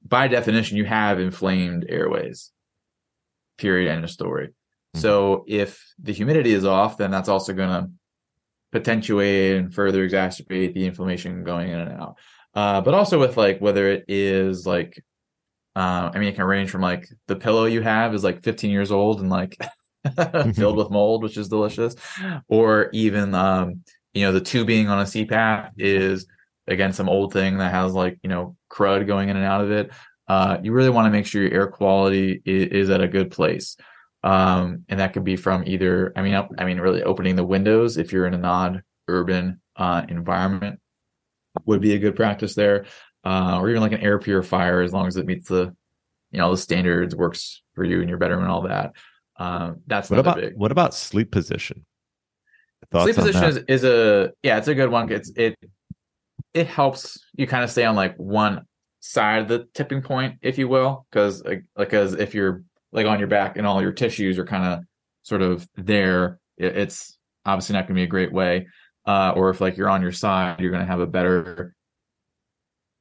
by 0.03 0.27
definition, 0.27 0.77
you 0.77 0.85
have 0.85 1.19
inflamed 1.19 1.85
airways. 1.87 2.51
Period. 3.57 3.91
End 3.91 4.03
of 4.03 4.09
story. 4.09 4.47
Mm-hmm. 4.47 4.99
So 4.99 5.45
if 5.47 5.93
the 6.01 6.13
humidity 6.13 6.53
is 6.53 6.65
off, 6.65 6.97
then 6.97 7.11
that's 7.11 7.29
also 7.29 7.53
going 7.53 7.69
to 7.69 7.91
potentiate 8.71 9.57
and 9.57 9.73
further 9.73 10.07
exacerbate 10.07 10.73
the 10.73 10.85
inflammation 10.85 11.43
going 11.43 11.69
in 11.69 11.79
and 11.79 12.01
out. 12.01 12.17
Uh, 12.53 12.81
but 12.81 12.93
also 12.93 13.19
with 13.19 13.37
like 13.37 13.59
whether 13.59 13.89
it 13.89 14.05
is 14.07 14.65
like 14.65 15.01
uh, 15.75 16.11
I 16.13 16.19
mean, 16.19 16.27
it 16.27 16.35
can 16.35 16.45
range 16.45 16.69
from 16.69 16.81
like 16.81 17.07
the 17.27 17.35
pillow 17.35 17.65
you 17.65 17.81
have 17.81 18.13
is 18.13 18.23
like 18.23 18.43
15 18.43 18.71
years 18.71 18.91
old 18.91 19.21
and 19.21 19.29
like 19.29 19.57
filled 20.53 20.77
with 20.77 20.91
mold, 20.91 21.23
which 21.23 21.37
is 21.37 21.47
delicious, 21.47 21.95
or 22.49 22.89
even 22.91 23.33
um, 23.33 23.83
you 24.13 24.25
know 24.25 24.33
the 24.33 24.41
tubing 24.41 24.89
on 24.89 24.99
a 24.99 25.03
CPAP 25.03 25.71
is 25.77 26.27
again 26.67 26.91
some 26.91 27.07
old 27.07 27.31
thing 27.31 27.57
that 27.57 27.71
has 27.71 27.93
like 27.93 28.19
you 28.21 28.29
know 28.29 28.57
crud 28.71 29.05
going 29.07 29.29
in 29.29 29.37
and 29.37 29.45
out 29.45 29.61
of 29.61 29.71
it. 29.71 29.91
Uh, 30.27 30.57
you 30.63 30.71
really 30.71 30.89
want 30.89 31.05
to 31.05 31.11
make 31.11 31.25
sure 31.25 31.41
your 31.41 31.53
air 31.53 31.67
quality 31.67 32.41
is, 32.45 32.67
is 32.67 32.89
at 32.89 33.01
a 33.01 33.07
good 33.07 33.31
place, 33.31 33.75
um, 34.23 34.85
and 34.87 34.99
that 34.99 35.13
could 35.13 35.23
be 35.23 35.35
from 35.35 35.63
either 35.65 36.13
I 36.15 36.21
mean 36.21 36.35
I 36.57 36.65
mean 36.65 36.79
really 36.79 37.03
opening 37.03 37.35
the 37.35 37.45
windows 37.45 37.97
if 37.97 38.13
you're 38.13 38.27
in 38.27 38.33
a 38.33 38.37
non-urban 38.37 39.59
uh, 39.75 40.03
environment 40.07 40.79
would 41.65 41.81
be 41.81 41.93
a 41.93 41.99
good 41.99 42.15
practice 42.15 42.55
there 42.55 42.85
uh, 43.23 43.59
or 43.59 43.69
even 43.69 43.81
like 43.81 43.91
an 43.91 44.01
air 44.01 44.19
purifier, 44.19 44.81
as 44.81 44.93
long 44.93 45.07
as 45.07 45.17
it 45.17 45.25
meets 45.25 45.47
the, 45.47 45.75
you 46.31 46.39
know, 46.39 46.51
the 46.51 46.57
standards, 46.57 47.15
works 47.15 47.61
for 47.75 47.83
you 47.83 48.01
in 48.01 48.09
your 48.09 48.17
bedroom 48.17 48.41
and 48.41 48.51
all 48.51 48.63
that. 48.63 48.93
Um, 49.37 49.81
that's 49.87 50.09
what 50.09 50.19
about 50.19 50.37
big. 50.37 50.55
what 50.55 50.71
about 50.71 50.93
sleep 50.93 51.31
position? 51.31 51.85
Thoughts 52.91 53.05
sleep 53.05 53.15
position 53.15 53.43
is, 53.43 53.57
is 53.67 53.83
a 53.83 54.31
yeah, 54.43 54.57
it's 54.57 54.67
a 54.67 54.75
good 54.75 54.89
one. 54.89 55.11
It's 55.11 55.31
it 55.35 55.57
it 56.53 56.67
helps 56.67 57.17
you 57.35 57.47
kind 57.47 57.63
of 57.63 57.71
stay 57.71 57.85
on 57.85 57.95
like 57.95 58.15
one 58.17 58.65
side 58.99 59.41
of 59.41 59.47
the 59.47 59.67
tipping 59.73 60.01
point, 60.01 60.35
if 60.41 60.57
you 60.57 60.67
will, 60.67 61.05
because 61.09 61.43
like 61.43 61.63
because 61.75 62.13
if 62.13 62.33
you're 62.33 62.63
like 62.91 63.05
on 63.05 63.19
your 63.19 63.27
back 63.27 63.57
and 63.57 63.65
all 63.65 63.81
your 63.81 63.91
tissues 63.91 64.37
are 64.37 64.45
kind 64.45 64.65
of 64.65 64.85
sort 65.23 65.41
of 65.41 65.67
there, 65.75 66.39
it, 66.57 66.77
it's 66.77 67.17
obviously 67.45 67.73
not 67.73 67.87
going 67.87 67.95
to 67.95 67.99
be 67.99 68.03
a 68.03 68.07
great 68.07 68.31
way. 68.31 68.67
Uh, 69.05 69.33
or 69.35 69.49
if 69.49 69.59
like 69.61 69.77
you're 69.77 69.89
on 69.89 70.01
your 70.01 70.11
side, 70.11 70.59
you're 70.59 70.71
going 70.71 70.85
to 70.85 70.91
have 70.91 70.99
a 70.99 71.07
better 71.07 71.75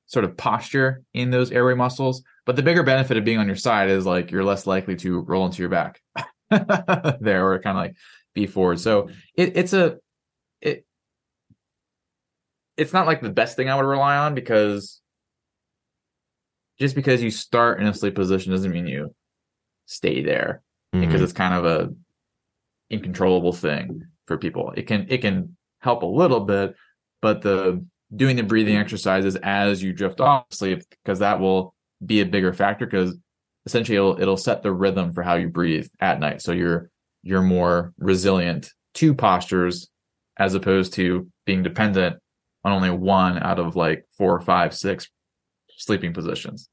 sort 0.06 0.24
of 0.24 0.36
posture 0.36 1.02
in 1.12 1.30
those 1.30 1.52
airway 1.52 1.74
muscles. 1.74 2.22
But 2.46 2.56
the 2.56 2.62
bigger 2.62 2.82
benefit 2.82 3.16
of 3.16 3.24
being 3.24 3.38
on 3.38 3.46
your 3.46 3.56
side 3.56 3.90
is 3.90 4.06
like 4.06 4.30
you're 4.30 4.44
less 4.44 4.66
likely 4.66 4.96
to 4.96 5.20
roll 5.20 5.46
into 5.46 5.62
your 5.62 5.68
back 5.68 6.00
there 7.20 7.46
or 7.46 7.60
kind 7.60 7.76
of 7.76 7.84
like 7.84 7.94
be 8.34 8.46
forward. 8.46 8.80
So 8.80 9.08
it, 9.34 9.56
it's 9.56 9.72
a 9.72 9.98
it's 12.80 12.94
not 12.94 13.06
like 13.06 13.20
the 13.20 13.28
best 13.28 13.56
thing 13.56 13.68
I 13.68 13.76
would 13.76 13.84
rely 13.84 14.16
on 14.16 14.34
because 14.34 15.02
just 16.78 16.94
because 16.94 17.22
you 17.22 17.30
start 17.30 17.78
in 17.78 17.86
a 17.86 17.92
sleep 17.92 18.14
position 18.14 18.52
doesn't 18.52 18.72
mean 18.72 18.86
you 18.86 19.14
stay 19.84 20.22
there 20.22 20.62
mm-hmm. 20.94 21.04
because 21.04 21.20
it's 21.20 21.34
kind 21.34 21.52
of 21.52 21.66
a 21.66 21.90
incontrollable 22.88 23.52
thing 23.52 24.06
for 24.26 24.38
people. 24.38 24.72
It 24.74 24.86
can 24.86 25.06
it 25.10 25.18
can 25.18 25.58
help 25.80 26.02
a 26.02 26.06
little 26.06 26.40
bit, 26.40 26.74
but 27.20 27.42
the 27.42 27.84
doing 28.16 28.36
the 28.36 28.42
breathing 28.42 28.76
exercises 28.76 29.36
as 29.36 29.82
you 29.82 29.92
drift 29.92 30.22
off 30.22 30.46
sleep 30.50 30.82
because 31.04 31.18
that 31.18 31.38
will 31.38 31.74
be 32.04 32.22
a 32.22 32.26
bigger 32.26 32.54
factor 32.54 32.86
because 32.86 33.14
essentially 33.66 33.96
it'll, 33.96 34.20
it'll 34.20 34.38
set 34.38 34.62
the 34.62 34.72
rhythm 34.72 35.12
for 35.12 35.22
how 35.22 35.34
you 35.34 35.48
breathe 35.48 35.86
at 36.00 36.18
night 36.18 36.42
so 36.42 36.50
you're 36.50 36.90
you're 37.22 37.42
more 37.42 37.92
resilient 37.98 38.72
to 38.94 39.14
postures 39.14 39.90
as 40.38 40.54
opposed 40.54 40.94
to 40.94 41.30
being 41.44 41.62
dependent 41.62 42.16
on 42.64 42.72
only 42.72 42.90
one 42.90 43.38
out 43.38 43.58
of 43.58 43.76
like 43.76 44.06
four 44.16 44.40
five 44.40 44.74
six 44.74 45.08
sleeping 45.76 46.12
positions 46.12 46.68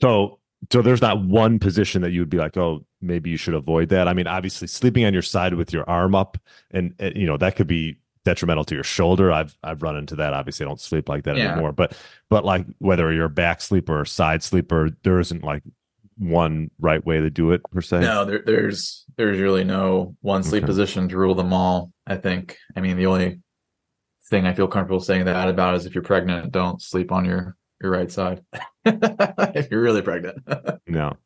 so 0.00 0.38
so 0.72 0.80
there's 0.82 1.02
not 1.02 1.22
one 1.24 1.58
position 1.58 2.02
that 2.02 2.12
you 2.12 2.20
would 2.20 2.30
be 2.30 2.38
like 2.38 2.56
oh 2.56 2.84
maybe 3.00 3.30
you 3.30 3.36
should 3.36 3.54
avoid 3.54 3.88
that 3.88 4.08
i 4.08 4.12
mean 4.12 4.26
obviously 4.26 4.66
sleeping 4.66 5.04
on 5.04 5.12
your 5.12 5.22
side 5.22 5.54
with 5.54 5.72
your 5.72 5.88
arm 5.88 6.14
up 6.14 6.38
and, 6.70 6.94
and 6.98 7.16
you 7.16 7.26
know 7.26 7.36
that 7.36 7.56
could 7.56 7.66
be 7.66 7.98
detrimental 8.26 8.64
to 8.64 8.74
your 8.74 8.84
shoulder. 8.84 9.32
I've 9.32 9.56
I've 9.62 9.82
run 9.82 9.96
into 9.96 10.16
that. 10.16 10.34
Obviously, 10.34 10.66
I 10.66 10.68
don't 10.68 10.80
sleep 10.80 11.08
like 11.08 11.24
that 11.24 11.36
yeah. 11.36 11.52
anymore. 11.52 11.72
But 11.72 11.96
but 12.28 12.44
like 12.44 12.66
whether 12.78 13.10
you're 13.12 13.26
a 13.26 13.30
back 13.30 13.62
sleeper 13.62 14.00
or 14.00 14.04
side 14.04 14.42
sleeper, 14.42 14.90
there 15.04 15.18
isn't 15.20 15.42
like 15.42 15.62
one 16.18 16.70
right 16.78 17.04
way 17.06 17.20
to 17.20 17.30
do 17.30 17.52
it 17.52 17.62
per 17.70 17.80
se. 17.80 18.00
No, 18.00 18.24
there, 18.26 18.42
there's 18.44 19.04
there's 19.16 19.38
really 19.38 19.64
no 19.64 20.16
one 20.20 20.42
sleep 20.42 20.64
okay. 20.64 20.68
position 20.68 21.08
to 21.08 21.16
rule 21.16 21.34
them 21.34 21.54
all. 21.54 21.92
I 22.06 22.16
think. 22.16 22.58
I 22.76 22.80
mean, 22.80 22.98
the 22.98 23.06
only 23.06 23.40
thing 24.28 24.46
I 24.46 24.54
feel 24.54 24.68
comfortable 24.68 25.00
saying 25.00 25.24
that 25.26 25.48
about 25.48 25.74
is 25.74 25.86
if 25.86 25.94
you're 25.94 26.04
pregnant, 26.04 26.52
don't 26.52 26.82
sleep 26.82 27.12
on 27.12 27.24
your 27.24 27.56
your 27.80 27.92
right 27.92 28.10
side. 28.10 28.44
if 28.84 29.70
you're 29.70 29.82
really 29.82 30.02
pregnant. 30.02 30.38
no. 30.86 31.16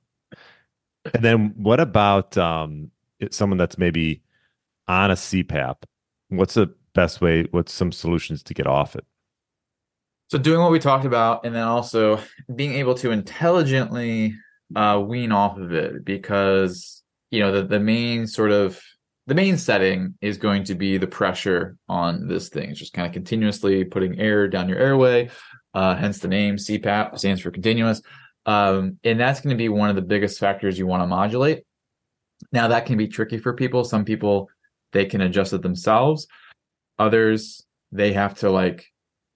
And 1.14 1.24
then 1.24 1.54
what 1.56 1.80
about 1.80 2.36
um 2.36 2.90
someone 3.30 3.58
that's 3.58 3.78
maybe 3.78 4.22
on 4.88 5.10
a 5.10 5.14
CPAP? 5.14 5.76
What's 6.28 6.54
the 6.54 6.74
best 6.94 7.20
way? 7.20 7.46
What's 7.50 7.72
some 7.72 7.92
solutions 7.92 8.42
to 8.44 8.54
get 8.54 8.66
off 8.66 8.96
it? 8.96 9.04
So 10.28 10.38
doing 10.38 10.60
what 10.60 10.70
we 10.70 10.78
talked 10.78 11.04
about, 11.04 11.44
and 11.44 11.54
then 11.54 11.64
also 11.64 12.20
being 12.54 12.74
able 12.74 12.94
to 12.96 13.10
intelligently 13.10 14.36
uh, 14.76 15.02
wean 15.04 15.32
off 15.32 15.58
of 15.58 15.72
it, 15.72 16.04
because 16.04 17.02
you 17.30 17.40
know 17.40 17.52
the 17.52 17.62
the 17.62 17.80
main 17.80 18.26
sort 18.26 18.52
of 18.52 18.80
the 19.26 19.35
main 19.35 19.56
setting 19.56 20.14
is 20.20 20.38
going 20.38 20.64
to 20.64 20.74
be 20.74 20.98
the 20.98 21.06
pressure 21.06 21.76
on 21.88 22.26
this 22.26 22.48
thing. 22.48 22.70
It's 22.70 22.80
just 22.80 22.92
kind 22.92 23.06
of 23.06 23.12
continuously 23.12 23.85
putting 23.85 24.18
air 24.18 24.48
down 24.48 24.68
your 24.68 24.78
airway. 24.78 25.30
Uh, 25.72 25.94
hence 25.94 26.18
the 26.18 26.28
name 26.28 26.56
CPAP 26.56 27.18
stands 27.18 27.40
for 27.40 27.50
continuous. 27.50 28.02
Um, 28.46 28.98
and 29.04 29.20
that's 29.20 29.40
going 29.40 29.56
to 29.56 29.62
be 29.62 29.68
one 29.68 29.90
of 29.90 29.96
the 29.96 30.02
biggest 30.02 30.38
factors 30.38 30.78
you 30.78 30.87
want 30.87 31.02
to 31.02 31.06
modulate. 31.06 31.64
Now 32.52 32.68
that 32.68 32.87
can 32.87 32.96
be 32.96 33.06
tricky 33.06 33.38
for 33.38 33.52
people. 33.52 33.85
Some 33.85 34.04
people 34.04 34.48
they 34.92 35.04
can 35.04 35.20
adjust 35.20 35.52
it 35.52 35.62
themselves. 35.62 36.26
Others, 36.99 37.64
they 37.92 38.12
have 38.12 38.38
to 38.38 38.51
like 38.51 38.86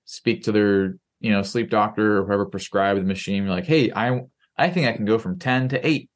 speak 0.05 0.45
to 0.45 0.53
their, 0.53 0.97
you 1.21 1.31
know, 1.31 1.43
sleep 1.43 1.71
doctor 1.71 2.19
or 2.19 2.27
whoever 2.27 2.47
prescribed 2.47 3.01
the 3.01 3.05
machine, 3.05 3.47
like, 3.47 3.65
hey, 3.65 3.93
I 3.95 4.23
I 4.57 4.71
think 4.71 4.87
I 4.87 4.93
can 4.93 5.05
go 5.05 5.19
from 5.19 5.39
10 5.39 5.71
to 5.71 5.87
8 5.87 6.09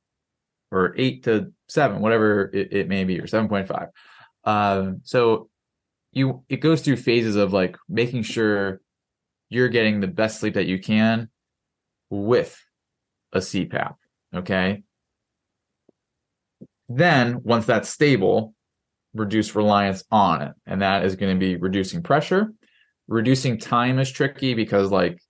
or 0.71 0.95
8 0.97 1.25
to 1.25 1.53
7, 1.69 2.01
whatever 2.01 2.51
it, 2.53 2.73
it 2.73 2.89
may 2.89 3.05
be, 3.05 3.19
or 3.21 3.27
7.5. 3.27 3.89
Um, 4.45 5.01
so 5.05 5.49
you 6.13 6.45
it 6.49 6.57
goes 6.57 6.81
through 6.81 6.97
phases 6.97 7.37
of 7.37 7.53
like 7.53 7.77
making 7.89 8.23
sure 8.23 8.81
you're 9.51 9.69
getting 9.69 10.01
the 10.01 10.07
best 10.07 10.41
sleep 10.41 10.55
that 10.55 10.67
you 10.67 10.79
can 10.79 11.29
with 12.11 12.59
a 13.33 13.39
CPAP. 13.39 13.95
Okay. 14.35 14.83
Then 16.89 17.43
once 17.43 17.67
that's 17.67 17.89
stable, 17.89 18.55
reduce 19.15 19.55
reliance 19.55 20.05
on 20.11 20.43
it. 20.43 20.53
And 20.67 20.83
that 20.83 21.05
is 21.05 21.17
going 21.17 21.35
to 21.35 21.39
be 21.39 21.57
reducing 21.57 22.03
pressure. 22.03 22.53
Reducing 23.07 23.59
time 23.59 23.99
is 23.99 24.11
tricky 24.11 24.55
because, 24.55 24.91
like, 24.91 25.21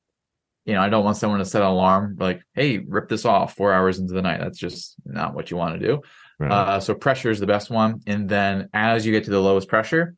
you 0.68 0.74
know, 0.74 0.82
I 0.82 0.90
don't 0.90 1.02
want 1.02 1.16
someone 1.16 1.38
to 1.38 1.46
set 1.46 1.62
an 1.62 1.68
alarm 1.68 2.16
like, 2.20 2.42
hey, 2.54 2.76
rip 2.76 3.08
this 3.08 3.24
off 3.24 3.56
four 3.56 3.72
hours 3.72 3.98
into 3.98 4.12
the 4.12 4.20
night. 4.20 4.38
That's 4.38 4.58
just 4.58 4.96
not 5.06 5.34
what 5.34 5.50
you 5.50 5.56
want 5.56 5.80
to 5.80 5.86
do. 5.86 6.02
Right. 6.38 6.52
Uh, 6.52 6.80
so 6.80 6.94
pressure 6.94 7.30
is 7.30 7.40
the 7.40 7.46
best 7.46 7.70
one. 7.70 8.02
And 8.06 8.28
then 8.28 8.68
as 8.74 9.06
you 9.06 9.10
get 9.10 9.24
to 9.24 9.30
the 9.30 9.40
lowest 9.40 9.66
pressure, 9.66 10.14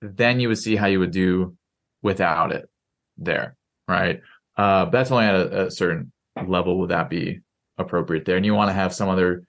then 0.00 0.40
you 0.40 0.48
would 0.48 0.56
see 0.56 0.76
how 0.76 0.86
you 0.86 0.98
would 0.98 1.10
do 1.10 1.58
without 2.00 2.52
it 2.52 2.70
there, 3.18 3.54
right? 3.86 4.22
Uh, 4.56 4.86
that's 4.86 5.10
only 5.10 5.26
at 5.26 5.34
a, 5.34 5.66
a, 5.66 5.70
certain 5.70 6.10
level 6.46 6.78
would 6.78 6.88
that 6.88 7.10
be 7.10 7.40
appropriate 7.76 8.24
there, 8.24 8.38
and 8.38 8.46
you 8.46 8.54
want 8.54 8.70
to 8.70 8.74
have 8.74 8.94
some 8.94 9.10
other 9.10 9.44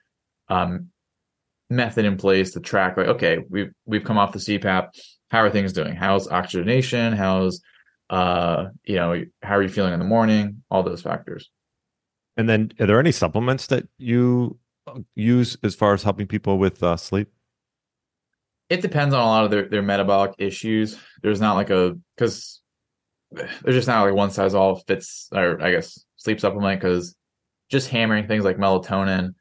um, 0.50 0.88
method 1.70 2.04
in 2.04 2.18
place 2.18 2.52
to 2.52 2.60
track. 2.60 2.98
Like, 2.98 3.06
okay, 3.06 3.38
we've 3.48 3.72
we've 3.86 4.04
come 4.04 4.18
off 4.18 4.32
the 4.32 4.38
CPAP. 4.38 4.88
How 5.30 5.38
are 5.38 5.48
things 5.48 5.72
doing? 5.72 5.96
How's 5.96 6.28
oxygenation? 6.28 7.14
How's 7.14 7.62
uh, 8.10 8.66
you 8.84 8.96
know, 8.96 9.22
how 9.42 9.56
are 9.56 9.62
you 9.62 9.68
feeling 9.68 9.92
in 9.92 9.98
the 9.98 10.04
morning? 10.04 10.62
All 10.70 10.82
those 10.82 11.02
factors. 11.02 11.50
And 12.36 12.48
then, 12.48 12.72
are 12.80 12.86
there 12.86 13.00
any 13.00 13.12
supplements 13.12 13.66
that 13.68 13.88
you 13.98 14.58
use 15.14 15.56
as 15.62 15.74
far 15.74 15.92
as 15.92 16.02
helping 16.02 16.26
people 16.26 16.58
with 16.58 16.82
uh, 16.82 16.96
sleep? 16.96 17.28
It 18.70 18.82
depends 18.82 19.14
on 19.14 19.20
a 19.20 19.24
lot 19.24 19.44
of 19.44 19.50
their, 19.50 19.68
their 19.68 19.82
metabolic 19.82 20.34
issues. 20.38 20.98
There's 21.22 21.40
not 21.40 21.54
like 21.54 21.70
a 21.70 21.96
because 22.16 22.60
there's 23.30 23.76
just 23.76 23.88
not 23.88 24.04
like 24.04 24.14
one 24.14 24.30
size 24.30 24.54
all 24.54 24.76
fits, 24.76 25.28
or 25.32 25.60
I 25.60 25.72
guess 25.72 26.04
sleep 26.16 26.40
supplement 26.40 26.80
because 26.80 27.14
just 27.70 27.88
hammering 27.88 28.26
things 28.26 28.44
like 28.44 28.56
melatonin, 28.56 29.34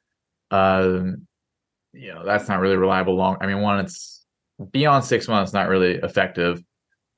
um, 0.52 1.28
you 1.94 2.14
know, 2.14 2.26
that's 2.26 2.50
not 2.50 2.60
really 2.60 2.76
reliable. 2.76 3.16
Long, 3.16 3.38
I 3.42 3.48
mean, 3.48 3.62
one, 3.62 3.80
it's 3.80 4.26
beyond 4.72 5.06
six 5.06 5.28
months, 5.28 5.54
not 5.54 5.70
really 5.70 5.96
effective 5.96 6.64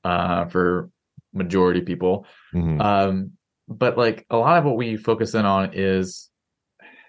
uh, 0.04 0.46
for 0.46 0.90
majority 1.32 1.80
people. 1.80 2.26
Mm-hmm. 2.54 2.80
Um, 2.80 3.32
but 3.68 3.96
like 3.96 4.26
a 4.30 4.36
lot 4.36 4.58
of 4.58 4.64
what 4.64 4.76
we 4.76 4.96
focus 4.96 5.34
in 5.34 5.44
on 5.44 5.70
is 5.72 6.28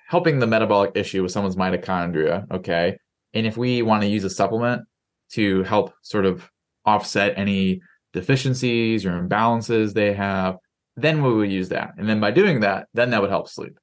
helping 0.07 0.39
the 0.39 0.47
metabolic 0.47 0.91
issue 0.95 1.23
with 1.23 1.31
someone's 1.31 1.55
mitochondria. 1.55 2.49
Okay. 2.51 2.97
And 3.33 3.47
if 3.47 3.57
we 3.57 3.81
want 3.81 4.01
to 4.03 4.07
use 4.07 4.23
a 4.23 4.29
supplement 4.29 4.83
to 5.31 5.63
help 5.63 5.93
sort 6.01 6.25
of 6.25 6.49
offset 6.85 7.33
any 7.37 7.81
deficiencies 8.13 9.05
or 9.05 9.11
imbalances 9.11 9.93
they 9.93 10.13
have, 10.13 10.57
then 10.97 11.23
we 11.23 11.33
will 11.33 11.45
use 11.45 11.69
that. 11.69 11.93
And 11.97 12.09
then 12.09 12.19
by 12.19 12.31
doing 12.31 12.59
that, 12.59 12.87
then 12.93 13.11
that 13.11 13.21
would 13.21 13.29
help 13.29 13.47
sleep. 13.47 13.77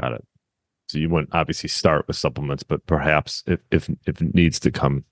Got 0.00 0.14
it. 0.14 0.24
So 0.88 0.98
you 0.98 1.08
wouldn't 1.08 1.34
obviously 1.34 1.68
start 1.68 2.06
with 2.06 2.16
supplements, 2.16 2.62
but 2.62 2.84
perhaps 2.86 3.42
if 3.46 3.60
if 3.70 3.88
if 4.06 4.20
it 4.20 4.34
needs 4.34 4.60
to 4.60 4.70
come 4.70 5.04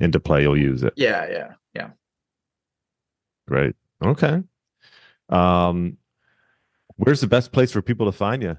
into 0.00 0.20
play, 0.20 0.42
you'll 0.42 0.58
use 0.58 0.82
it. 0.82 0.92
Yeah, 0.96 1.26
yeah, 1.30 1.48
yeah. 1.74 1.90
Great. 3.48 3.74
Okay. 4.04 4.42
Um, 5.28 5.96
where's 6.96 7.20
the 7.20 7.26
best 7.26 7.52
place 7.52 7.72
for 7.72 7.82
people 7.82 8.06
to 8.06 8.12
find 8.12 8.42
you? 8.42 8.56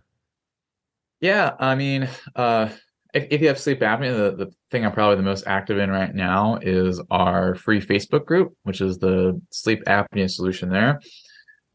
Yeah, 1.22 1.54
I 1.60 1.76
mean, 1.76 2.10
uh, 2.36 2.70
if, 3.14 3.28
if 3.30 3.42
you 3.42 3.48
have 3.48 3.60
sleep 3.60 3.80
apnea, 3.80 4.38
the, 4.38 4.46
the 4.46 4.52
thing 4.72 4.86
I'm 4.86 4.92
probably 4.92 5.16
the 5.16 5.24
most 5.24 5.46
active 5.48 5.78
in 5.78 5.90
right 5.90 6.14
now 6.14 6.60
is 6.62 7.02
our 7.10 7.56
free 7.56 7.80
Facebook 7.80 8.26
group, 8.26 8.56
which 8.64 8.82
is 8.82 8.98
the 8.98 9.40
sleep 9.52 9.84
apnea 9.86 10.30
solution 10.30 10.70
there. 10.70 11.00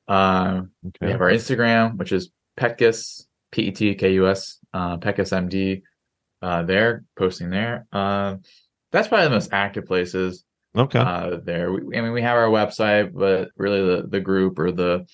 Uh, 0.07 0.63
okay. 0.87 1.07
We 1.07 1.11
have 1.13 1.21
our 1.21 1.31
Instagram, 1.31 1.97
which 1.97 2.13
is 2.13 2.31
Petkus, 2.59 3.27
P 3.53 3.63
E 3.63 3.71
T 3.71 3.95
K 3.95 4.15
U 4.15 4.29
S, 4.29 4.59
uh, 4.75 4.99
Petkus 4.99 5.33
MD, 5.33 5.83
uh, 6.43 6.63
there, 6.65 7.05
posting 7.17 7.51
there. 7.51 7.87
Uh, 7.93 8.37
that's 8.91 9.09
probably 9.09 9.27
the 9.27 9.35
most 9.35 9.53
active 9.53 9.87
places. 9.87 10.45
Okay. 10.79 10.99
Uh, 10.99 11.39
there, 11.43 11.73
we, 11.73 11.97
I 11.97 12.01
mean, 12.01 12.13
we 12.13 12.23
have 12.23 12.37
our 12.37 12.49
website, 12.49 13.13
but 13.13 13.51
really 13.57 13.85
the 13.85 14.07
the 14.07 14.21
group 14.21 14.59
or 14.59 14.71
the 14.71 15.07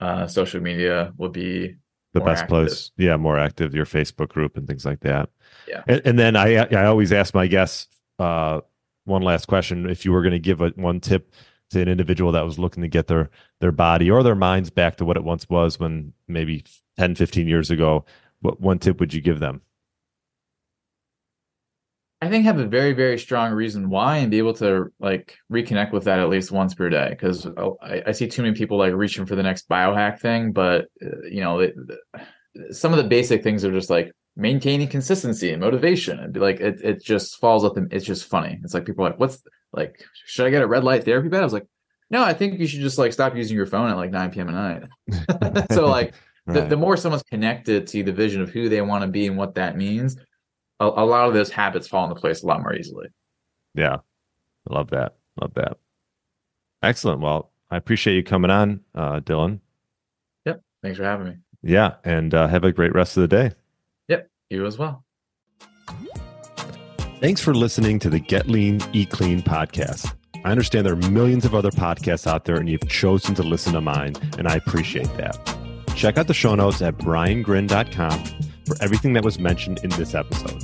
uh, 0.00 0.26
social 0.26 0.60
media 0.60 1.12
would 1.16 1.32
be 1.32 1.74
the 2.12 2.20
best 2.20 2.42
active. 2.42 2.48
place. 2.48 2.92
Yeah, 2.96 3.16
more 3.16 3.38
active. 3.38 3.74
Your 3.74 3.86
Facebook 3.86 4.28
group 4.28 4.56
and 4.56 4.66
things 4.68 4.84
like 4.84 5.00
that. 5.00 5.30
Yeah. 5.66 5.82
And, 5.88 6.02
and 6.04 6.18
then 6.18 6.36
I 6.36 6.56
I 6.56 6.86
always 6.86 7.12
ask 7.12 7.34
my 7.34 7.48
guests 7.48 7.88
uh, 8.18 8.60
one 9.04 9.22
last 9.22 9.46
question: 9.46 9.90
If 9.90 10.04
you 10.04 10.12
were 10.12 10.22
going 10.22 10.32
to 10.32 10.38
give 10.38 10.60
a, 10.60 10.68
one 10.76 11.00
tip 11.00 11.32
to 11.70 11.80
an 11.80 11.88
individual 11.88 12.32
that 12.32 12.44
was 12.44 12.58
looking 12.58 12.82
to 12.82 12.88
get 12.88 13.08
their 13.08 13.30
their 13.60 13.72
body 13.72 14.10
or 14.10 14.22
their 14.22 14.34
minds 14.34 14.70
back 14.70 14.96
to 14.96 15.04
what 15.04 15.16
it 15.16 15.24
once 15.24 15.48
was 15.48 15.78
when 15.78 16.12
maybe 16.28 16.64
10 16.98 17.14
15 17.14 17.48
years 17.48 17.70
ago 17.70 18.04
what 18.40 18.60
one 18.60 18.78
tip 18.78 19.00
would 19.00 19.12
you 19.12 19.20
give 19.20 19.40
them 19.40 19.62
I 22.24 22.30
think 22.30 22.44
have 22.44 22.58
a 22.58 22.66
very 22.66 22.92
very 22.92 23.18
strong 23.18 23.52
reason 23.52 23.90
why 23.90 24.16
and 24.18 24.30
be 24.30 24.38
able 24.38 24.54
to 24.54 24.86
like 24.98 25.36
reconnect 25.52 25.92
with 25.92 26.04
that 26.04 26.20
at 26.20 26.30
least 26.30 26.50
once 26.50 26.74
per 26.74 26.88
day 26.88 27.08
because 27.10 27.46
I, 27.82 28.02
I, 28.06 28.12
see 28.12 28.26
too 28.26 28.42
many 28.42 28.54
people 28.54 28.78
like 28.78 28.94
reaching 28.94 29.26
for 29.26 29.36
the 29.36 29.42
next 29.42 29.68
biohack 29.68 30.20
thing, 30.20 30.52
but 30.52 30.86
uh, 31.04 31.26
you 31.30 31.42
know 31.42 31.60
it, 31.60 31.74
some 32.70 32.92
of 32.92 32.96
the 32.96 33.04
basic 33.04 33.42
things 33.42 33.64
are 33.64 33.72
just 33.72 33.90
like 33.90 34.12
maintaining 34.36 34.88
consistency 34.88 35.52
and 35.52 35.60
motivation 35.60 36.18
and 36.18 36.32
be 36.32 36.40
like 36.40 36.60
it 36.60 36.80
it 36.82 37.04
just 37.04 37.38
falls 37.40 37.62
up 37.62 37.76
and 37.76 37.92
it's 37.92 38.06
just 38.06 38.24
funny. 38.24 38.58
It's 38.64 38.72
like 38.72 38.86
people 38.86 39.04
are 39.04 39.10
like 39.10 39.20
what's 39.20 39.42
like 39.72 40.02
should 40.24 40.46
I 40.46 40.50
get 40.50 40.62
a 40.62 40.66
red 40.66 40.82
light 40.82 41.04
therapy 41.04 41.28
bed? 41.28 41.42
I 41.42 41.44
was 41.44 41.52
like 41.52 41.66
no, 42.10 42.22
I 42.22 42.32
think 42.32 42.58
you 42.58 42.66
should 42.66 42.80
just 42.80 42.98
like 42.98 43.12
stop 43.12 43.36
using 43.36 43.56
your 43.56 43.66
phone 43.66 43.90
at 43.90 43.96
like 43.96 44.10
9 44.10 44.30
p.m. 44.30 44.48
at 44.48 44.54
night. 44.54 45.66
so 45.72 45.86
like 45.86 46.14
right. 46.46 46.54
the, 46.54 46.66
the 46.68 46.76
more 46.76 46.96
someone's 46.96 47.22
connected 47.24 47.86
to 47.88 48.02
the 48.02 48.12
vision 48.12 48.40
of 48.40 48.50
who 48.50 48.68
they 48.68 48.80
want 48.82 49.02
to 49.02 49.08
be 49.08 49.26
and 49.26 49.36
what 49.36 49.54
that 49.56 49.76
means, 49.76 50.16
a, 50.88 51.02
a 51.02 51.06
lot 51.06 51.28
of 51.28 51.34
those 51.34 51.50
habits 51.50 51.88
fall 51.88 52.04
into 52.04 52.20
place 52.20 52.42
a 52.42 52.46
lot 52.46 52.60
more 52.60 52.74
easily. 52.74 53.08
Yeah. 53.74 53.96
I 54.68 54.74
love 54.74 54.90
that. 54.90 55.16
Love 55.40 55.54
that. 55.54 55.78
Excellent. 56.82 57.20
Well, 57.20 57.50
I 57.70 57.76
appreciate 57.76 58.14
you 58.14 58.22
coming 58.22 58.50
on, 58.50 58.80
uh, 58.94 59.20
Dylan. 59.20 59.60
Yep. 60.44 60.62
Thanks 60.82 60.98
for 60.98 61.04
having 61.04 61.26
me. 61.26 61.34
Yeah. 61.62 61.94
And 62.04 62.34
uh, 62.34 62.46
have 62.46 62.64
a 62.64 62.72
great 62.72 62.94
rest 62.94 63.16
of 63.16 63.22
the 63.22 63.28
day. 63.28 63.52
Yep. 64.08 64.28
You 64.50 64.66
as 64.66 64.78
well. 64.78 65.04
Thanks 67.20 67.40
for 67.40 67.54
listening 67.54 67.98
to 68.00 68.10
the 68.10 68.18
Get 68.18 68.48
Lean, 68.48 68.80
Eat 68.92 69.10
Clean 69.10 69.40
podcast. 69.40 70.14
I 70.44 70.50
understand 70.50 70.86
there 70.86 70.92
are 70.92 71.10
millions 71.10 71.46
of 71.46 71.54
other 71.54 71.70
podcasts 71.70 72.26
out 72.26 72.44
there, 72.44 72.56
and 72.56 72.68
you've 72.68 72.86
chosen 72.86 73.34
to 73.36 73.42
listen 73.42 73.72
to 73.72 73.80
mine, 73.80 74.14
and 74.36 74.46
I 74.46 74.56
appreciate 74.56 75.08
that. 75.16 75.38
Check 75.96 76.18
out 76.18 76.26
the 76.26 76.34
show 76.34 76.54
notes 76.54 76.82
at 76.82 76.98
briangrin.com 76.98 78.24
for 78.66 78.76
everything 78.80 79.12
that 79.14 79.24
was 79.24 79.38
mentioned 79.38 79.80
in 79.84 79.90
this 79.90 80.14
episode. 80.14 80.62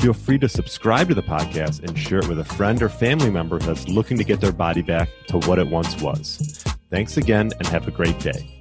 Feel 0.00 0.12
free 0.12 0.38
to 0.38 0.48
subscribe 0.48 1.08
to 1.08 1.14
the 1.14 1.22
podcast 1.22 1.82
and 1.82 1.98
share 1.98 2.18
it 2.18 2.28
with 2.28 2.38
a 2.38 2.44
friend 2.44 2.80
or 2.82 2.88
family 2.88 3.30
member 3.30 3.58
that's 3.58 3.88
looking 3.88 4.16
to 4.16 4.24
get 4.24 4.40
their 4.40 4.52
body 4.52 4.82
back 4.82 5.08
to 5.28 5.38
what 5.38 5.58
it 5.58 5.66
once 5.66 6.00
was. 6.00 6.64
Thanks 6.90 7.16
again 7.16 7.50
and 7.58 7.66
have 7.66 7.88
a 7.88 7.90
great 7.90 8.18
day. 8.20 8.58